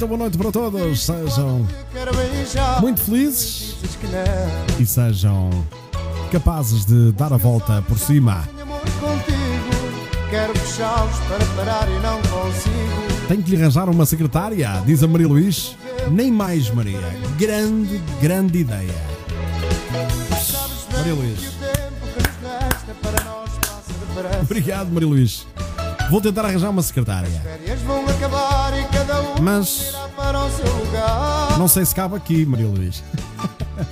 Então, 0.00 0.08
boa 0.08 0.18
noite 0.18 0.38
para 0.38 0.50
todos. 0.50 1.04
Sejam 1.04 1.68
muito 2.80 3.02
felizes 3.02 3.76
e 4.78 4.86
sejam 4.86 5.50
capazes 6.32 6.86
de 6.86 7.12
dar 7.12 7.30
a 7.34 7.36
volta 7.36 7.82
por 7.82 7.98
cima. 7.98 8.48
Quero 10.30 10.58
fechá-los 10.58 11.18
para 11.28 11.44
parar 11.54 11.86
e 11.86 11.98
não 11.98 12.16
consigo. 12.22 13.26
Tenho 13.28 13.42
que 13.42 13.50
lhe 13.50 13.62
arranjar 13.62 13.90
uma 13.90 14.06
secretária, 14.06 14.82
diz 14.86 15.02
a 15.02 15.06
Maria 15.06 15.28
Luís. 15.28 15.76
Nem 16.10 16.32
mais, 16.32 16.70
Maria. 16.70 16.98
Grande, 17.38 18.00
grande 18.22 18.60
ideia. 18.60 18.94
Maria 20.96 21.14
Luís. 21.14 21.40
Obrigado, 24.40 24.90
Maria 24.90 25.08
Luís. 25.08 25.46
Vou 26.10 26.20
tentar 26.20 26.44
arranjar 26.44 26.70
uma 26.70 26.82
secretária. 26.82 27.40
Mas 29.40 29.92
não 31.58 31.66
sei 31.68 31.84
se 31.84 31.94
cabe 31.94 32.16
aqui, 32.16 32.44
Maria 32.44 32.66
Luís. 32.66 33.02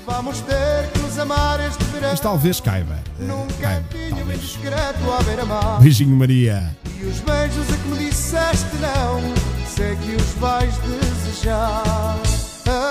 Vamos 0.06 0.40
ter 0.40 0.90
que 0.92 0.98
nos 1.00 1.18
amar 1.18 1.58
este 1.66 1.82
verão. 1.84 2.10
Mas 2.10 2.20
talvez 2.20 2.60
caiba. 2.60 2.98
Eh, 3.20 3.26
Caiba, 3.60 3.82
cantinho 3.88 4.14
bem 4.16 4.16
talvez. 4.16 4.40
discreto 4.40 5.12
à 5.18 5.22
beira-mar. 5.22 5.80
Beijinho, 5.80 6.14
Maria. 6.16 6.76
E 7.00 7.04
os 7.04 7.20
beijos 7.20 7.70
a 7.72 7.76
que 7.76 7.88
me 7.88 7.98
disseste 8.08 8.66
não, 8.80 9.20
sei 9.66 9.96
que 9.96 10.14
os 10.16 10.32
vais 10.38 10.74
desejar. 10.78 12.18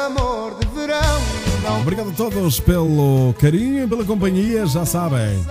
Amor 0.07 0.57
de 0.59 0.67
verão, 0.67 1.21
não 1.63 1.81
Obrigado 1.81 2.09
a 2.09 2.13
todos 2.13 2.59
pelo 2.59 3.35
carinho 3.39 3.83
e 3.83 3.87
pela 3.87 4.03
companhia, 4.03 4.65
já 4.65 4.85
sabem. 4.85 5.45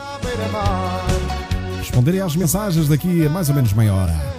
Responderei 1.78 2.20
às 2.20 2.34
mensagens 2.34 2.88
daqui 2.88 3.24
a 3.24 3.30
mais 3.30 3.48
ou 3.48 3.54
menos 3.54 3.72
meia 3.72 3.94
hora. 3.94 4.36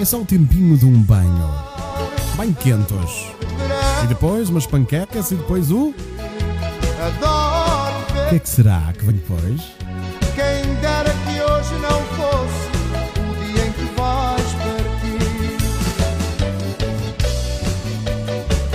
É 0.00 0.04
só 0.04 0.18
o 0.20 0.24
tempinho 0.24 0.78
de 0.78 0.86
um 0.86 1.02
banho. 1.02 1.52
Bem 2.36 2.52
quentos. 2.52 3.32
E 4.02 4.06
depois 4.06 4.48
umas 4.48 4.66
panquecas 4.66 5.30
e 5.30 5.36
depois 5.36 5.70
o. 5.70 5.88
O 5.88 5.94
que 8.28 8.36
é 8.36 8.38
que 8.38 8.48
será 8.48 8.92
que 8.92 9.04
vem 9.04 9.16
depois? 9.16 9.74
quem 10.34 10.74
dera 10.80 11.10
que 11.10 11.40
hoje 11.40 11.74
não 11.80 12.00
fosse 12.16 12.68
o 13.20 13.34
dia 13.44 13.66
em 13.66 13.72
que 13.72 13.84
vais 13.96 14.52
partir. 14.54 15.22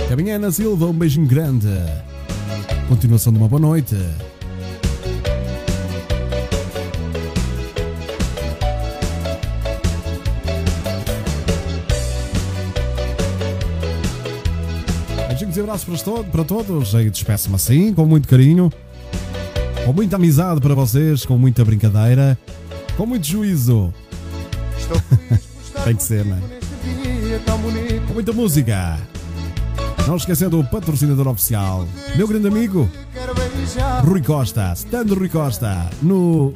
Caminhana 0.08 0.50
Silva, 0.50 0.86
um 0.86 0.94
beijinho 0.94 1.26
grande. 1.26 1.68
Continuação 2.88 3.32
de 3.32 3.38
uma 3.38 3.48
boa 3.48 3.60
noite. 3.60 3.96
E 15.60 15.62
abraços 15.62 15.84
para, 15.84 15.98
to 15.98 16.24
para 16.24 16.44
todos. 16.44 16.94
E 16.94 17.10
despeço-me 17.10 17.54
assim, 17.54 17.92
com 17.92 18.06
muito 18.06 18.26
carinho, 18.26 18.72
com 19.84 19.92
muita 19.92 20.16
amizade 20.16 20.60
para 20.60 20.74
vocês, 20.74 21.24
com 21.24 21.36
muita 21.38 21.64
brincadeira, 21.64 22.38
com 22.96 23.06
muito 23.06 23.26
juízo. 23.26 23.92
Tem 25.84 25.94
que 25.94 26.02
ser, 26.02 26.24
não 26.24 26.36
é? 26.36 26.40
Com 28.06 28.14
muita 28.14 28.32
música. 28.32 28.98
Não 30.06 30.16
esquecendo 30.16 30.58
o 30.58 30.64
patrocinador 30.64 31.28
oficial, 31.28 31.86
meu 32.16 32.26
grande 32.26 32.48
amigo 32.48 32.90
Rui 34.02 34.22
Costa, 34.22 34.72
stand 34.72 35.14
Rui 35.14 35.28
Costa, 35.28 35.88
no 36.02 36.52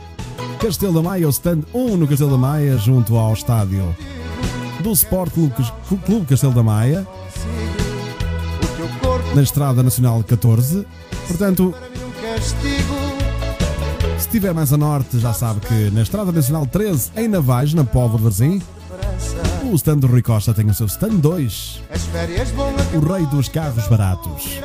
Castelo 0.58 0.94
da 0.94 1.02
Maia, 1.02 1.26
o 1.26 1.30
stand 1.30 1.60
1 1.72 1.96
no 1.96 2.08
Castelo 2.08 2.32
da 2.32 2.38
Maia, 2.38 2.76
junto 2.78 3.16
ao 3.16 3.32
estádio 3.34 3.94
do 4.80 4.92
Sport 4.92 5.32
Clube 6.04 6.26
Castelo 6.26 6.52
da 6.54 6.62
Maia, 6.62 7.06
na 9.34 9.42
Estrada 9.42 9.82
Nacional 9.82 10.22
14. 10.22 10.86
Portanto, 11.26 11.74
se 14.18 14.26
estiver 14.26 14.54
mais 14.54 14.72
a 14.72 14.76
norte, 14.76 15.18
já 15.18 15.32
sabe 15.32 15.60
que 15.60 15.90
na 15.90 16.02
Estrada 16.02 16.30
Nacional 16.32 16.66
13, 16.66 17.10
em 17.16 17.28
Navais, 17.28 17.74
na 17.74 17.84
Póvoa 17.84 18.18
de 18.18 18.24
Varzim, 18.24 18.62
o 19.70 19.74
stand 19.74 19.98
do 19.98 20.06
Rui 20.06 20.22
Costa 20.22 20.54
tem 20.54 20.66
o 20.66 20.74
seu 20.74 20.86
stand 20.86 21.16
2, 21.16 21.82
o 22.94 23.12
rei 23.12 23.26
dos 23.26 23.48
carros 23.48 23.86
baratos. 23.88 24.58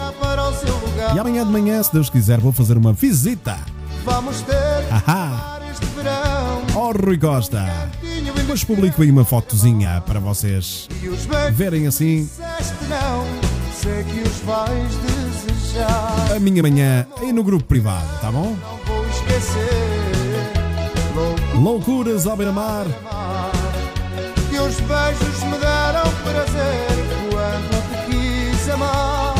E 1.15 1.19
amanhã 1.19 1.45
de 1.45 1.51
manhã, 1.51 1.81
se 1.81 1.91
Deus 1.91 2.09
quiser, 2.09 2.39
vou 2.39 2.51
fazer 2.51 2.77
uma 2.77 2.93
visita. 2.93 3.57
Vamos 4.05 4.41
ter 4.41 4.53
Ahá! 4.91 5.59
este 5.71 5.85
verão 5.87 6.61
Oh, 6.75 6.91
Rui 6.91 7.17
Costa! 7.17 7.65
Depois 8.35 8.63
publico 8.63 9.01
aí 9.01 9.11
uma 9.11 9.25
fotozinha 9.25 10.01
para 10.05 10.19
vocês 10.19 10.87
verem 11.53 11.87
assim. 11.87 12.29
Sei 13.81 14.03
que 14.03 14.19
os 14.27 14.39
vais 14.41 14.95
desejar. 14.97 16.35
a 16.35 16.39
minha 16.39 16.61
manhã 16.61 17.07
aí 17.21 17.31
no 17.31 17.43
grupo 17.43 17.63
privado, 17.63 18.07
tá 18.19 18.29
bom? 18.31 18.55
Não 18.61 18.77
vou 18.85 19.07
esquecer. 19.07 19.69
Louco 21.15 21.57
Loucuras 21.57 22.27
ao 22.27 22.35
beira-mar. 22.35 22.85
que 24.49 24.57
os 24.59 24.79
beijos 24.81 25.43
me 25.43 25.57
deram 25.57 26.03
prazer 26.23 26.87
quando 27.31 27.81
te 27.89 28.11
quis 28.11 28.69
amar. 28.69 29.35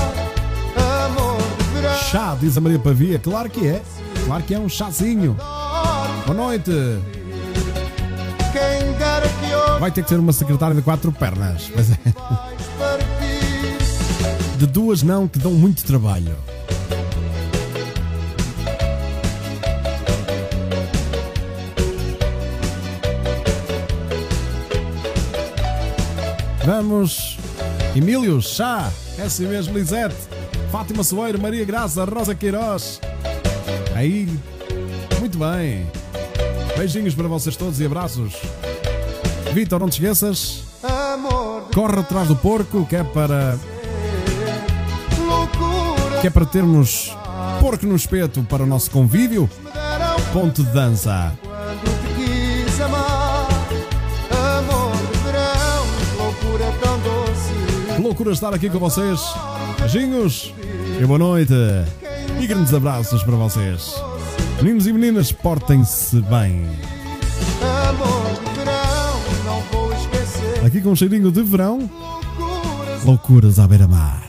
Amor 1.06 1.38
de 1.58 1.64
verão. 1.74 1.98
Chá, 1.98 2.38
diz 2.40 2.58
a 2.58 2.62
Maria 2.62 2.80
Pavia. 2.80 3.20
Claro 3.20 3.50
que 3.50 3.68
é. 3.68 3.82
Claro 4.26 4.44
que 4.44 4.54
é 4.54 4.60
um 4.60 4.70
chazinho. 4.70 5.36
Boa 6.26 6.34
noite. 6.38 6.72
Vai 9.80 9.92
ter 9.92 10.04
que 10.04 10.10
ser 10.10 10.20
uma 10.20 10.34
secretária 10.34 10.76
de 10.76 10.82
quatro 10.82 11.12
pernas. 11.12 11.70
Mas 11.76 11.92
é. 11.92 13.09
De 14.60 14.68
duas 14.68 15.02
não, 15.02 15.26
que 15.26 15.40
dão 15.40 15.54
muito 15.54 15.86
trabalho. 15.86 16.36
Vamos. 26.66 27.38
Emílio, 27.96 28.42
chá. 28.42 28.92
É 29.18 29.22
assim 29.22 29.48
mesmo, 29.48 29.78
Lisete. 29.78 30.14
Fátima 30.70 31.06
Soeiro, 31.06 31.40
Maria 31.42 31.64
Graça, 31.64 32.04
Rosa 32.04 32.36
Queiroz. 32.36 33.00
Aí. 33.96 34.28
Muito 35.22 35.38
bem. 35.38 35.88
Beijinhos 36.78 37.16
para 37.16 37.30
vocês 37.30 37.56
todos 37.56 37.80
e 37.80 37.86
abraços. 37.86 38.34
Vitor, 39.54 39.80
não 39.80 39.88
te 39.88 40.02
esqueças. 40.04 40.64
Corre 41.74 42.02
atrás 42.02 42.28
do 42.28 42.36
porco, 42.36 42.86
que 42.86 42.98
é 42.98 43.06
para 43.06 43.58
que 46.22 46.28
é 46.28 46.30
para 46.30 46.46
termos 46.46 47.16
porco 47.62 47.86
no 47.86 47.96
espeto 47.96 48.44
para 48.44 48.64
o 48.64 48.66
nosso 48.66 48.92
convívio. 48.92 49.50
Ponto 50.34 50.64
de 50.64 50.72
dança. 50.72 51.34
verão, 55.24 55.86
loucura 58.02 58.32
estar 58.32 58.54
aqui 58.54 58.70
com 58.70 58.80
vocês. 58.80 59.22
Beijinhos 59.80 60.54
e 61.00 61.06
boa 61.06 61.20
noite. 61.20 61.54
E 62.40 62.48
grandes 62.48 62.74
abraços 62.74 63.24
para 63.24 63.36
vocês. 63.36 63.96
Meninos 64.62 64.88
e 64.88 64.94
meninas, 64.94 65.32
portem-se 65.32 66.22
bem. 66.22 66.66
Amor 67.90 68.34
de 68.44 68.60
verão, 68.60 69.20
não 69.46 69.62
vou 69.72 69.94
esquecer. 69.94 70.66
Aqui 70.66 70.82
com 70.82 70.90
um 70.90 70.96
cheirinho 70.96 71.32
de 71.32 71.42
verão, 71.44 71.90
loucuras 73.06 73.58
à 73.58 73.68
beira-mar. 73.68 74.29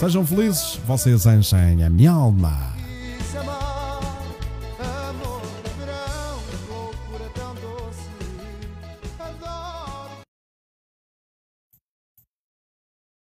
Sejam 0.00 0.24
felizes, 0.24 0.80
vocês 0.86 1.26
enchem 1.26 1.84
a 1.84 1.90
minha 1.90 2.10
alma. 2.10 2.69